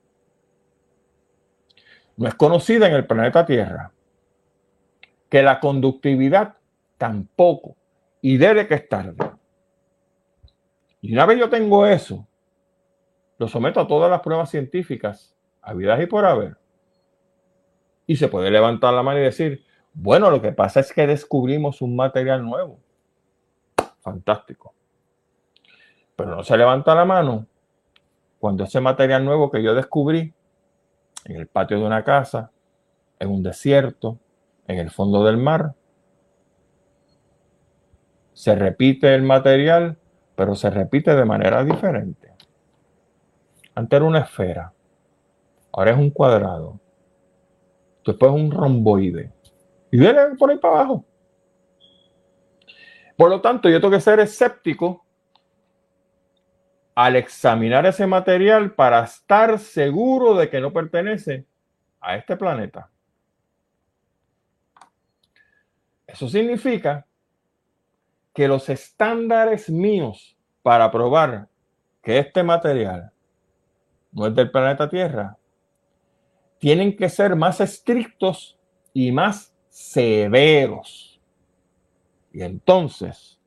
no 2.16 2.26
es 2.26 2.34
conocida 2.34 2.88
en 2.88 2.94
el 2.94 3.06
planeta 3.06 3.44
Tierra. 3.44 3.92
Que 5.28 5.42
la 5.42 5.60
conductividad 5.60 6.54
tampoco. 6.96 7.76
Y 8.20 8.38
debe 8.38 8.66
que 8.66 8.74
estar. 8.74 9.14
Y 11.00 11.12
una 11.12 11.26
vez 11.26 11.38
yo 11.38 11.48
tengo 11.48 11.86
eso, 11.86 12.26
lo 13.38 13.46
someto 13.46 13.78
a 13.80 13.86
todas 13.86 14.10
las 14.10 14.20
pruebas 14.20 14.50
científicas, 14.50 15.37
habidas 15.62 16.00
y 16.00 16.06
por 16.06 16.24
haber. 16.24 16.56
Y 18.06 18.16
se 18.16 18.28
puede 18.28 18.50
levantar 18.50 18.94
la 18.94 19.02
mano 19.02 19.18
y 19.18 19.22
decir, 19.22 19.64
bueno, 19.92 20.30
lo 20.30 20.40
que 20.40 20.52
pasa 20.52 20.80
es 20.80 20.92
que 20.92 21.06
descubrimos 21.06 21.82
un 21.82 21.96
material 21.96 22.44
nuevo 22.44 22.80
fantástico. 24.00 24.74
Pero 26.16 26.34
no 26.36 26.42
se 26.42 26.56
levanta 26.56 26.94
la 26.94 27.04
mano 27.04 27.46
cuando 28.38 28.64
ese 28.64 28.80
material 28.80 29.24
nuevo 29.24 29.50
que 29.50 29.62
yo 29.62 29.74
descubrí 29.74 30.32
en 31.24 31.36
el 31.36 31.46
patio 31.46 31.78
de 31.78 31.84
una 31.84 32.04
casa, 32.04 32.50
en 33.18 33.30
un 33.30 33.42
desierto, 33.42 34.18
en 34.66 34.78
el 34.78 34.90
fondo 34.90 35.24
del 35.24 35.36
mar, 35.36 35.74
se 38.32 38.54
repite 38.54 39.14
el 39.14 39.22
material, 39.22 39.98
pero 40.36 40.54
se 40.54 40.70
repite 40.70 41.14
de 41.14 41.24
manera 41.24 41.64
diferente. 41.64 42.32
Antes 43.74 43.96
era 43.96 44.06
una 44.06 44.20
esfera, 44.20 44.72
ahora 45.78 45.92
es 45.92 45.96
un 45.96 46.10
cuadrado, 46.10 46.80
después 48.04 48.32
un 48.32 48.50
romboide. 48.50 49.30
Y 49.92 49.98
viene 49.98 50.34
por 50.36 50.50
ahí 50.50 50.58
para 50.58 50.80
abajo. 50.80 51.04
Por 53.16 53.30
lo 53.30 53.40
tanto, 53.40 53.68
yo 53.68 53.80
tengo 53.80 53.92
que 53.92 54.00
ser 54.00 54.18
escéptico 54.18 55.06
al 56.96 57.14
examinar 57.14 57.86
ese 57.86 58.08
material 58.08 58.74
para 58.74 59.04
estar 59.04 59.56
seguro 59.60 60.34
de 60.34 60.50
que 60.50 60.60
no 60.60 60.72
pertenece 60.72 61.46
a 62.00 62.16
este 62.16 62.36
planeta. 62.36 62.90
Eso 66.08 66.28
significa 66.28 67.06
que 68.34 68.48
los 68.48 68.68
estándares 68.68 69.70
míos 69.70 70.36
para 70.60 70.90
probar 70.90 71.46
que 72.02 72.18
este 72.18 72.42
material 72.42 73.12
no 74.10 74.26
es 74.26 74.34
del 74.34 74.50
planeta 74.50 74.88
Tierra 74.88 75.38
tienen 76.58 76.96
que 76.96 77.08
ser 77.08 77.36
más 77.36 77.60
estrictos 77.60 78.58
y 78.92 79.12
más 79.12 79.54
severos. 79.68 81.20
Y 82.32 82.42
entonces, 82.42 83.38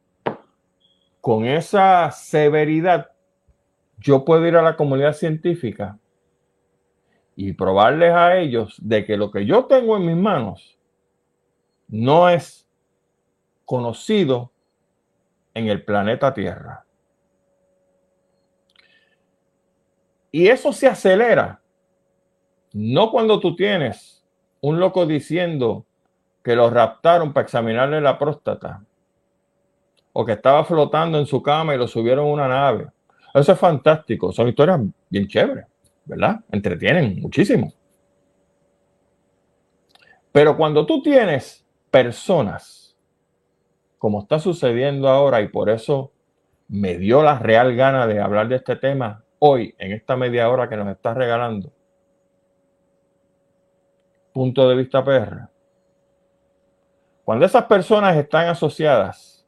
con 1.19 1.45
esa 1.45 2.09
severidad, 2.11 3.11
yo 3.97 4.25
puedo 4.25 4.47
ir 4.47 4.55
a 4.55 4.61
la 4.61 4.75
comunidad 4.75 5.13
científica 5.13 5.99
y 7.35 7.53
probarles 7.53 8.13
a 8.13 8.37
ellos 8.37 8.75
de 8.81 9.05
que 9.05 9.17
lo 9.17 9.31
que 9.31 9.45
yo 9.45 9.65
tengo 9.65 9.97
en 9.97 10.05
mis 10.05 10.17
manos 10.17 10.77
no 11.87 12.29
es 12.29 12.67
conocido 13.65 14.51
en 15.53 15.67
el 15.67 15.83
planeta 15.83 16.33
Tierra. 16.33 16.85
Y 20.31 20.47
eso 20.47 20.71
se 20.71 20.87
acelera, 20.87 21.60
no 22.73 23.11
cuando 23.11 23.39
tú 23.39 23.55
tienes 23.55 24.23
un 24.61 24.79
loco 24.79 25.05
diciendo 25.05 25.85
que 26.43 26.55
lo 26.55 26.69
raptaron 26.69 27.33
para 27.33 27.43
examinarle 27.43 28.01
la 28.01 28.17
próstata 28.17 28.83
o 30.13 30.25
que 30.25 30.33
estaba 30.33 30.63
flotando 30.63 31.19
en 31.19 31.25
su 31.25 31.41
cama 31.41 31.73
y 31.73 31.77
lo 31.77 31.87
subieron 31.87 32.25
a 32.25 32.31
una 32.31 32.47
nave. 32.47 32.87
Eso 33.33 33.53
es 33.53 33.59
fantástico. 33.59 34.31
Son 34.31 34.47
historias 34.47 34.79
bien 35.09 35.27
chéveres, 35.27 35.65
¿verdad? 36.05 36.39
Entretienen 36.51 37.21
muchísimo. 37.21 37.73
Pero 40.31 40.55
cuando 40.57 40.85
tú 40.85 41.01
tienes 41.01 41.65
personas, 41.89 42.95
como 43.97 44.21
está 44.21 44.39
sucediendo 44.39 45.09
ahora, 45.09 45.41
y 45.41 45.49
por 45.49 45.69
eso 45.69 46.11
me 46.67 46.97
dio 46.97 47.21
la 47.21 47.37
real 47.37 47.75
gana 47.75 48.07
de 48.07 48.19
hablar 48.19 48.47
de 48.47 48.55
este 48.55 48.75
tema 48.77 49.23
hoy, 49.39 49.75
en 49.77 49.91
esta 49.91 50.15
media 50.15 50.49
hora 50.49 50.69
que 50.69 50.77
nos 50.77 50.87
está 50.87 51.13
regalando, 51.13 51.71
punto 54.33 54.67
de 54.69 54.75
vista 54.75 55.03
PR, 55.03 55.49
cuando 57.23 57.45
esas 57.45 57.65
personas 57.65 58.15
están 58.17 58.47
asociadas 58.47 59.45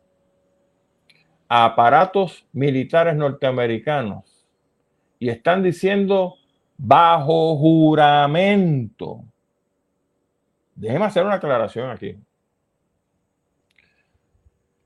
a 1.48 1.66
aparatos 1.66 2.46
militares 2.52 3.16
norteamericanos 3.16 4.46
y 5.20 5.30
están 5.30 5.64
diciendo 5.64 6.36
bajo 6.78 7.58
juramento, 7.58 9.24
déjeme 10.76 11.06
hacer 11.06 11.26
una 11.26 11.36
aclaración 11.36 11.90
aquí. 11.90 12.18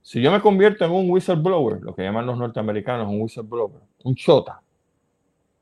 Si 0.02 0.22
yo 0.22 0.32
me 0.32 0.40
convierto 0.40 0.86
en 0.86 0.92
un 0.92 1.10
whistleblower, 1.10 1.82
lo 1.82 1.94
que 1.94 2.04
llaman 2.04 2.26
los 2.26 2.38
norteamericanos 2.38 3.08
un 3.08 3.22
whistleblower, 3.22 3.82
un 4.06 4.16
chota, 4.16 4.62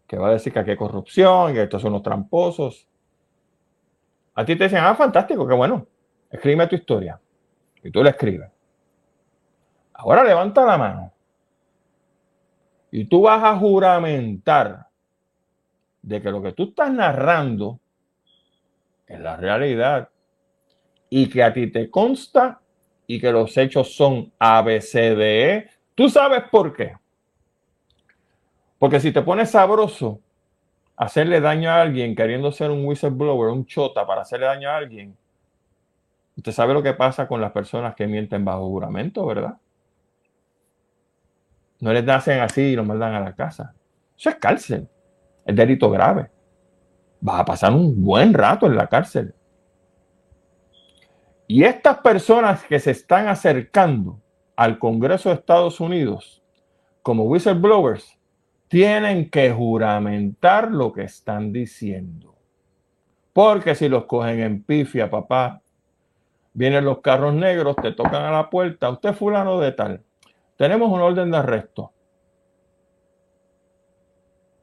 que 0.08 0.18
va 0.18 0.28
a 0.28 0.34
decir 0.34 0.54
que 0.54 0.60
aquí 0.60 0.72
hay 0.72 0.78
corrupción, 0.78 1.54
que 1.54 1.64
estos 1.64 1.82
son 1.82 1.94
los 1.94 2.04
tramposos, 2.04 2.88
a 4.36 4.46
ti 4.46 4.56
te 4.56 4.66
dicen, 4.66 4.84
ah, 4.84 4.96
fantástico, 4.96 5.48
qué 5.48 5.54
bueno, 5.54 5.88
escribe 6.30 6.68
tu 6.68 6.76
historia. 6.76 7.20
Y 7.82 7.90
tú 7.90 8.04
la 8.04 8.10
escribes. 8.10 8.52
Ahora 9.94 10.24
levanta 10.24 10.66
la 10.66 10.78
mano. 10.78 11.14
Y 12.92 13.06
tú 13.06 13.24
vas 13.24 13.44
a 13.44 13.58
juramentar 13.58 14.88
de 16.02 16.22
que 16.22 16.32
lo 16.32 16.42
que 16.42 16.52
tú 16.52 16.66
estás 16.66 16.92
narrando 16.92 17.80
es 19.08 19.20
la 19.20 19.38
realidad 19.38 20.10
y 21.10 21.30
que 21.30 21.44
a 21.44 21.54
ti 21.54 21.72
te 21.72 21.90
consta 21.90 22.60
y 23.08 23.20
que 23.20 23.32
los 23.32 23.56
hechos 23.58 23.96
son 23.96 24.34
ABCDE. 24.38 25.70
Tú 25.94 26.10
sabes 26.10 26.44
por 26.52 26.76
qué. 26.76 26.96
Porque 28.78 29.00
si 29.00 29.12
te 29.12 29.22
pones 29.22 29.52
sabroso 29.52 30.20
hacerle 30.98 31.42
daño 31.42 31.70
a 31.70 31.82
alguien 31.82 32.16
queriendo 32.16 32.52
ser 32.52 32.72
un 32.72 32.86
whistleblower, 32.86 33.50
un 33.50 33.66
chota 33.66 34.06
para 34.06 34.22
hacerle 34.22 34.46
daño 34.46 34.70
a 34.70 34.78
alguien, 34.78 35.18
Usted 36.38 36.52
sabe 36.52 36.74
lo 36.74 36.84
que 36.84 36.94
pasa 36.94 37.28
con 37.28 37.40
las 37.40 37.52
personas 37.52 37.96
que 37.96 38.08
mienten 38.08 38.44
bajo 38.44 38.68
juramento, 38.68 39.26
¿verdad? 39.26 39.58
No 41.80 41.94
les 41.94 42.08
hacen 42.08 42.40
así 42.42 42.62
y 42.62 42.76
los 42.76 42.86
mandan 42.86 43.14
a 43.14 43.22
la 43.22 43.34
casa. 43.34 43.74
Eso 44.18 44.30
es 44.30 44.36
cárcel. 44.36 44.88
Es 45.46 45.56
delito 45.56 45.90
grave. 45.90 46.30
Vas 47.22 47.40
a 47.40 47.46
pasar 47.46 47.72
un 47.74 48.04
buen 48.04 48.34
rato 48.34 48.66
en 48.66 48.76
la 48.76 48.88
cárcel. 48.88 49.34
Y 51.48 51.64
estas 51.64 52.00
personas 52.00 52.64
que 52.64 52.80
se 52.80 52.92
están 52.92 53.28
acercando 53.28 54.20
al 54.56 54.80
Congreso 54.80 55.30
de 55.30 55.36
Estados 55.36 55.80
Unidos 55.80 56.44
como 57.02 57.26
whistleblowers 57.26 58.18
tienen 58.68 59.30
que 59.30 59.52
juramentar 59.52 60.72
lo 60.72 60.92
que 60.92 61.04
están 61.04 61.52
diciendo. 61.52 62.36
Porque 63.34 63.76
si 63.76 63.90
los 63.90 64.06
cogen 64.06 64.40
en 64.40 64.64
pifia, 64.64 65.10
papá, 65.10 65.62
Vienen 66.56 66.86
los 66.86 67.02
carros 67.02 67.34
negros, 67.34 67.76
te 67.76 67.92
tocan 67.92 68.24
a 68.24 68.32
la 68.32 68.50
puerta. 68.50 68.90
Usted 68.90 69.14
fulano 69.14 69.60
de 69.60 69.74
tal. 69.74 70.02
Tenemos 70.56 70.90
un 70.90 71.02
orden 71.02 71.30
de 71.30 71.38
arresto. 71.38 71.92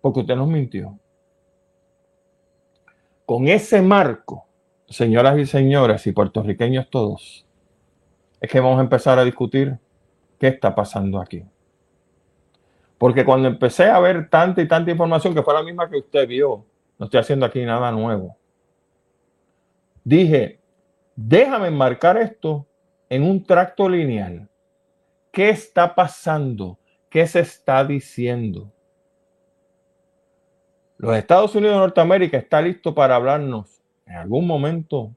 porque 0.01 0.21
usted 0.21 0.35
nos 0.35 0.49
mintió. 0.49 0.99
Con 3.25 3.47
ese 3.47 3.81
marco, 3.83 4.47
señoras 4.89 5.39
y 5.39 5.47
señores 5.47 6.05
y 6.09 6.13
puertorriqueños 6.13 6.91
todos, 6.91 7.47
es 8.41 8.51
que 8.51 8.59
vamos 8.59 8.79
a 8.79 8.83
empezar 8.83 9.21
a 9.21 9.25
discutir 9.25 9.79
qué 10.41 10.49
está 10.49 10.75
pasando 10.75 11.21
aquí. 11.21 11.45
Porque 13.03 13.25
cuando 13.25 13.49
empecé 13.49 13.87
a 13.87 13.99
ver 13.99 14.31
tanta 14.31 14.63
y 14.63 14.69
tanta 14.69 14.93
información, 14.93 15.35
que 15.35 15.43
fue 15.43 15.53
la 15.53 15.65
misma 15.65 15.91
que 15.91 15.97
usted 15.97 16.25
vio, 16.29 16.65
no 16.97 17.07
estoy 17.07 17.19
haciendo 17.19 17.45
aquí 17.45 17.65
nada 17.65 17.91
nuevo, 17.91 18.37
dije, 20.05 20.61
déjame 21.17 21.67
enmarcar 21.67 22.17
esto 22.17 22.65
en 23.09 23.25
un 23.25 23.43
tracto 23.43 23.89
lineal. 23.89 24.49
¿Qué 25.33 25.51
está 25.51 25.97
pasando? 25.97 26.79
¿Qué 27.11 27.27
se 27.27 27.41
está 27.41 27.85
diciendo? 27.85 28.73
Los 30.97 31.17
Estados 31.17 31.57
Unidos 31.57 31.75
de 31.75 31.81
Norteamérica 31.81 32.39
está 32.39 32.63
listo 32.63 32.95
para 32.95 33.17
hablarnos 33.17 33.83
en 34.07 34.15
algún 34.15 34.47
momento, 34.47 35.11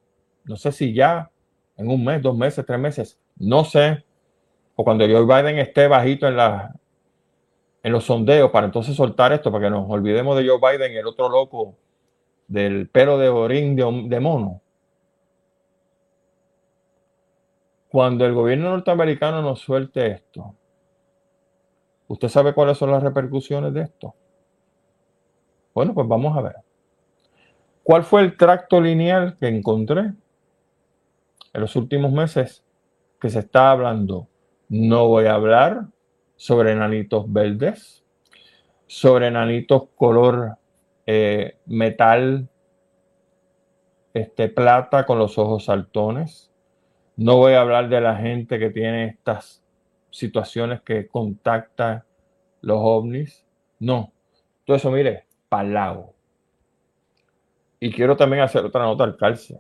no 0.44 0.56
sé 0.56 0.72
si 0.72 0.92
ya, 0.92 1.30
en 1.78 1.88
un 1.88 2.04
mes, 2.04 2.20
dos 2.20 2.36
meses, 2.36 2.66
tres 2.66 2.80
meses, 2.80 3.20
no 3.36 3.64
sé, 3.64 4.04
o 4.76 4.84
cuando 4.84 5.06
Joe 5.06 5.24
Biden 5.24 5.60
esté 5.60 5.88
bajito 5.88 6.28
en, 6.28 6.38
la, 6.38 6.74
en 7.86 7.92
los 7.92 8.06
sondeos 8.06 8.50
para 8.50 8.66
entonces 8.66 8.96
soltar 8.96 9.32
esto, 9.32 9.52
para 9.52 9.66
que 9.66 9.70
nos 9.70 9.88
olvidemos 9.88 10.36
de 10.36 10.48
Joe 10.48 10.58
Biden, 10.60 10.98
el 10.98 11.06
otro 11.06 11.30
loco 11.30 11.76
del 12.48 12.90
pelo 12.90 13.20
de 13.20 13.30
orín 13.30 13.76
de, 13.76 14.08
de 14.08 14.20
mono. 14.20 14.60
Cuando 17.88 18.26
el 18.26 18.34
gobierno 18.34 18.72
norteamericano 18.72 19.44
nos 19.44 19.60
suelte 19.60 20.08
esto, 20.08 20.56
¿usted 22.08 22.28
sabe 22.28 22.56
cuáles 22.56 22.80
son 22.80 22.90
las 22.90 23.04
repercusiones 23.04 23.72
de 23.72 23.84
esto? 23.84 24.16
Bueno, 25.76 25.94
pues 25.94 26.08
vamos 26.08 26.36
a 26.36 26.42
ver. 26.42 26.56
¿Cuál 27.84 28.04
fue 28.04 28.24
el 28.24 28.36
tracto 28.36 28.82
lineal 28.82 29.38
que 29.38 29.48
encontré 29.48 30.02
en 30.02 31.62
los 31.62 31.76
últimos 31.76 32.12
meses 32.12 32.64
que 33.22 33.30
se 33.30 33.38
está 33.38 33.70
hablando? 33.70 34.28
No 34.70 35.08
voy 35.08 35.28
a 35.28 35.36
hablar 35.36 35.86
sobre 36.36 36.72
enanitos 36.72 37.32
verdes, 37.32 38.04
sobre 38.88 39.28
enanitos 39.28 39.90
color 39.96 40.58
eh, 41.06 41.58
metal, 41.66 42.50
este, 44.14 44.50
plata 44.50 45.06
con 45.06 45.20
los 45.20 45.38
ojos 45.38 45.66
saltones. 45.66 46.52
No 47.18 47.38
voy 47.38 47.54
a 47.54 47.62
hablar 47.62 47.90
de 47.90 48.02
la 48.02 48.16
gente 48.18 48.60
que 48.60 48.70
tiene 48.70 49.06
estas 49.06 49.64
situaciones 50.10 50.82
que 50.82 51.08
contacta 51.08 52.06
los 52.62 52.80
ovnis. 52.82 53.46
No. 53.80 54.12
Todo 54.66 54.78
eso, 54.78 54.92
mire, 54.92 55.26
lado. 55.64 56.14
Y 57.80 57.92
quiero 57.92 58.18
también 58.18 58.42
hacer 58.42 58.66
otra 58.66 58.84
nota 58.84 59.04
al 59.04 59.16
calce. 59.16 59.60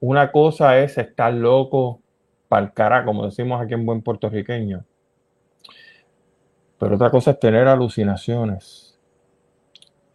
Una 0.00 0.32
cosa 0.32 0.78
es 0.78 0.98
estar 0.98 1.32
loco 1.32 2.00
para 2.48 2.66
el 2.66 2.72
cara, 2.72 3.04
como 3.04 3.24
decimos 3.24 3.60
aquí 3.60 3.74
en 3.74 3.86
buen 3.86 4.02
puertorriqueño. 4.02 4.84
Pero 6.82 6.96
otra 6.96 7.12
cosa 7.12 7.30
es 7.30 7.38
tener 7.38 7.68
alucinaciones. 7.68 8.98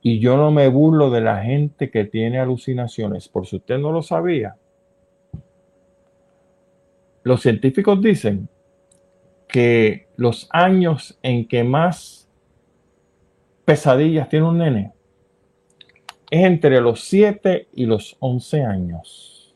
Y 0.01 0.19
yo 0.19 0.35
no 0.35 0.51
me 0.51 0.67
burlo 0.67 1.09
de 1.09 1.21
la 1.21 1.41
gente 1.41 1.89
que 1.89 2.03
tiene 2.03 2.39
alucinaciones, 2.39 3.29
por 3.29 3.47
si 3.47 3.55
usted 3.55 3.77
no 3.77 3.93
lo 3.93 4.01
sabía. 4.01 4.57
Los 7.23 7.41
científicos 7.41 8.01
dicen 8.01 8.49
que 9.47 10.09
los 10.17 10.49
años 10.51 11.17
en 11.23 11.47
que 11.47 11.63
más 11.63 12.29
pesadillas 13.63 14.27
tiene 14.27 14.47
un 14.47 14.57
nene 14.57 14.91
es 16.29 16.43
entre 16.43 16.81
los 16.81 17.05
7 17.05 17.69
y 17.75 17.85
los 17.85 18.17
11 18.19 18.63
años. 18.65 19.55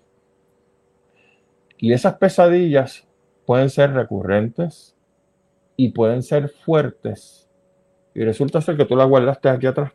Y 1.77 1.91
esas 1.91 2.13
pesadillas 2.13 3.05
pueden 3.45 3.69
ser 3.69 3.91
recurrentes 3.91 4.95
y 5.75 5.89
pueden 5.89 6.23
ser 6.23 6.49
fuertes. 6.49 7.49
Y 8.13 8.23
resulta 8.23 8.61
ser 8.61 8.77
que 8.77 8.85
tú 8.85 8.95
las 8.95 9.07
guardaste 9.07 9.49
aquí 9.49 9.67
atrás 9.67 9.91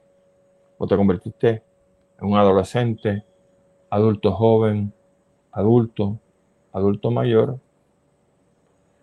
o 0.78 0.86
te 0.86 0.96
convertiste 0.96 1.62
en 2.20 2.28
un 2.28 2.36
adolescente, 2.36 3.24
adulto 3.90 4.32
joven, 4.32 4.92
adulto, 5.52 6.18
adulto 6.72 7.10
mayor. 7.10 7.58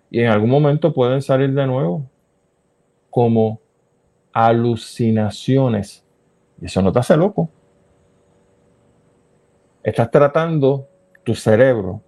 Y 0.09 0.21
en 0.21 0.27
algún 0.27 0.49
momento 0.49 0.93
pueden 0.93 1.21
salir 1.21 1.53
de 1.53 1.65
nuevo 1.65 2.09
como 3.09 3.59
alucinaciones. 4.31 6.03
Y 6.61 6.65
eso 6.65 6.81
no 6.81 6.91
te 6.91 6.99
hace 6.99 7.17
loco. 7.17 7.49
Estás 9.83 10.09
tratando 10.09 10.87
tu 11.23 11.35
cerebro 11.35 12.01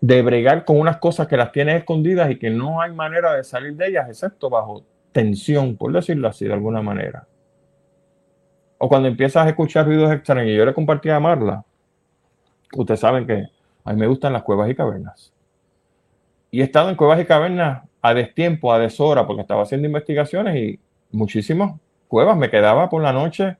de 0.00 0.22
bregar 0.22 0.64
con 0.64 0.78
unas 0.78 0.98
cosas 0.98 1.26
que 1.26 1.36
las 1.36 1.52
tienes 1.52 1.78
escondidas 1.78 2.30
y 2.30 2.38
que 2.38 2.50
no 2.50 2.80
hay 2.80 2.92
manera 2.92 3.34
de 3.34 3.44
salir 3.44 3.74
de 3.76 3.88
ellas, 3.88 4.08
excepto 4.08 4.50
bajo 4.50 4.84
tensión, 5.12 5.76
por 5.76 5.92
decirlo 5.92 6.28
así 6.28 6.44
de 6.44 6.52
alguna 6.52 6.82
manera. 6.82 7.26
O 8.78 8.88
cuando 8.88 9.08
empiezas 9.08 9.46
a 9.46 9.48
escuchar 9.48 9.86
ruidos 9.86 10.12
extraños. 10.12 10.54
Yo 10.56 10.66
le 10.66 10.74
compartí 10.74 11.08
a 11.08 11.18
Marla. 11.18 11.64
Ustedes 12.74 13.00
saben 13.00 13.26
que 13.26 13.46
a 13.84 13.92
mí 13.92 14.00
me 14.00 14.06
gustan 14.06 14.32
las 14.34 14.42
cuevas 14.42 14.68
y 14.68 14.74
cavernas. 14.74 15.32
Y 16.50 16.60
he 16.60 16.64
estado 16.64 16.90
en 16.90 16.96
cuevas 16.96 17.20
y 17.20 17.24
cavernas 17.24 17.82
a 18.02 18.14
destiempo, 18.14 18.72
a 18.72 18.78
deshora, 18.78 19.26
porque 19.26 19.42
estaba 19.42 19.62
haciendo 19.62 19.86
investigaciones 19.86 20.56
y 20.56 20.80
muchísimas 21.10 21.80
cuevas. 22.08 22.36
Me 22.36 22.50
quedaba 22.50 22.90
por 22.90 23.02
la 23.02 23.12
noche 23.12 23.56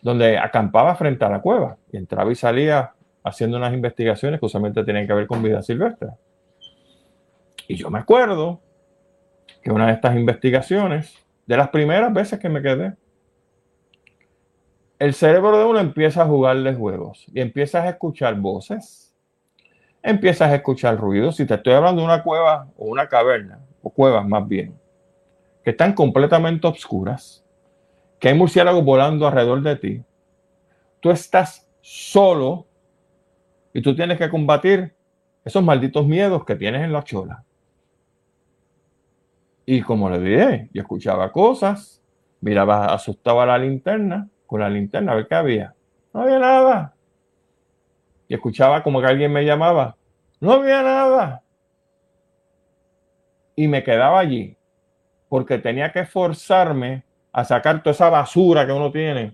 donde 0.00 0.38
acampaba 0.38 0.94
frente 0.94 1.24
a 1.24 1.28
la 1.28 1.40
cueva 1.40 1.76
y 1.92 1.96
entraba 1.96 2.30
y 2.30 2.34
salía 2.34 2.92
haciendo 3.24 3.56
unas 3.56 3.72
investigaciones 3.72 4.40
que 4.40 4.46
usualmente 4.46 4.84
tenían 4.84 5.06
que 5.06 5.14
ver 5.14 5.26
con 5.26 5.42
vida 5.42 5.62
silvestre. 5.62 6.08
Y 7.68 7.76
yo 7.76 7.90
me 7.90 7.98
acuerdo 7.98 8.60
que 9.62 9.70
una 9.70 9.86
de 9.86 9.92
estas 9.92 10.16
investigaciones, 10.16 11.14
de 11.46 11.56
las 11.56 11.68
primeras 11.68 12.12
veces 12.12 12.38
que 12.38 12.48
me 12.48 12.62
quedé, 12.62 12.94
el 14.98 15.14
cerebro 15.14 15.58
de 15.58 15.64
uno 15.64 15.80
empieza 15.80 16.22
a 16.22 16.26
jugarle 16.26 16.74
juegos 16.74 17.24
y 17.32 17.40
empiezas 17.40 17.84
a 17.84 17.90
escuchar 17.90 18.36
voces, 18.36 19.14
empiezas 20.02 20.50
a 20.50 20.54
escuchar 20.54 20.96
ruidos. 20.96 21.36
Si 21.36 21.46
te 21.46 21.54
estoy 21.54 21.72
hablando 21.72 22.02
de 22.02 22.06
una 22.06 22.22
cueva 22.22 22.68
o 22.76 22.86
una 22.86 23.08
caverna, 23.08 23.60
o 23.82 23.90
cuevas 23.90 24.26
más 24.26 24.46
bien, 24.46 24.78
que 25.64 25.70
están 25.70 25.92
completamente 25.92 26.66
oscuras, 26.66 27.44
que 28.18 28.28
hay 28.28 28.34
murciélagos 28.34 28.84
volando 28.84 29.26
alrededor 29.26 29.62
de 29.62 29.76
ti, 29.76 30.04
tú 31.00 31.10
estás 31.10 31.68
solo 31.80 32.66
y 33.72 33.82
tú 33.82 33.94
tienes 33.94 34.18
que 34.18 34.28
combatir 34.28 34.94
esos 35.44 35.62
malditos 35.62 36.06
miedos 36.06 36.44
que 36.44 36.56
tienes 36.56 36.82
en 36.82 36.92
la 36.92 37.02
chola. 37.02 37.44
Y 39.64 39.80
como 39.82 40.10
le 40.10 40.18
dije, 40.18 40.68
yo 40.72 40.82
escuchaba 40.82 41.32
cosas, 41.32 42.02
miraba, 42.40 42.92
asustaba 42.92 43.46
la 43.46 43.58
linterna, 43.58 44.28
con 44.46 44.60
la 44.60 44.68
linterna 44.68 45.12
a 45.12 45.14
ver 45.14 45.28
qué 45.28 45.34
había. 45.34 45.74
No 46.12 46.22
había 46.22 46.38
nada. 46.38 46.94
Y 48.28 48.34
escuchaba 48.34 48.82
como 48.82 49.00
que 49.00 49.06
alguien 49.06 49.32
me 49.32 49.44
llamaba. 49.44 49.96
No 50.40 50.52
había 50.52 50.82
nada. 50.82 51.42
Y 53.54 53.68
me 53.68 53.82
quedaba 53.82 54.18
allí 54.18 54.56
porque 55.28 55.58
tenía 55.58 55.90
que 55.92 56.04
forzarme 56.04 57.04
a 57.32 57.44
sacar 57.44 57.82
toda 57.82 57.92
esa 57.92 58.10
basura 58.10 58.66
que 58.66 58.72
uno 58.72 58.92
tiene 58.92 59.32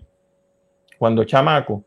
cuando 0.97 1.23
chamaco 1.23 1.83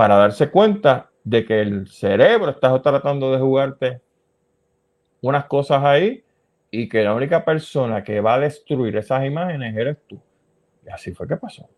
para 0.00 0.16
darse 0.16 0.50
cuenta 0.50 1.10
de 1.24 1.44
que 1.44 1.60
el 1.60 1.86
cerebro 1.86 2.52
está 2.52 2.80
tratando 2.80 3.32
de 3.32 3.38
jugarte 3.38 4.00
unas 5.20 5.44
cosas 5.44 5.84
ahí 5.84 6.24
y 6.70 6.88
que 6.88 7.04
la 7.04 7.14
única 7.14 7.44
persona 7.44 8.02
que 8.02 8.18
va 8.22 8.36
a 8.36 8.38
destruir 8.38 8.96
esas 8.96 9.26
imágenes 9.26 9.76
eres 9.76 9.98
tú. 10.06 10.18
Y 10.86 10.88
así 10.88 11.12
fue 11.12 11.28
que 11.28 11.36
pasó. 11.36 11.68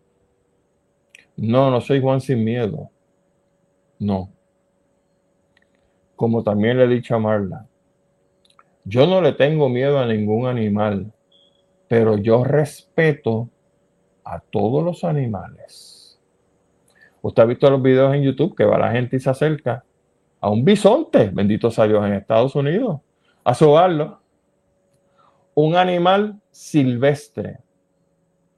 No, 1.35 1.69
no 1.69 1.81
soy 1.81 1.99
Juan 1.99 2.21
sin 2.21 2.45
miedo. 2.45 2.89
No. 3.99 4.31
Como 6.15 6.43
también 6.43 6.77
le 6.77 6.85
he 6.85 6.87
dicho 6.87 7.15
a 7.15 7.19
Marla, 7.19 7.67
yo 8.85 9.05
no 9.05 9.19
le 9.19 9.33
tengo 9.33 9.67
miedo 9.67 9.99
a 9.99 10.05
ningún 10.05 10.47
animal, 10.47 11.11
pero 11.89 12.15
yo 12.15 12.45
respeto 12.45 13.49
a 14.23 14.39
todos 14.39 14.81
los 14.81 15.03
animales. 15.03 15.92
Usted 17.23 17.41
ha 17.41 17.45
visto 17.47 17.67
los 17.71 17.81
videos 17.81 18.13
en 18.13 18.21
YouTube 18.21 18.55
que 18.55 18.65
va 18.65 18.77
la 18.77 18.91
gente 18.91 19.15
y 19.15 19.19
se 19.19 19.31
acerca 19.31 19.83
a 20.39 20.49
un 20.51 20.63
bisonte, 20.63 21.31
bendito 21.33 21.71
sea 21.71 21.87
Dios, 21.87 22.05
en 22.05 22.13
Estados 22.13 22.53
Unidos, 22.53 23.01
a 23.43 23.55
sobarlo. 23.55 24.19
Un 25.55 25.75
animal 25.75 26.39
silvestre, 26.51 27.57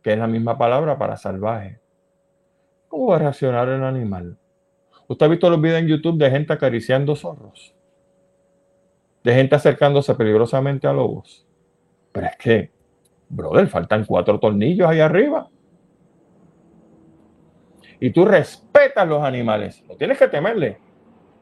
que 0.01 0.11
es 0.11 0.19
la 0.19 0.27
misma 0.27 0.57
palabra 0.57 0.97
para 0.97 1.15
salvaje. 1.15 1.79
¿Cómo 2.89 3.07
va 3.07 3.15
a 3.15 3.19
reaccionar 3.19 3.69
el 3.69 3.83
animal? 3.83 4.37
¿Usted 5.07 5.25
ha 5.25 5.29
visto 5.29 5.49
los 5.49 5.61
videos 5.61 5.79
en 5.79 5.87
YouTube 5.87 6.17
de 6.17 6.29
gente 6.29 6.51
acariciando 6.51 7.15
zorros? 7.15 7.75
de 9.25 9.33
gente 9.33 9.55
acercándose 9.55 10.13
peligrosamente 10.13 10.85
a 10.87 10.93
lobos. 10.93 11.47
Pero 12.11 12.27
es 12.27 12.37
que 12.37 12.71
Brother, 13.27 13.67
faltan 13.67 14.05
cuatro 14.05 14.39
tornillos 14.39 14.87
ahí 14.87 14.99
arriba. 14.99 15.49
Y 17.99 18.09
tú 18.11 18.25
respetas 18.25 19.07
los 19.07 19.23
animales. 19.23 19.83
No 19.87 19.95
tienes 19.95 20.17
que 20.17 20.27
temerle. 20.27 20.77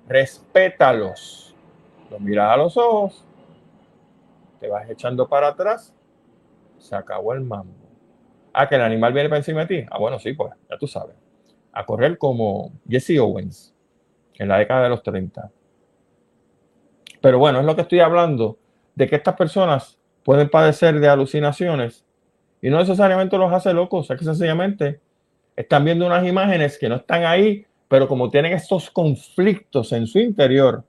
Respétalos. 0.07 1.55
Los 2.09 2.19
miras 2.19 2.51
a 2.51 2.57
los 2.57 2.77
ojos. 2.77 3.25
Te 4.59 4.67
vas 4.67 4.89
echando 4.89 5.27
para 5.27 5.49
atrás. 5.49 5.93
Se 6.77 6.95
acabó 6.95 7.34
el 7.34 7.41
mambo. 7.41 7.73
Ah, 8.53 8.69
que 8.69 8.75
el 8.75 8.81
animal 8.81 9.13
viene 9.13 9.30
para 9.30 9.39
encima 9.39 9.65
de 9.65 9.81
ti. 9.81 9.88
Ah, 9.89 9.97
bueno, 9.97 10.19
sí, 10.19 10.34
pues 10.34 10.53
ya 10.69 10.77
tú 10.77 10.88
sabes. 10.88 11.15
A 11.71 11.85
correr 11.85 12.17
como 12.17 12.71
Jesse 12.88 13.17
Owens 13.19 13.73
en 14.35 14.47
la 14.47 14.57
década 14.57 14.84
de 14.84 14.89
los 14.89 15.01
30. 15.01 15.49
Pero 17.21 17.39
bueno, 17.39 17.59
es 17.59 17.65
lo 17.65 17.75
que 17.75 17.81
estoy 17.81 17.99
hablando, 17.99 18.59
de 18.95 19.07
que 19.07 19.15
estas 19.15 19.35
personas 19.35 19.97
pueden 20.23 20.49
padecer 20.49 20.99
de 20.99 21.07
alucinaciones 21.07 22.05
y 22.61 22.69
no 22.69 22.77
necesariamente 22.80 23.38
los 23.38 23.51
hace 23.51 23.73
locos, 23.73 24.09
es 24.09 24.17
que 24.17 24.25
sencillamente 24.25 25.01
están 25.55 25.85
viendo 25.85 26.05
unas 26.05 26.25
imágenes 26.25 26.77
que 26.77 26.89
no 26.89 26.95
están 26.95 27.25
ahí, 27.25 27.65
pero 27.88 28.07
como 28.07 28.30
tienen 28.30 28.53
estos 28.53 28.89
conflictos 28.89 29.91
en 29.91 30.07
su 30.07 30.19
interior, 30.19 30.84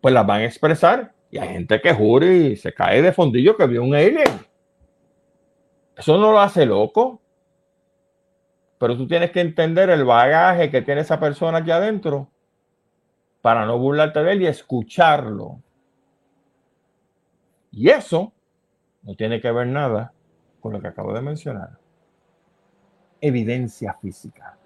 pues 0.00 0.12
las 0.12 0.26
van 0.26 0.40
a 0.40 0.44
expresar. 0.44 1.12
Y 1.30 1.38
hay 1.38 1.48
gente 1.48 1.80
que 1.80 1.92
jura 1.92 2.26
y 2.26 2.56
se 2.56 2.72
cae 2.72 3.02
de 3.02 3.12
fondillo 3.12 3.56
que 3.56 3.66
vio 3.66 3.82
un 3.82 3.94
alien. 3.94 4.40
Eso 5.96 6.18
no 6.18 6.32
lo 6.32 6.40
hace 6.40 6.66
loco. 6.66 7.20
Pero 8.78 8.96
tú 8.96 9.06
tienes 9.06 9.30
que 9.30 9.40
entender 9.40 9.88
el 9.90 10.04
bagaje 10.04 10.70
que 10.70 10.82
tiene 10.82 11.00
esa 11.00 11.18
persona 11.18 11.58
aquí 11.58 11.70
adentro 11.70 12.28
para 13.40 13.64
no 13.64 13.78
burlarte 13.78 14.22
de 14.22 14.32
él 14.32 14.42
y 14.42 14.46
escucharlo. 14.46 15.62
Y 17.70 17.88
eso 17.88 18.32
no 19.02 19.14
tiene 19.14 19.40
que 19.40 19.50
ver 19.50 19.66
nada 19.68 20.12
con 20.60 20.72
lo 20.72 20.80
que 20.80 20.88
acabo 20.88 21.12
de 21.12 21.22
mencionar. 21.22 21.78
Evidencia 23.20 23.94
física. 23.94 24.56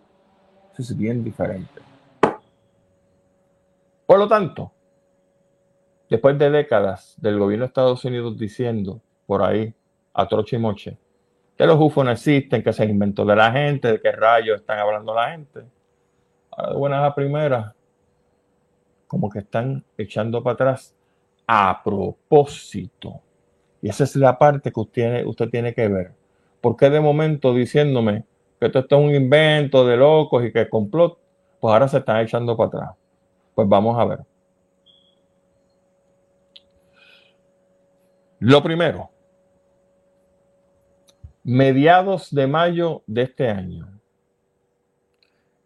Eso 0.72 0.82
es 0.82 0.96
bien 0.96 1.22
diferente. 1.22 1.80
Por 4.06 4.18
lo 4.18 4.26
tanto, 4.26 4.72
después 6.08 6.38
de 6.38 6.50
décadas 6.50 7.14
del 7.18 7.38
gobierno 7.38 7.64
de 7.64 7.68
Estados 7.68 8.04
Unidos 8.04 8.36
diciendo 8.38 9.00
por 9.26 9.42
ahí 9.42 9.72
a 10.12 10.26
troche 10.26 10.56
y 10.56 10.58
moche 10.58 10.98
que 11.56 11.66
los 11.66 11.78
UFO 11.78 12.02
no 12.02 12.10
existen, 12.10 12.62
que 12.62 12.72
se 12.72 12.86
inventó 12.86 13.24
de 13.24 13.36
la 13.36 13.52
gente, 13.52 13.92
de 13.92 14.00
qué 14.00 14.12
rayos 14.12 14.60
están 14.60 14.78
hablando 14.78 15.14
la 15.14 15.32
gente. 15.32 15.60
Ahora 16.50 16.72
de 16.72 16.78
buenas 16.78 17.04
a 17.04 17.14
primeras, 17.14 17.74
como 19.06 19.28
que 19.28 19.40
están 19.40 19.84
echando 19.98 20.42
para 20.42 20.54
atrás 20.54 20.94
a 21.46 21.82
propósito. 21.84 23.20
Y 23.82 23.90
esa 23.90 24.04
es 24.04 24.16
la 24.16 24.38
parte 24.38 24.72
que 24.72 24.80
usted, 24.80 25.26
usted 25.26 25.50
tiene 25.50 25.74
que 25.74 25.86
ver. 25.88 26.12
porque 26.62 26.90
de 26.90 27.00
momento 27.00 27.54
diciéndome 27.54 28.24
que 28.60 28.66
esto, 28.66 28.78
es 28.80 28.92
un 28.92 29.14
invento 29.14 29.86
de 29.86 29.96
locos 29.96 30.44
y 30.44 30.52
que 30.52 30.68
complot, 30.68 31.18
pues 31.58 31.72
ahora 31.72 31.88
se 31.88 31.98
están 31.98 32.20
echando 32.20 32.56
para 32.56 32.68
atrás? 32.68 32.90
Pues 33.54 33.66
vamos 33.66 33.98
a 33.98 34.04
ver. 34.04 34.20
Lo 38.38 38.62
primero, 38.62 39.10
mediados 41.42 42.34
de 42.34 42.46
mayo 42.46 43.02
de 43.06 43.22
este 43.22 43.48
año, 43.48 43.88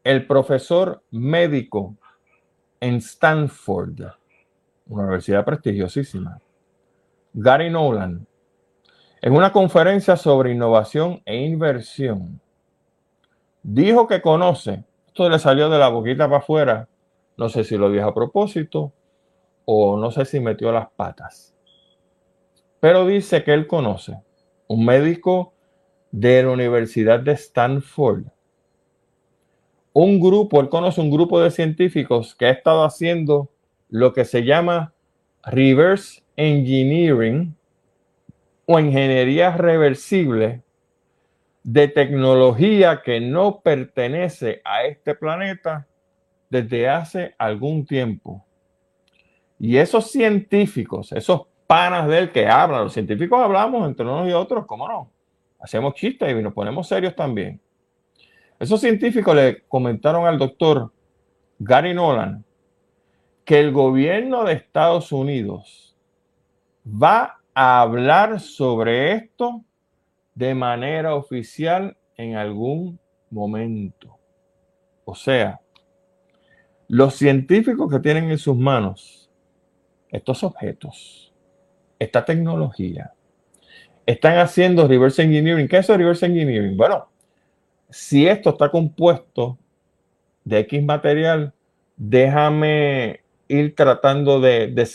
el 0.05 0.27
profesor 0.27 1.03
médico 1.11 1.97
en 2.81 2.97
Stanford, 2.97 4.01
una 4.87 5.03
universidad 5.05 5.45
prestigiosísima, 5.45 6.41
Gary 7.33 7.71
Nolan, 7.71 8.27
en 9.23 9.33
una 9.33 9.51
conferencia 9.51 10.17
sobre 10.17 10.53
innovación 10.53 11.23
e 11.25 11.37
inversión, 11.37 12.41
dijo 13.65 14.07
que 14.07 14.23
conoce, 14.23 14.85
esto 15.07 15.29
le 15.29 15.39
salió 15.41 15.69
de 15.69 15.79
la 15.79 15.89
boquita 15.89 16.27
para 16.27 16.39
afuera, 16.39 16.89
no 17.37 17.49
sé 17.49 17.65
si 17.65 17.77
lo 17.77 17.91
dijo 17.91 18.07
a 18.07 18.15
propósito 18.15 18.93
o 19.65 19.97
no 19.97 20.11
sé 20.11 20.25
si 20.27 20.39
metió 20.39 20.71
las 20.71 20.89
patas, 20.91 21.57
pero 22.79 23.07
dice 23.07 23.43
que 23.43 23.53
él 23.53 23.67
conoce. 23.67 24.21
Un 24.67 24.85
médico 24.85 25.55
de 26.11 26.43
la 26.43 26.51
Universidad 26.51 27.21
de 27.21 27.33
Stanford. 27.33 28.25
Un 29.93 30.21
grupo, 30.21 30.61
él 30.61 30.69
conoce 30.69 31.01
un 31.01 31.11
grupo 31.11 31.41
de 31.41 31.51
científicos 31.51 32.35
que 32.35 32.47
ha 32.47 32.51
estado 32.51 32.85
haciendo 32.85 33.51
lo 33.89 34.13
que 34.13 34.25
se 34.25 34.45
llama 34.45 34.93
reverse 35.45 36.23
engineering 36.37 37.55
o 38.67 38.81
ingeniería 38.81 39.57
reversible 39.57 40.64
de 41.65 41.89
tecnología 41.89 43.01
que 43.03 43.21
no 43.21 43.61
pertenece 43.61 44.61
a 44.65 44.85
este 44.85 45.15
planeta 45.15 45.89
desde 46.51 46.89
hace 46.89 47.35
algún 47.39 47.87
tiempo. 47.87 48.45
Y 49.59 49.79
esos 49.79 50.11
científicos, 50.11 51.11
esos 51.13 51.47
panas 51.67 52.07
de 52.07 52.19
él 52.19 52.33
que 52.33 52.47
hablan, 52.47 52.85
los 52.85 52.93
científicos 52.93 53.41
hablamos 53.41 53.89
entre 53.89 54.05
unos 54.05 54.29
y 54.29 54.33
otros, 54.33 54.67
¿cómo 54.67 54.87
no? 54.87 55.11
Hacemos 55.59 55.95
chistes 55.95 56.31
y 56.31 56.43
nos 56.43 56.53
ponemos 56.53 56.87
serios 56.87 57.17
también. 57.17 57.59
Esos 58.61 58.81
científicos 58.81 59.35
le 59.35 59.63
comentaron 59.63 60.27
al 60.27 60.39
doctor 60.39 60.93
Gary 61.59 61.95
Nolan 61.95 62.45
que 63.45 63.59
el 63.59 63.73
gobierno 63.73 64.45
de 64.45 64.53
Estados 64.53 65.13
Unidos 65.13 65.97
va 66.87 67.41
a 67.55 67.81
hablar 67.81 68.39
sobre 68.39 69.13
esto 69.13 69.65
de 70.35 70.55
manera 70.55 71.15
oficial 71.15 71.97
en 72.17 72.37
algún 72.37 72.99
momento. 73.31 74.19
O 75.05 75.15
sea, 75.15 75.61
los 76.89 77.15
científicos 77.15 77.91
que 77.91 78.01
tienen 78.01 78.31
en 78.31 78.39
sus 78.39 78.57
manos 78.57 79.31
estos 80.11 80.45
objetos, 80.45 81.33
esta 81.99 82.25
tecnología, 82.25 83.13
están 84.07 84.39
haciendo 84.39 84.87
reverse 84.87 85.23
engineering. 85.23 85.67
¿Qué 85.67 85.79
es 85.79 85.89
reverse 85.89 86.27
engineering? 86.27 86.77
Bueno, 86.77 87.09
si 87.91 88.27
esto 88.27 88.51
está 88.51 88.71
compuesto 88.71 89.59
de 90.45 90.59
X 90.61 90.85
material, 90.85 91.53
déjame 91.97 93.21
ir 93.49 93.75
tratando 93.75 94.41
de, 94.41 94.69
de 94.69 94.87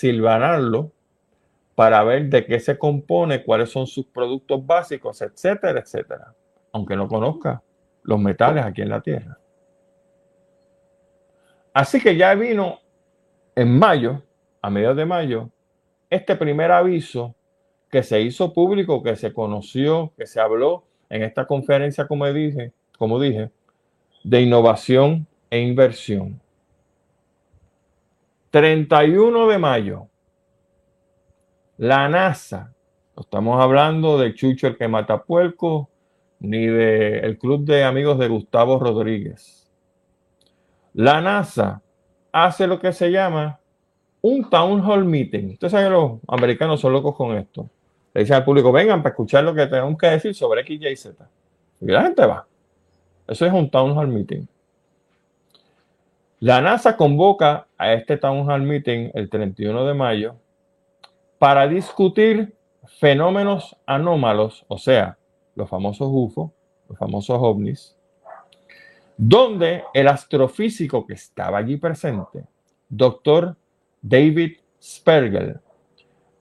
para 1.80 2.04
ver 2.04 2.26
de 2.26 2.46
qué 2.46 2.60
se 2.60 2.78
compone, 2.78 3.42
cuáles 3.42 3.70
son 3.70 3.88
sus 3.88 4.06
productos 4.06 4.68
básicos, 4.68 5.22
etcétera, 5.22 5.80
etcétera. 5.80 6.36
Aunque 6.74 6.94
no 6.94 7.08
conozca 7.08 7.64
los 8.04 8.20
metales 8.20 8.66
aquí 8.66 8.82
en 8.82 8.90
la 8.90 9.00
Tierra. 9.00 9.40
Así 11.72 12.02
que 12.02 12.18
ya 12.18 12.36
vino 12.36 12.80
en 13.56 13.80
mayo, 13.80 14.22
a 14.62 14.70
mediados 14.70 14.98
de 14.98 15.06
mayo, 15.06 15.52
este 16.10 16.36
primer 16.36 16.70
aviso 16.70 17.34
que 17.90 18.04
se 18.04 18.20
hizo 18.20 18.54
público, 18.54 19.02
que 19.02 19.16
se 19.16 19.32
conoció, 19.32 20.12
que 20.18 20.28
se 20.28 20.42
habló 20.42 20.84
en 21.10 21.24
esta 21.24 21.48
conferencia, 21.48 22.06
como 22.10 22.28
dije, 22.28 22.74
como 22.98 23.22
dije, 23.22 23.52
de 24.26 24.42
innovación 24.42 25.26
e 25.50 25.62
inversión. 25.62 26.42
31 28.52 29.48
de 29.48 29.58
mayo, 29.58 30.10
la 31.80 32.10
NASA, 32.10 32.74
no 33.16 33.22
estamos 33.22 33.62
hablando 33.62 34.18
de 34.18 34.34
Chucho 34.34 34.68
el 34.68 34.78
que 34.78 34.90
mata 34.90 35.24
puerco, 35.24 35.90
ni 36.42 36.68
del 36.68 37.24
el 37.24 37.38
club 37.38 37.64
de 37.64 37.86
amigos 37.86 38.20
de 38.20 38.28
Gustavo 38.28 38.80
Rodríguez. 38.80 39.72
La 40.94 41.22
NASA 41.22 41.82
hace 42.34 42.68
lo 42.68 42.82
que 42.82 42.92
se 42.92 43.10
llama 43.10 43.62
un 44.20 44.50
town 44.50 44.82
hall 44.82 45.06
meeting. 45.06 45.54
Ustedes 45.54 45.72
saben 45.72 45.88
que 45.88 45.94
los 45.94 46.12
americanos 46.28 46.82
son 46.82 46.92
locos 46.92 47.16
con 47.16 47.38
esto. 47.38 47.70
Le 48.14 48.22
dicen 48.22 48.36
al 48.36 48.44
público, 48.44 48.74
vengan 48.74 49.02
para 49.02 49.14
escuchar 49.14 49.46
lo 49.46 49.56
que 49.56 49.66
tenemos 49.68 49.98
que 49.98 50.08
decir 50.08 50.36
sobre 50.36 50.60
X, 50.62 50.82
Y, 50.82 50.96
Z. 50.98 51.30
Y 51.80 51.86
la 51.86 52.02
gente 52.02 52.26
va. 52.26 52.46
Eso 53.26 53.46
es 53.46 53.54
un 53.54 53.70
town 53.70 53.98
hall 53.98 54.10
meeting. 54.10 54.46
La 56.42 56.60
NASA 56.60 56.98
convoca 56.98 57.68
a 57.78 57.94
este 57.94 58.18
town 58.18 58.50
hall 58.52 58.64
meeting 58.64 59.12
el 59.14 59.30
31 59.30 59.86
de 59.86 59.94
mayo 59.94 60.36
para 61.40 61.68
discutir 61.68 62.56
fenómenos 63.00 63.76
anómalos, 63.86 64.66
o 64.68 64.78
sea, 64.78 65.18
los 65.56 65.70
famosos 65.70 66.10
UFO, 66.12 66.54
los 66.88 66.98
famosos 67.00 67.38
ovnis, 67.42 67.96
donde 69.18 69.84
el 69.94 70.08
astrofísico 70.08 71.06
que 71.08 71.14
estaba 71.14 71.58
allí 71.58 71.78
presente, 71.78 72.46
doctor 72.88 73.56
David 74.02 74.58
Spergel, 74.82 75.60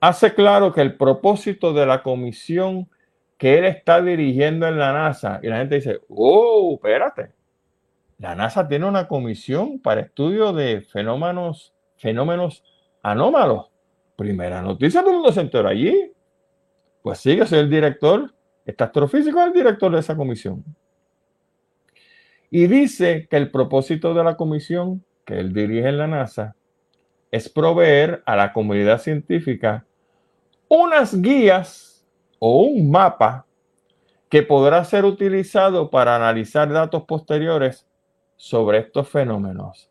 hace 0.01 0.35
claro 0.35 0.73
que 0.73 0.81
el 0.81 0.97
propósito 0.97 1.73
de 1.73 1.87
la 1.87 2.03
comisión 2.03 2.89
que 3.37 3.59
él 3.59 3.65
está 3.65 4.03
dirigiendo 4.03 4.67
en 4.67 4.79
la 4.79 4.93
NASA. 4.93 5.41
Y 5.43 5.49
la 5.49 5.59
gente 5.59 5.77
dice, 5.77 6.01
oh, 6.09 6.75
espérate. 6.75 7.33
La 8.19 8.35
NASA 8.35 8.67
tiene 8.67 8.85
una 8.85 9.07
comisión 9.07 9.79
para 9.79 10.01
estudio 10.01 10.53
de 10.53 10.81
fenómenos, 10.81 11.73
fenómenos 11.97 12.65
anómalos. 13.01 13.71
Primera 14.19 14.61
noticia, 14.61 15.01
todo 15.01 15.11
el 15.11 15.17
mundo 15.19 15.31
se 15.31 15.43
enteró 15.43 15.69
allí. 15.69 16.13
Pues 17.03 17.21
sí, 17.21 17.39
soy 17.47 17.61
el 17.61 17.71
director 17.71 18.35
Este 18.67 18.83
astrofísico 18.83 19.39
es 19.39 19.47
el 19.47 19.53
director 19.53 19.93
de 19.93 20.01
esa 20.01 20.17
comisión. 20.17 20.65
Y 22.51 22.67
dice 22.67 23.29
que 23.31 23.37
el 23.37 23.53
propósito 23.53 24.15
de 24.15 24.25
la 24.25 24.37
comisión 24.37 25.05
que 25.25 25.39
él 25.39 25.53
dirige 25.53 25.89
en 25.89 25.99
la 25.99 26.09
NASA 26.09 26.57
es 27.31 27.49
proveer 27.49 28.25
a 28.27 28.35
la 28.35 28.53
comunidad 28.53 28.99
científica 28.99 29.87
unas 30.67 31.23
guías 31.23 32.05
o 32.41 32.63
un 32.63 32.91
mapa 32.91 33.47
que 34.29 34.43
podrá 34.43 34.85
ser 34.85 35.05
utilizado 35.05 35.91
para 35.91 36.17
analizar 36.17 36.69
datos 36.73 37.05
posteriores 37.05 37.87
sobre 38.35 38.79
estos 38.79 39.09
fenómenos. 39.09 39.89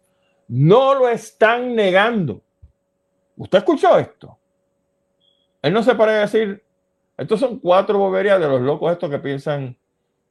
No 0.50 0.96
lo 0.96 1.08
están 1.08 1.74
negando. 1.76 2.42
¿Usted 3.38 3.60
escuchó 3.60 3.98
esto? 3.98 4.38
Él 5.62 5.74
no 5.74 5.84
se 5.84 5.96
para 5.96 6.14
decir, 6.14 6.64
estos 7.18 7.40
son 7.40 7.60
cuatro 7.60 7.98
boberías 7.98 8.40
de 8.40 8.48
los 8.48 8.62
locos 8.62 8.92
estos 8.92 9.10
que 9.10 9.20
piensan 9.20 9.78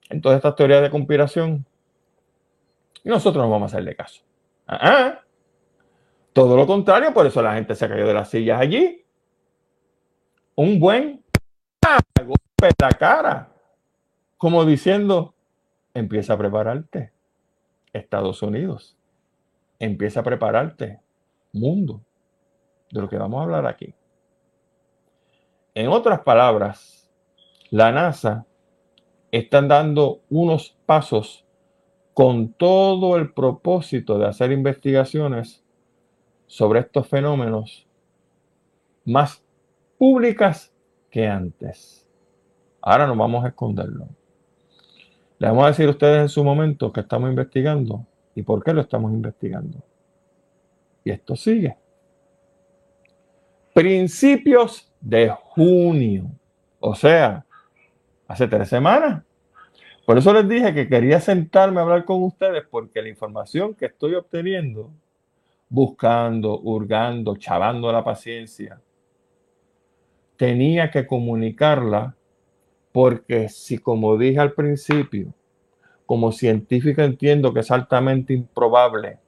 en 0.09 0.20
todas 0.20 0.37
estas 0.37 0.55
teorías 0.55 0.83
de 0.83 0.91
conspiración. 0.91 1.66
Y 3.03 3.09
nosotros 3.09 3.45
no 3.45 3.51
vamos 3.51 3.73
a 3.73 3.77
hacerle 3.77 3.95
caso. 3.95 4.23
Todo 6.33 6.57
lo 6.57 6.66
contrario, 6.66 7.15
por 7.15 7.27
eso 7.27 7.41
la 7.43 7.55
gente 7.55 7.74
se 7.74 7.89
cayó 7.89 8.07
de 8.07 8.15
las 8.15 8.28
sillas 8.28 8.61
allí. 8.61 9.05
Un 10.55 10.81
buen 10.81 11.24
golpe 12.24 12.66
en 12.66 12.74
la 12.78 12.91
cara. 12.91 13.53
Como 14.37 14.65
diciendo, 14.65 15.35
empieza 15.95 16.35
a 16.35 16.39
prepararte. 16.39 17.12
Estados 17.93 18.43
Unidos. 18.43 18.97
Empieza 19.78 20.20
a 20.20 20.23
prepararte. 20.23 21.01
Mundo. 21.53 22.03
De 22.97 23.02
lo 23.02 23.10
que 23.10 23.18
vamos 23.18 23.40
a 23.40 23.43
hablar 23.43 23.66
aquí. 23.66 23.93
En 25.74 25.89
otras 25.89 26.20
palabras, 26.20 27.10
la 27.68 27.93
NASA 27.93 28.47
está 29.31 29.60
dando 29.60 30.23
unos 30.31 30.74
pasos 30.86 31.44
con 32.14 32.55
todo 32.55 33.18
el 33.18 33.35
propósito 33.35 34.18
de 34.18 34.24
hacer 34.24 34.51
investigaciones 34.51 35.62
sobre 36.47 36.81
estos 36.81 37.06
fenómenos 37.06 37.86
más 39.05 39.44
públicas 39.98 40.73
que 41.10 41.27
antes. 41.27 42.09
Ahora 42.81 43.06
no 43.06 43.14
vamos 43.14 43.44
a 43.44 43.48
esconderlo. 43.48 44.09
Le 45.39 45.48
vamos 45.48 45.64
a 45.64 45.68
decir 45.68 45.86
a 45.86 45.90
ustedes 45.90 46.23
en 46.23 46.28
su 46.31 46.43
momento 46.43 46.94
que 46.94 47.01
estamos 47.01 47.28
investigando 47.28 48.06
y 48.35 48.43
por 48.43 48.64
qué 48.64 48.73
lo 48.73 48.81
estamos 48.81 49.12
investigando. 49.12 49.85
Y 51.05 51.10
esto 51.10 51.36
sigue. 51.36 51.77
Principios 53.77 54.90
de 55.03 55.28
junio. 55.28 56.31
O 56.81 56.94
sea, 56.94 57.44
hace 58.27 58.48
tres 58.48 58.70
semanas. 58.70 59.23
Por 60.07 60.16
eso 60.16 60.32
les 60.32 60.48
dije 60.48 60.73
que 60.73 60.89
quería 60.89 61.20
sentarme 61.20 61.81
a 61.81 61.82
hablar 61.82 62.07
con 62.07 62.23
ustedes 62.23 62.65
porque 62.70 63.03
la 63.03 63.11
información 63.11 63.74
que 63.74 63.85
estoy 63.85 64.15
obteniendo, 64.15 64.90
buscando, 65.69 66.59
hurgando, 66.59 67.36
chavando 67.36 67.93
la 67.93 68.03
paciencia, 68.03 68.81
tenía 70.39 70.90
que 70.90 71.07
comunicarla 71.07 72.16
porque 72.93 73.51
si 73.51 73.77
como 73.77 74.16
dije 74.16 74.39
al 74.39 74.55
principio, 74.55 75.35
como 76.07 76.32
científico 76.32 77.03
entiendo 77.03 77.53
que 77.53 77.61
es 77.61 77.70
altamente 77.70 78.32
improbable 78.32 79.19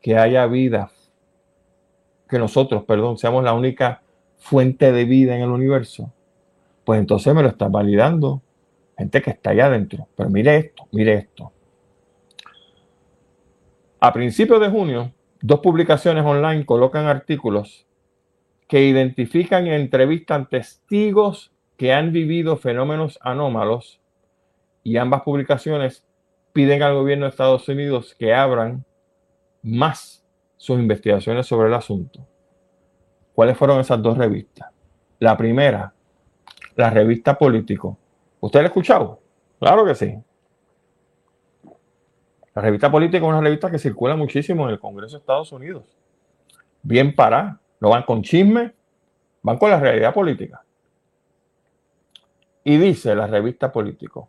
que 0.00 0.16
haya 0.16 0.46
vida, 0.46 0.88
que 2.28 2.38
nosotros, 2.38 2.84
perdón, 2.84 3.18
seamos 3.18 3.42
la 3.42 3.54
única 3.54 4.02
fuente 4.36 4.92
de 4.92 5.04
vida 5.04 5.34
en 5.36 5.42
el 5.42 5.50
universo, 5.50 6.12
pues 6.84 7.00
entonces 7.00 7.34
me 7.34 7.42
lo 7.42 7.48
está 7.48 7.68
validando 7.68 8.42
gente 8.96 9.22
que 9.22 9.30
está 9.30 9.50
allá 9.50 9.66
adentro. 9.66 10.08
Pero 10.16 10.28
mire 10.30 10.56
esto, 10.56 10.84
mire 10.92 11.14
esto. 11.14 11.52
A 14.00 14.12
principios 14.12 14.60
de 14.60 14.68
junio, 14.68 15.12
dos 15.40 15.60
publicaciones 15.60 16.24
online 16.24 16.64
colocan 16.64 17.06
artículos 17.06 17.86
que 18.68 18.84
identifican 18.84 19.66
y 19.66 19.70
entrevistan 19.70 20.48
testigos 20.48 21.52
que 21.76 21.92
han 21.92 22.12
vivido 22.12 22.56
fenómenos 22.56 23.18
anómalos 23.22 24.00
y 24.82 24.96
ambas 24.96 25.22
publicaciones 25.22 26.04
piden 26.52 26.82
al 26.82 26.94
gobierno 26.94 27.24
de 27.24 27.30
Estados 27.30 27.68
Unidos 27.68 28.14
que 28.18 28.34
abran 28.34 28.84
más 29.62 30.24
sus 30.58 30.78
investigaciones 30.78 31.46
sobre 31.46 31.68
el 31.68 31.74
asunto. 31.74 32.26
¿Cuáles 33.34 33.56
fueron 33.56 33.80
esas 33.80 34.02
dos 34.02 34.18
revistas? 34.18 34.68
La 35.20 35.36
primera, 35.36 35.94
la 36.76 36.90
revista 36.90 37.38
Político. 37.38 37.96
¿Usted 38.40 38.60
la 38.60 38.64
ha 38.64 38.68
escuchado? 38.68 39.20
Claro 39.58 39.86
que 39.86 39.94
sí. 39.94 40.14
La 42.54 42.62
revista 42.62 42.90
Político 42.90 43.26
es 43.26 43.30
una 43.30 43.40
revista 43.40 43.70
que 43.70 43.78
circula 43.78 44.16
muchísimo 44.16 44.64
en 44.64 44.70
el 44.70 44.80
Congreso 44.80 45.16
de 45.16 45.20
Estados 45.20 45.52
Unidos. 45.52 45.84
Bien 46.82 47.14
para, 47.14 47.60
no 47.80 47.90
van 47.90 48.02
con 48.02 48.22
chisme, 48.22 48.74
van 49.42 49.56
con 49.56 49.70
la 49.70 49.78
realidad 49.78 50.12
política. 50.12 50.64
Y 52.64 52.76
dice 52.76 53.14
la 53.14 53.26
revista 53.26 53.72
Político, 53.72 54.28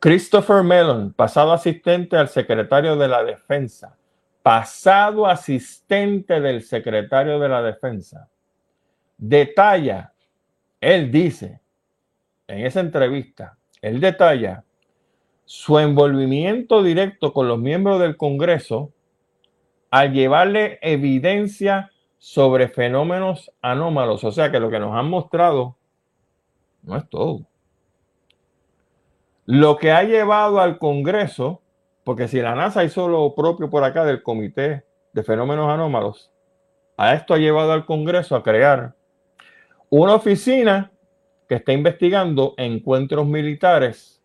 Christopher 0.00 0.64
Mellon, 0.64 1.12
pasado 1.12 1.52
asistente 1.52 2.16
al 2.16 2.28
secretario 2.28 2.96
de 2.96 3.06
la 3.06 3.22
Defensa, 3.22 3.96
pasado 4.42 5.26
asistente 5.26 6.40
del 6.40 6.62
secretario 6.62 7.38
de 7.38 7.48
la 7.48 7.62
Defensa, 7.62 8.28
detalla, 9.16 10.12
él 10.80 11.10
dice, 11.10 11.60
en 12.48 12.66
esa 12.66 12.80
entrevista, 12.80 13.56
él 13.80 14.00
detalla 14.00 14.64
su 15.44 15.78
envolvimiento 15.78 16.82
directo 16.82 17.32
con 17.32 17.48
los 17.48 17.58
miembros 17.58 18.00
del 18.00 18.16
Congreso 18.16 18.92
al 19.90 20.12
llevarle 20.12 20.78
evidencia 20.82 21.90
sobre 22.18 22.68
fenómenos 22.68 23.52
anómalos. 23.60 24.24
O 24.24 24.32
sea 24.32 24.50
que 24.50 24.60
lo 24.60 24.70
que 24.70 24.78
nos 24.78 24.94
han 24.96 25.08
mostrado 25.10 25.76
no 26.82 26.96
es 26.96 27.08
todo. 27.08 27.46
Lo 29.44 29.76
que 29.76 29.90
ha 29.90 30.04
llevado 30.04 30.60
al 30.60 30.78
Congreso 30.78 31.61
porque 32.04 32.28
si 32.28 32.40
la 32.40 32.54
NASA 32.54 32.84
hizo 32.84 33.08
lo 33.08 33.34
propio 33.34 33.70
por 33.70 33.84
acá 33.84 34.04
del 34.04 34.22
Comité 34.22 34.84
de 35.12 35.22
Fenómenos 35.22 35.70
Anómalos, 35.70 36.32
a 36.96 37.14
esto 37.14 37.34
ha 37.34 37.38
llevado 37.38 37.72
al 37.72 37.86
Congreso 37.86 38.36
a 38.36 38.42
crear 38.42 38.94
una 39.88 40.14
oficina 40.14 40.90
que 41.48 41.56
está 41.56 41.72
investigando 41.72 42.54
encuentros 42.56 43.26
militares 43.26 44.22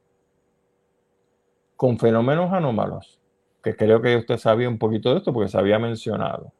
con 1.76 1.99
fenómenos 1.99 2.52
anómalos, 2.52 3.20
que 3.64 3.76
creo 3.76 4.02
que 4.02 4.16
usted 4.16 4.38
sabía 4.38 4.68
un 4.68 4.80
poquito 4.80 5.12
de 5.12 5.18
esto 5.18 5.32
porque 5.32 5.49
se 5.49 5.58
había 5.58 5.78
mencionado. 5.78 6.52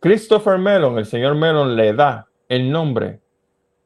Christopher 0.00 0.58
Mellon, 0.58 0.98
el 0.98 1.06
señor 1.06 1.34
Mellon, 1.34 1.74
le 1.74 1.94
da 1.94 2.28
el 2.48 2.70
nombre 2.70 3.20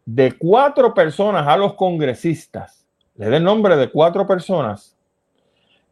de 0.04 0.32
cuatro 0.32 0.92
personas 0.92 1.46
a 1.46 1.56
los 1.56 1.74
congresistas, 1.74 2.88
le 3.14 3.30
da 3.30 3.36
el 3.36 3.44
nombre 3.44 3.76
de 3.76 3.90
cuatro 3.90 4.26
personas 4.26 4.97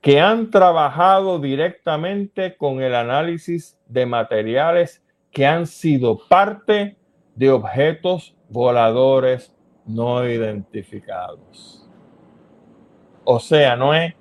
que 0.06 0.20
han 0.20 0.52
trabajado 0.52 1.40
directamente 1.40 2.56
con 2.56 2.80
el 2.80 2.94
análisis 2.94 3.76
de 3.88 4.06
materiales 4.06 5.02
que 5.32 5.44
han 5.44 5.66
sido 5.66 6.20
parte 6.28 6.96
de 7.34 7.50
objetos 7.50 8.36
voladores 8.48 9.52
no 9.84 10.24
identificados. 10.24 11.84
O 13.24 13.40
sea, 13.40 13.74
no 13.74 13.92
es... 13.92 14.14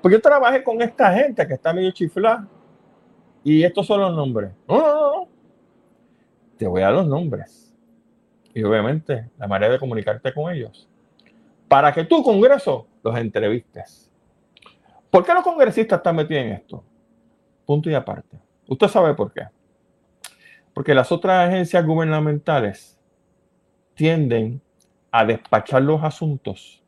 Pues 0.00 0.12
yo 0.12 0.20
trabajé 0.20 0.62
con 0.62 0.80
esta 0.80 1.12
gente 1.12 1.44
que 1.48 1.54
está 1.54 1.72
medio 1.72 1.90
chiflada 1.90 2.46
y 3.42 3.64
estos 3.64 3.88
son 3.88 4.02
los 4.02 4.14
nombres. 4.14 4.52
No, 4.68 4.78
no, 4.78 4.94
no. 4.94 5.28
Te 6.56 6.68
voy 6.68 6.82
a 6.82 6.84
dar 6.84 6.94
los 6.94 7.08
nombres. 7.08 7.74
Y 8.54 8.62
obviamente 8.62 9.30
la 9.36 9.48
manera 9.48 9.72
de 9.72 9.80
comunicarte 9.80 10.32
con 10.32 10.54
ellos. 10.54 10.88
Para 11.66 11.92
que 11.92 12.04
tu 12.04 12.22
Congreso, 12.22 12.86
los 13.02 13.16
entrevistes. 13.16 14.03
¿Por 15.14 15.24
qué 15.24 15.32
los 15.32 15.44
congresistas 15.44 15.98
están 15.98 16.16
metidos 16.16 16.42
en 16.42 16.52
esto? 16.54 16.84
Punto 17.64 17.88
y 17.88 17.94
aparte. 17.94 18.36
Usted 18.66 18.88
sabe 18.88 19.14
por 19.14 19.32
qué. 19.32 19.42
Porque 20.74 20.92
las 20.92 21.12
otras 21.12 21.48
agencias 21.48 21.86
gubernamentales 21.86 22.98
tienden 23.94 24.60
a 25.12 25.24
despachar 25.24 25.82
los 25.82 26.02
asuntos 26.02 26.82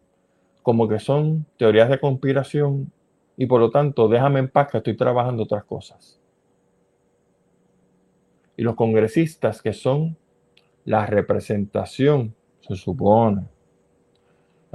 como 0.64 0.88
que 0.88 0.98
son 0.98 1.46
teorías 1.56 1.88
de 1.88 2.00
conspiración 2.00 2.90
y 3.36 3.46
por 3.46 3.60
lo 3.60 3.70
tanto 3.70 4.08
déjame 4.08 4.40
en 4.40 4.48
paz 4.48 4.72
que 4.72 4.78
estoy 4.78 4.96
trabajando 4.96 5.44
otras 5.44 5.62
cosas. 5.62 6.20
Y 8.56 8.64
los 8.64 8.74
congresistas 8.74 9.62
que 9.62 9.72
son 9.72 10.16
la 10.84 11.06
representación, 11.06 12.34
se 12.58 12.74
supone, 12.74 13.46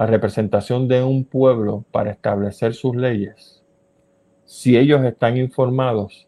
la 0.01 0.07
representación 0.07 0.87
de 0.87 1.03
un 1.03 1.23
pueblo 1.23 1.85
para 1.91 2.09
establecer 2.09 2.73
sus 2.73 2.95
leyes, 2.95 3.63
si 4.45 4.75
ellos 4.75 5.03
están 5.03 5.37
informados, 5.37 6.27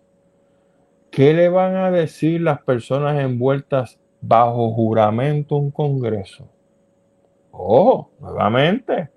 ¿qué 1.10 1.34
le 1.34 1.50
van 1.50 1.76
a 1.78 1.90
decir 1.90 2.42
las 2.42 2.62
personas 2.62 3.20
envueltas 3.20 4.00
bajo 4.22 4.72
juramento 4.76 5.56
un 5.56 5.72
Congreso? 5.72 6.48
Oh, 7.50 8.12
nuevamente, 8.20 9.10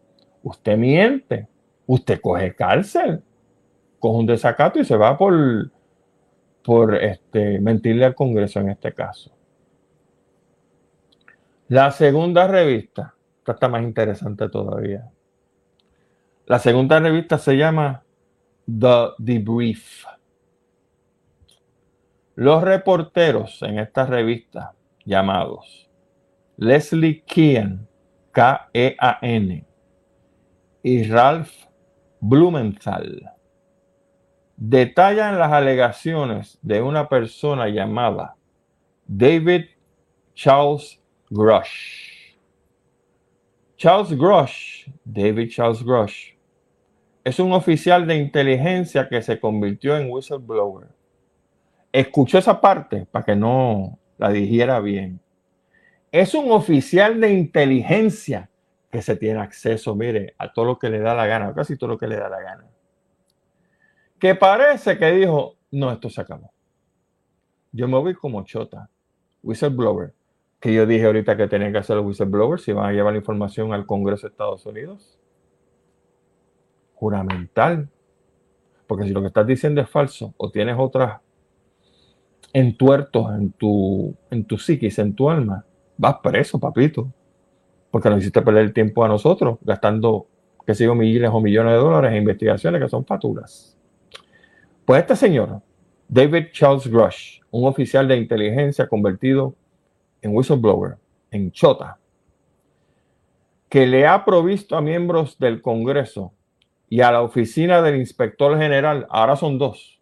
usted 0.43 0.79
miente, 0.79 1.49
usted 1.87 2.19
coge 2.23 2.55
cárcel, 2.55 3.23
coge 3.99 4.19
un 4.21 4.27
desacato 4.27 4.79
y 4.79 4.87
se 4.87 4.97
va 4.97 5.19
por, 5.19 5.71
por 6.65 6.95
este, 6.95 7.61
mentirle 7.61 8.07
al 8.07 8.15
Congreso 8.15 8.61
en 8.61 8.71
este 8.71 8.95
caso. 8.95 9.31
La 11.69 11.91
segunda 11.91 12.47
revista, 12.47 13.16
esta 13.47 13.53
está 13.53 13.69
más 13.69 13.85
interesante 13.85 14.49
todavía. 14.49 15.09
La 16.47 16.59
segunda 16.59 16.99
revista 16.99 17.39
se 17.39 17.57
llama 17.57 18.03
The 18.67 19.11
Debrief. 19.19 20.05
Los 22.35 22.65
reporteros 22.65 23.63
en 23.63 23.79
esta 23.79 24.05
revista 24.05 24.75
llamados 25.05 25.89
Leslie 26.57 27.23
Kean, 27.25 27.87
K-E-A-N, 28.33 29.65
y 30.83 31.03
Ralph 31.05 31.53
Blumenthal 32.19 33.33
detallan 34.57 35.39
las 35.39 35.53
alegaciones 35.53 36.59
de 36.63 36.83
una 36.83 37.09
persona 37.09 37.69
llamada 37.69 38.35
David 39.07 39.67
Charles 40.35 41.01
Grush. 41.31 42.16
Charles 43.77 44.17
Grush, 44.17 44.89
David 45.05 45.51
Charles 45.51 45.85
Grush, 45.85 46.33
es 47.23 47.39
un 47.39 47.53
oficial 47.53 48.07
de 48.07 48.17
inteligencia 48.17 49.07
que 49.07 49.21
se 49.21 49.39
convirtió 49.39 49.99
en 49.99 50.11
whistleblower. 50.11 50.89
Escuchó 51.93 52.39
esa 52.39 52.59
parte 52.59 53.07
para 53.11 53.25
que 53.25 53.37
no 53.37 53.99
la 54.17 54.31
dijera 54.31 54.81
bien. 54.81 55.21
Es 56.11 56.35
un 56.35 56.51
oficial 56.53 57.21
de 57.21 57.33
inteligencia 57.33 58.49
que 58.91 59.03
se 59.03 59.15
tiene 59.17 59.41
acceso, 59.41 59.95
mire, 59.95 60.35
a 60.39 60.51
todo 60.51 60.65
lo 60.65 60.79
que 60.79 60.89
le 60.89 61.01
da 61.01 61.15
la 61.15 61.27
gana, 61.27 61.53
casi 61.53 61.77
todo 61.77 61.91
lo 61.91 61.99
que 61.99 62.07
le 62.07 62.17
da 62.17 62.31
la 62.31 62.41
gana. 62.41 62.65
Que 64.19 64.35
parece 64.35 64.97
que 64.97 65.11
dijo, 65.11 65.57
no, 65.73 65.93
esto 65.93 66.09
se 66.09 66.23
acabó. 66.23 66.51
Yo 67.73 67.87
me 67.89 67.99
voy 67.99 68.15
como 68.15 68.43
chota, 68.45 68.89
whistleblower, 69.43 70.15
que 70.61 70.73
yo 70.73 70.87
dije 70.87 71.07
ahorita 71.07 71.37
que 71.37 71.49
tenían 71.49 71.73
que 71.73 71.79
hacer 71.79 71.97
los 71.97 72.07
whistleblowers 72.07 72.63
si 72.63 72.73
van 72.73 72.87
a 72.87 72.93
llevar 72.93 73.13
la 73.13 73.19
información 73.19 73.73
al 73.73 73.87
Congreso 73.87 74.27
de 74.27 74.31
Estados 74.31 74.65
Unidos 74.67 75.19
juramental. 76.97 77.89
Porque 78.87 79.05
si 79.05 79.11
lo 79.11 79.21
que 79.21 79.29
estás 79.29 79.47
diciendo 79.47 79.81
es 79.81 79.89
falso 79.89 80.35
o 80.37 80.51
tienes 80.51 80.77
otras 80.79 81.21
entuertos 82.53 83.35
en 83.35 83.53
tu, 83.53 84.15
en 84.31 84.45
tu 84.45 84.59
psiquis, 84.59 84.99
en 84.99 85.15
tu 85.15 85.31
alma, 85.31 85.65
vas 85.97 86.17
preso, 86.23 86.59
papito. 86.59 87.13
Porque 87.91 88.11
nos 88.11 88.21
hiciste 88.21 88.43
perder 88.43 88.65
el 88.65 88.73
tiempo 88.73 89.05
a 89.05 89.09
nosotros, 89.09 89.59
gastando, 89.63 90.27
que 90.67 90.75
sigo, 90.75 90.95
miles 90.95 91.31
o 91.33 91.41
millones 91.41 91.73
de 91.73 91.79
dólares 91.79 92.13
en 92.13 92.19
investigaciones 92.19 92.83
que 92.83 92.89
son 92.89 93.05
facturas. 93.05 93.77
Pues 94.85 95.01
este 95.01 95.17
señor, 95.17 95.61
David 96.09 96.47
Charles 96.53 96.87
Grush, 96.87 97.41
un 97.51 97.67
oficial 97.67 98.07
de 98.07 98.17
inteligencia 98.17 98.87
convertido 98.87 99.55
en 100.23 100.35
whistleblower, 100.35 100.97
en 101.31 101.51
chota, 101.53 101.99
que 103.69 103.87
le 103.87 104.07
ha 104.07 104.25
provisto 104.25 104.77
a 104.77 104.81
miembros 104.81 105.39
del 105.39 105.61
Congreso 105.61 106.33
y 106.89 107.01
a 107.01 107.11
la 107.11 107.23
oficina 107.23 107.83
del 107.83 107.97
inspector 107.97 108.57
general, 108.59 109.07
ahora 109.11 109.37
son 109.37 109.59
dos, 109.59 110.01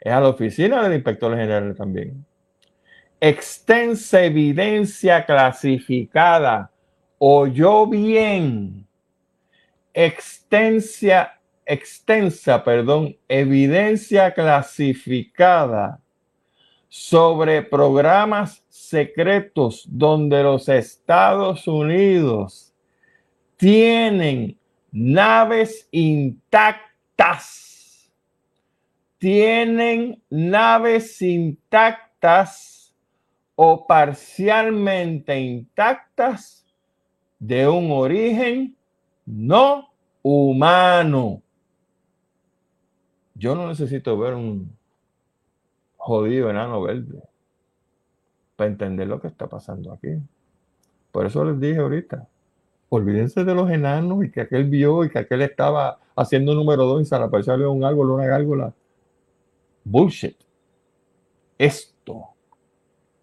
es 0.00 0.12
a 0.12 0.20
la 0.20 0.28
oficina 0.28 0.82
del 0.82 0.94
inspector 0.94 1.36
general 1.36 1.74
también. 1.76 2.24
Extensa 3.20 4.24
evidencia 4.24 5.26
clasificada, 5.26 6.70
oyó 7.18 7.86
bien, 7.86 8.86
extensa, 9.92 11.38
extensa, 11.66 12.64
perdón, 12.64 13.16
evidencia 13.28 14.32
clasificada 14.32 16.00
sobre 16.90 17.62
programas 17.62 18.64
secretos 18.68 19.86
donde 19.88 20.42
los 20.42 20.68
Estados 20.68 21.68
Unidos 21.68 22.74
tienen 23.56 24.58
naves 24.90 25.86
intactas. 25.92 26.98
Tienen 29.18 30.20
naves 30.30 31.22
intactas 31.22 32.92
o 33.54 33.86
parcialmente 33.86 35.38
intactas 35.38 36.66
de 37.38 37.68
un 37.68 37.92
origen 37.92 38.76
no 39.24 39.92
humano. 40.22 41.40
Yo 43.34 43.54
no 43.54 43.68
necesito 43.68 44.18
ver 44.18 44.34
un 44.34 44.79
jodido 46.00 46.48
enano 46.48 46.80
verde 46.80 47.22
para 48.56 48.70
entender 48.70 49.06
lo 49.06 49.20
que 49.20 49.28
está 49.28 49.46
pasando 49.46 49.92
aquí. 49.92 50.18
Por 51.12 51.26
eso 51.26 51.44
les 51.44 51.60
dije 51.60 51.78
ahorita, 51.78 52.26
olvídense 52.88 53.44
de 53.44 53.54
los 53.54 53.70
enanos 53.70 54.24
y 54.24 54.30
que 54.30 54.40
aquel 54.40 54.64
vio 54.64 55.04
y 55.04 55.10
que 55.10 55.18
aquel 55.18 55.42
estaba 55.42 55.98
haciendo 56.16 56.54
número 56.54 56.84
dos 56.84 57.02
y 57.02 57.04
se 57.04 57.18
le 57.18 57.24
apareció 57.24 57.70
un 57.70 57.84
árbol, 57.84 58.10
una 58.10 58.26
gárgola. 58.26 58.72
Bullshit. 59.84 60.36
Esto, 61.58 62.30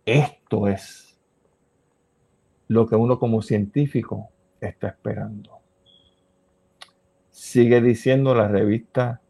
esto 0.05 0.67
es 0.67 1.19
lo 2.67 2.85
que 2.87 2.95
uno 2.95 3.17
como 3.17 3.41
científico 3.41 4.29
está 4.61 4.89
esperando. 4.89 5.59
Sigue 7.31 7.81
diciendo 7.81 8.35
la 8.35 8.47
revista 8.47 9.21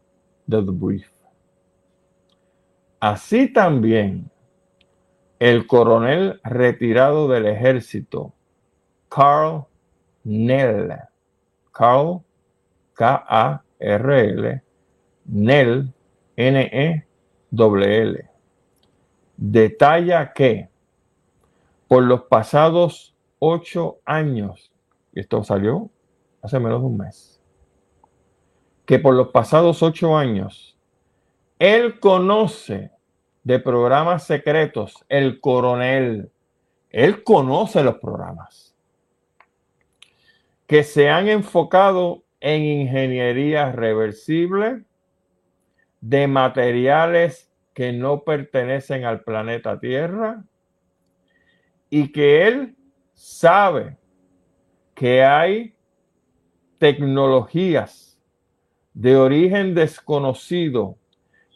The 0.48 0.60
Brief. 0.60 1.17
Así 3.00 3.52
también, 3.52 4.30
el 5.38 5.66
coronel 5.66 6.40
retirado 6.42 7.28
del 7.28 7.46
ejército, 7.46 8.32
Carl 9.08 9.66
Nell, 10.24 10.92
Carl, 11.72 12.22
K-A-R-L, 12.94 14.62
Nell, 15.26 15.94
N-E-W-L. 16.36 18.30
Detalla 19.36 20.32
que 20.32 20.68
por 21.86 22.02
los 22.02 22.22
pasados 22.22 23.14
ocho 23.38 23.98
años, 24.04 24.72
y 25.12 25.20
esto 25.20 25.44
salió 25.44 25.88
hace 26.42 26.58
menos 26.58 26.80
de 26.80 26.86
un 26.86 26.96
mes, 26.96 27.40
que 28.84 28.98
por 28.98 29.14
los 29.14 29.28
pasados 29.28 29.82
ocho 29.82 30.16
años, 30.16 30.77
él 31.58 31.98
conoce 32.00 32.90
de 33.42 33.58
programas 33.58 34.26
secretos, 34.26 35.04
el 35.08 35.40
coronel, 35.40 36.30
él 36.90 37.22
conoce 37.24 37.82
los 37.82 37.98
programas 37.98 38.76
que 40.66 40.82
se 40.82 41.08
han 41.08 41.28
enfocado 41.28 42.24
en 42.40 42.62
ingeniería 42.62 43.72
reversible 43.72 44.84
de 46.00 46.28
materiales 46.28 47.50
que 47.72 47.92
no 47.92 48.22
pertenecen 48.22 49.04
al 49.04 49.22
planeta 49.22 49.80
Tierra 49.80 50.44
y 51.90 52.12
que 52.12 52.46
él 52.46 52.76
sabe 53.14 53.96
que 54.94 55.24
hay 55.24 55.74
tecnologías 56.78 58.20
de 58.92 59.16
origen 59.16 59.74
desconocido 59.74 60.98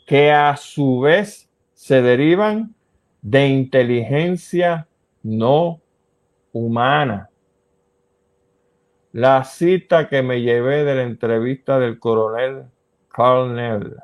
que 0.07 0.31
a 0.33 0.57
su 0.57 1.01
vez 1.01 1.51
se 1.75 2.03
derivan 2.03 2.75
de 3.21 3.49
inteligencia 3.49 4.89
no 5.23 5.81
humana 6.53 7.31
la 9.13 9.45
cita 9.45 10.09
que 10.09 10.23
me 10.23 10.41
llevé 10.41 10.85
de 10.85 10.95
la 10.95 11.03
entrevista 11.03 11.79
del 11.79 11.99
coronel 11.99 12.65
Carl 13.09 14.01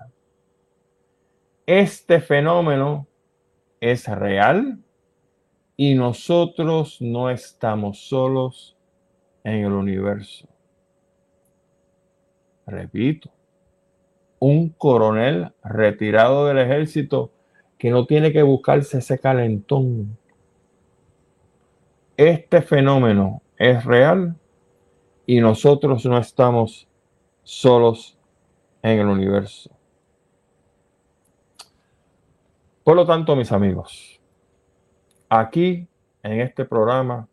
Este 1.64 2.20
fenómeno 2.20 3.06
es 3.80 4.06
real 4.06 4.78
y 5.78 5.94
nosotros 5.94 7.00
no 7.00 7.30
estamos 7.30 8.06
solos 8.06 8.76
en 9.44 9.64
el 9.64 9.72
universo. 9.72 10.46
Repito, 12.66 13.30
un 14.38 14.70
coronel 14.70 15.52
retirado 15.64 16.46
del 16.46 16.58
ejército 16.58 17.30
que 17.76 17.90
no 17.90 18.06
tiene 18.06 18.32
que 18.32 18.42
buscarse 18.42 18.98
ese 18.98 19.18
calentón. 19.18 20.16
Este 22.16 22.62
fenómeno 22.62 23.42
es 23.56 23.84
real 23.84 24.36
y 25.26 25.40
nosotros 25.40 26.04
no 26.06 26.18
estamos 26.18 26.88
solos 27.42 28.18
en 28.82 28.98
el 28.98 29.06
universo. 29.06 29.70
Por 32.82 32.96
lo 32.96 33.06
tanto, 33.06 33.36
mis 33.36 33.52
amigos, 33.52 34.20
aquí 35.28 35.86
en 36.22 36.40
este 36.40 36.64
programa 36.64 37.28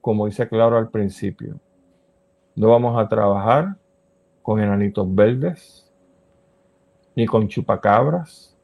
como 0.00 0.26
hice 0.26 0.48
claro 0.48 0.78
al 0.78 0.88
principio, 0.88 1.60
no 2.56 2.68
vamos 2.68 2.98
a 2.98 3.08
trabajar 3.08 3.76
con 4.42 4.60
enanitos 4.60 5.14
verdes, 5.14 5.89
ni 7.14 7.26
con 7.26 7.48
chupacabras, 7.48 8.56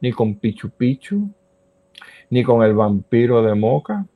ni 0.00 0.12
con 0.12 0.36
pichu 0.36 0.70
pichu, 0.70 1.30
ni 2.30 2.42
con 2.42 2.62
el 2.62 2.74
vampiro 2.74 3.42
de 3.42 3.54
moca, 3.54 4.06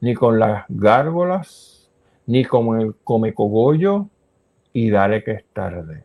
ni 0.00 0.14
con 0.14 0.38
las 0.38 0.64
gárgolas, 0.68 1.90
ni 2.26 2.44
con 2.44 2.80
el 2.80 2.94
comecogollo 3.04 4.08
y 4.72 4.90
dale 4.90 5.22
que 5.22 5.32
es 5.32 5.44
tarde. 5.52 6.04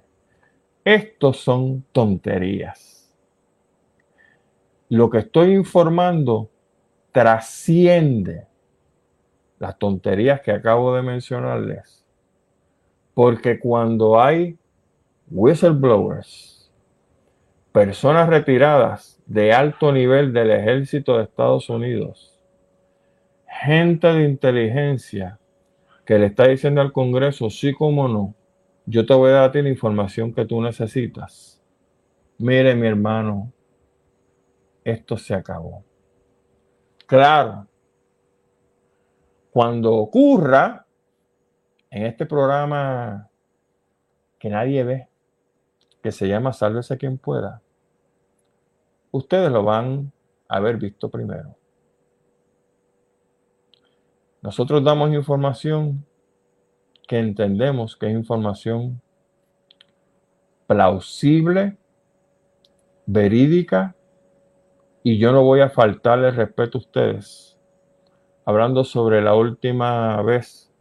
Estos 0.84 1.38
son 1.38 1.84
tonterías. 1.92 3.14
Lo 4.90 5.10
que 5.10 5.20
estoy 5.20 5.54
informando 5.54 6.50
trasciende 7.12 8.48
las 9.60 9.78
tonterías 9.78 10.42
que 10.42 10.52
acabo 10.52 10.96
de 10.96 11.02
mencionarles. 11.02 12.06
Porque 13.14 13.60
cuando 13.60 14.22
hay 14.22 14.58
whistleblowers, 15.30 16.57
personas 17.78 18.28
retiradas 18.28 19.22
de 19.28 19.54
alto 19.54 19.92
nivel 19.92 20.34
del 20.34 20.50
ejército 20.50 21.16
de 21.16 21.26
Estados 21.26 21.70
Unidos, 21.70 22.36
gente 23.48 24.08
de 24.08 24.24
inteligencia 24.24 25.38
que 26.04 26.18
le 26.18 26.26
está 26.26 26.48
diciendo 26.48 26.82
al 26.82 26.92
Congreso, 26.92 27.52
sí 27.52 27.74
como 27.74 28.08
no, 28.08 28.34
yo 28.88 29.06
te 29.06 29.14
voy 29.14 29.30
a 29.30 29.34
dar 29.34 29.56
la 29.56 29.70
información 29.70 30.34
que 30.34 30.44
tú 30.46 30.60
necesitas. 30.60 31.62
Mire, 32.40 32.74
mi 32.74 32.88
hermano, 32.88 33.54
esto 34.84 35.16
se 35.16 35.36
acabó. 35.36 35.86
Claro, 37.06 37.68
cuando 39.52 39.94
ocurra 39.94 40.88
en 41.92 42.08
este 42.08 42.26
programa 42.26 43.30
que 44.40 44.50
nadie 44.50 44.84
ve, 44.84 45.08
que 46.02 46.12
se 46.12 46.28
llama 46.28 46.54
Sálvese 46.54 46.98
quien 46.98 47.20
pueda, 47.20 47.62
ustedes 49.18 49.52
lo 49.52 49.64
van 49.64 50.12
a 50.48 50.58
haber 50.58 50.78
visto 50.78 51.10
primero. 51.10 51.56
Nosotros 54.42 54.84
damos 54.84 55.14
información 55.14 56.06
que 57.08 57.20
entendemos 57.20 57.96
que 57.96 58.08
es 58.08 58.14
información 58.14 59.02
plausible, 60.68 61.78
verídica, 63.06 63.96
y 65.04 65.18
yo 65.18 65.32
no 65.32 65.44
voy 65.44 65.62
a 65.62 65.70
faltarle 65.70 66.32
respeto 66.32 66.78
a 66.78 66.82
ustedes. 66.82 67.58
Hablando 68.46 68.84
sobre 68.84 69.22
la 69.22 69.36
última 69.36 70.22
vez 70.22 70.72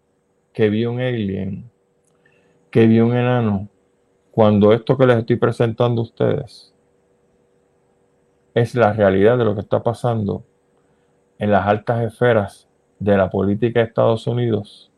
que 0.53 0.69
vi 0.69 0.85
un 0.85 1.01
alien, 1.01 1.71
que 2.71 2.87
vi 2.87 3.01
un 3.01 3.17
enano, 3.17 3.69
cuando 4.31 4.73
esto 4.73 4.99
que 4.99 5.07
les 5.07 5.19
estoy 5.19 5.37
presentando 5.37 6.03
a 6.03 6.05
ustedes 6.05 6.76
es 8.57 8.75
la 8.75 8.95
realidad 8.95 9.37
de 9.37 9.45
lo 9.45 9.55
que 9.55 9.61
está 9.61 9.83
pasando 9.83 10.43
en 11.39 11.51
las 11.51 11.67
altas 11.67 12.03
esferas 12.03 12.67
de 12.99 13.15
la 13.15 13.29
política 13.29 13.81
de 13.81 13.87
Estados 13.87 14.27
Unidos 14.27 14.91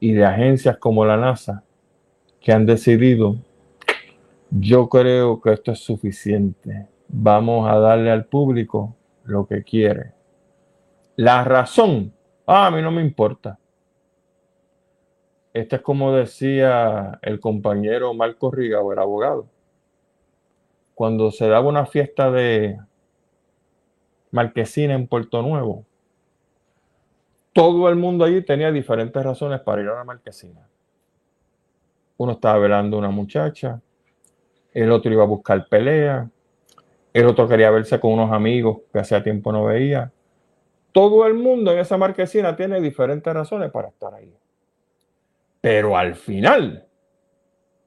y 0.00 0.12
de 0.12 0.24
agencias 0.24 0.78
como 0.78 1.04
la 1.04 1.18
NASA 1.18 1.64
que 2.40 2.50
han 2.50 2.64
decidido, 2.64 3.36
yo 4.50 4.88
creo 4.88 5.42
que 5.42 5.52
esto 5.52 5.72
es 5.72 5.80
suficiente. 5.80 6.86
Vamos 7.08 7.68
a 7.68 7.78
darle 7.78 8.10
al 8.10 8.24
público 8.24 8.96
lo 9.24 9.46
que 9.46 9.62
quiere. 9.62 10.14
La 11.16 11.44
razón, 11.44 12.10
ah, 12.46 12.68
a 12.68 12.70
mí 12.70 12.80
no 12.80 12.90
me 12.90 13.02
importa. 13.02 13.58
Este 15.52 15.76
es 15.76 15.82
como 15.82 16.14
decía 16.14 17.18
el 17.20 17.38
compañero 17.38 18.14
Marco 18.14 18.50
Riga, 18.50 18.80
o 18.80 18.94
el 18.94 18.98
abogado. 18.98 19.46
Cuando 21.00 21.30
se 21.30 21.48
daba 21.48 21.66
una 21.66 21.86
fiesta 21.86 22.30
de 22.30 22.78
marquesina 24.32 24.92
en 24.92 25.06
Puerto 25.06 25.40
Nuevo, 25.40 25.86
todo 27.54 27.88
el 27.88 27.96
mundo 27.96 28.26
allí 28.26 28.44
tenía 28.44 28.70
diferentes 28.70 29.24
razones 29.24 29.60
para 29.62 29.80
ir 29.80 29.88
a 29.88 29.94
la 29.94 30.04
marquesina. 30.04 30.68
Uno 32.18 32.32
estaba 32.32 32.58
velando 32.58 32.98
a 32.98 33.00
una 33.00 33.08
muchacha, 33.08 33.80
el 34.74 34.92
otro 34.92 35.10
iba 35.10 35.22
a 35.22 35.26
buscar 35.26 35.66
pelea, 35.70 36.28
el 37.14 37.26
otro 37.26 37.48
quería 37.48 37.70
verse 37.70 37.98
con 37.98 38.12
unos 38.12 38.30
amigos 38.30 38.82
que 38.92 38.98
hacía 38.98 39.22
tiempo 39.22 39.52
no 39.52 39.64
veía. 39.64 40.12
Todo 40.92 41.26
el 41.26 41.32
mundo 41.32 41.72
en 41.72 41.78
esa 41.78 41.96
marquesina 41.96 42.54
tiene 42.54 42.78
diferentes 42.78 43.32
razones 43.32 43.70
para 43.70 43.88
estar 43.88 44.12
ahí. 44.12 44.36
Pero 45.62 45.96
al 45.96 46.14
final, 46.14 46.86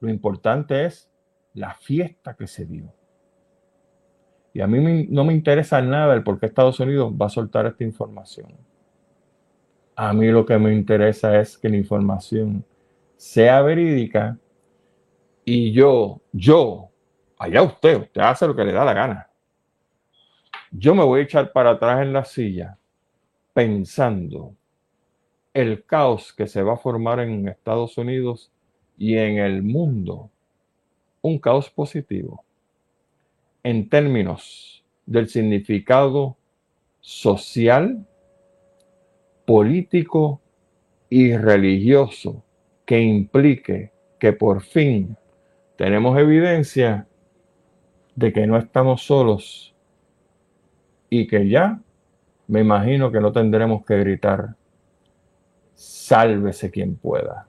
lo 0.00 0.08
importante 0.08 0.86
es 0.86 1.08
la 1.52 1.74
fiesta 1.74 2.34
que 2.34 2.48
se 2.48 2.66
dio. 2.66 2.92
Y 4.54 4.60
a 4.60 4.68
mí 4.68 5.08
no 5.10 5.24
me 5.24 5.34
interesa 5.34 5.82
nada 5.82 6.14
el 6.14 6.22
por 6.22 6.38
qué 6.38 6.46
Estados 6.46 6.78
Unidos 6.78 7.12
va 7.12 7.26
a 7.26 7.28
soltar 7.28 7.66
esta 7.66 7.82
información. 7.82 8.54
A 9.96 10.12
mí 10.12 10.28
lo 10.28 10.46
que 10.46 10.56
me 10.58 10.72
interesa 10.72 11.40
es 11.40 11.58
que 11.58 11.68
la 11.68 11.76
información 11.76 12.64
sea 13.16 13.62
verídica 13.62 14.38
y 15.44 15.72
yo, 15.72 16.20
yo, 16.32 16.88
allá 17.36 17.62
usted, 17.62 18.00
usted 18.00 18.20
hace 18.20 18.46
lo 18.46 18.54
que 18.54 18.64
le 18.64 18.72
da 18.72 18.84
la 18.84 18.94
gana. 18.94 19.28
Yo 20.70 20.94
me 20.94 21.02
voy 21.02 21.20
a 21.20 21.24
echar 21.24 21.52
para 21.52 21.70
atrás 21.70 22.02
en 22.02 22.12
la 22.12 22.24
silla 22.24 22.78
pensando 23.52 24.54
el 25.52 25.84
caos 25.84 26.32
que 26.32 26.46
se 26.46 26.62
va 26.62 26.74
a 26.74 26.78
formar 26.78 27.18
en 27.18 27.48
Estados 27.48 27.98
Unidos 27.98 28.52
y 28.96 29.16
en 29.16 29.38
el 29.38 29.64
mundo. 29.64 30.30
Un 31.22 31.40
caos 31.40 31.68
positivo 31.70 32.44
en 33.64 33.88
términos 33.88 34.84
del 35.06 35.28
significado 35.28 36.36
social 37.00 38.06
político 39.44 40.40
y 41.10 41.36
religioso 41.36 42.44
que 42.86 43.00
implique 43.00 43.92
que 44.18 44.32
por 44.32 44.62
fin 44.62 45.16
tenemos 45.76 46.18
evidencia 46.18 47.06
de 48.14 48.32
que 48.32 48.46
no 48.46 48.56
estamos 48.56 49.02
solos 49.02 49.74
y 51.10 51.26
que 51.26 51.48
ya 51.48 51.80
me 52.46 52.60
imagino 52.60 53.10
que 53.10 53.20
no 53.20 53.32
tendremos 53.32 53.84
que 53.84 53.98
gritar, 53.98 54.54
sálvese 55.74 56.70
quien 56.70 56.96
pueda. 56.96 57.48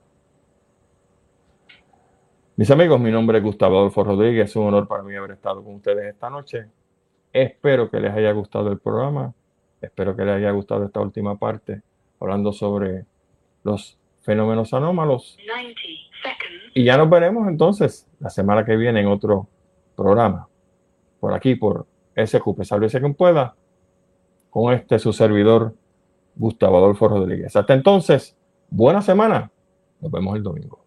Mis 2.58 2.70
amigos, 2.70 2.98
mi 2.98 3.10
nombre 3.10 3.36
es 3.36 3.44
Gustavo 3.44 3.76
Adolfo 3.76 4.02
Rodríguez, 4.02 4.48
es 4.48 4.56
un 4.56 4.68
honor 4.68 4.88
para 4.88 5.02
mí 5.02 5.14
haber 5.14 5.32
estado 5.32 5.62
con 5.62 5.74
ustedes 5.74 6.06
esta 6.06 6.30
noche. 6.30 6.64
Espero 7.30 7.90
que 7.90 8.00
les 8.00 8.14
haya 8.14 8.32
gustado 8.32 8.72
el 8.72 8.78
programa. 8.78 9.34
Espero 9.82 10.16
que 10.16 10.24
les 10.24 10.36
haya 10.36 10.52
gustado 10.52 10.86
esta 10.86 11.00
última 11.00 11.36
parte, 11.38 11.82
hablando 12.18 12.54
sobre 12.54 13.04
los 13.62 13.98
fenómenos 14.22 14.72
anómalos. 14.72 15.36
Y 16.72 16.84
ya 16.84 16.96
nos 16.96 17.10
veremos 17.10 17.46
entonces 17.46 18.08
la 18.20 18.30
semana 18.30 18.64
que 18.64 18.74
viene 18.74 19.00
en 19.00 19.08
otro 19.08 19.48
programa, 19.94 20.48
por 21.20 21.34
aquí, 21.34 21.56
por 21.56 21.86
SQP, 22.16 22.62
Sálvese 22.62 23.00
quien 23.00 23.12
pueda, 23.12 23.54
con 24.48 24.72
este 24.72 24.98
su 24.98 25.12
servidor, 25.12 25.74
Gustavo 26.34 26.78
Adolfo 26.78 27.06
Rodríguez. 27.06 27.54
Hasta 27.54 27.74
entonces, 27.74 28.34
buena 28.70 29.02
semana. 29.02 29.50
Nos 30.00 30.10
vemos 30.10 30.34
el 30.36 30.42
domingo. 30.42 30.85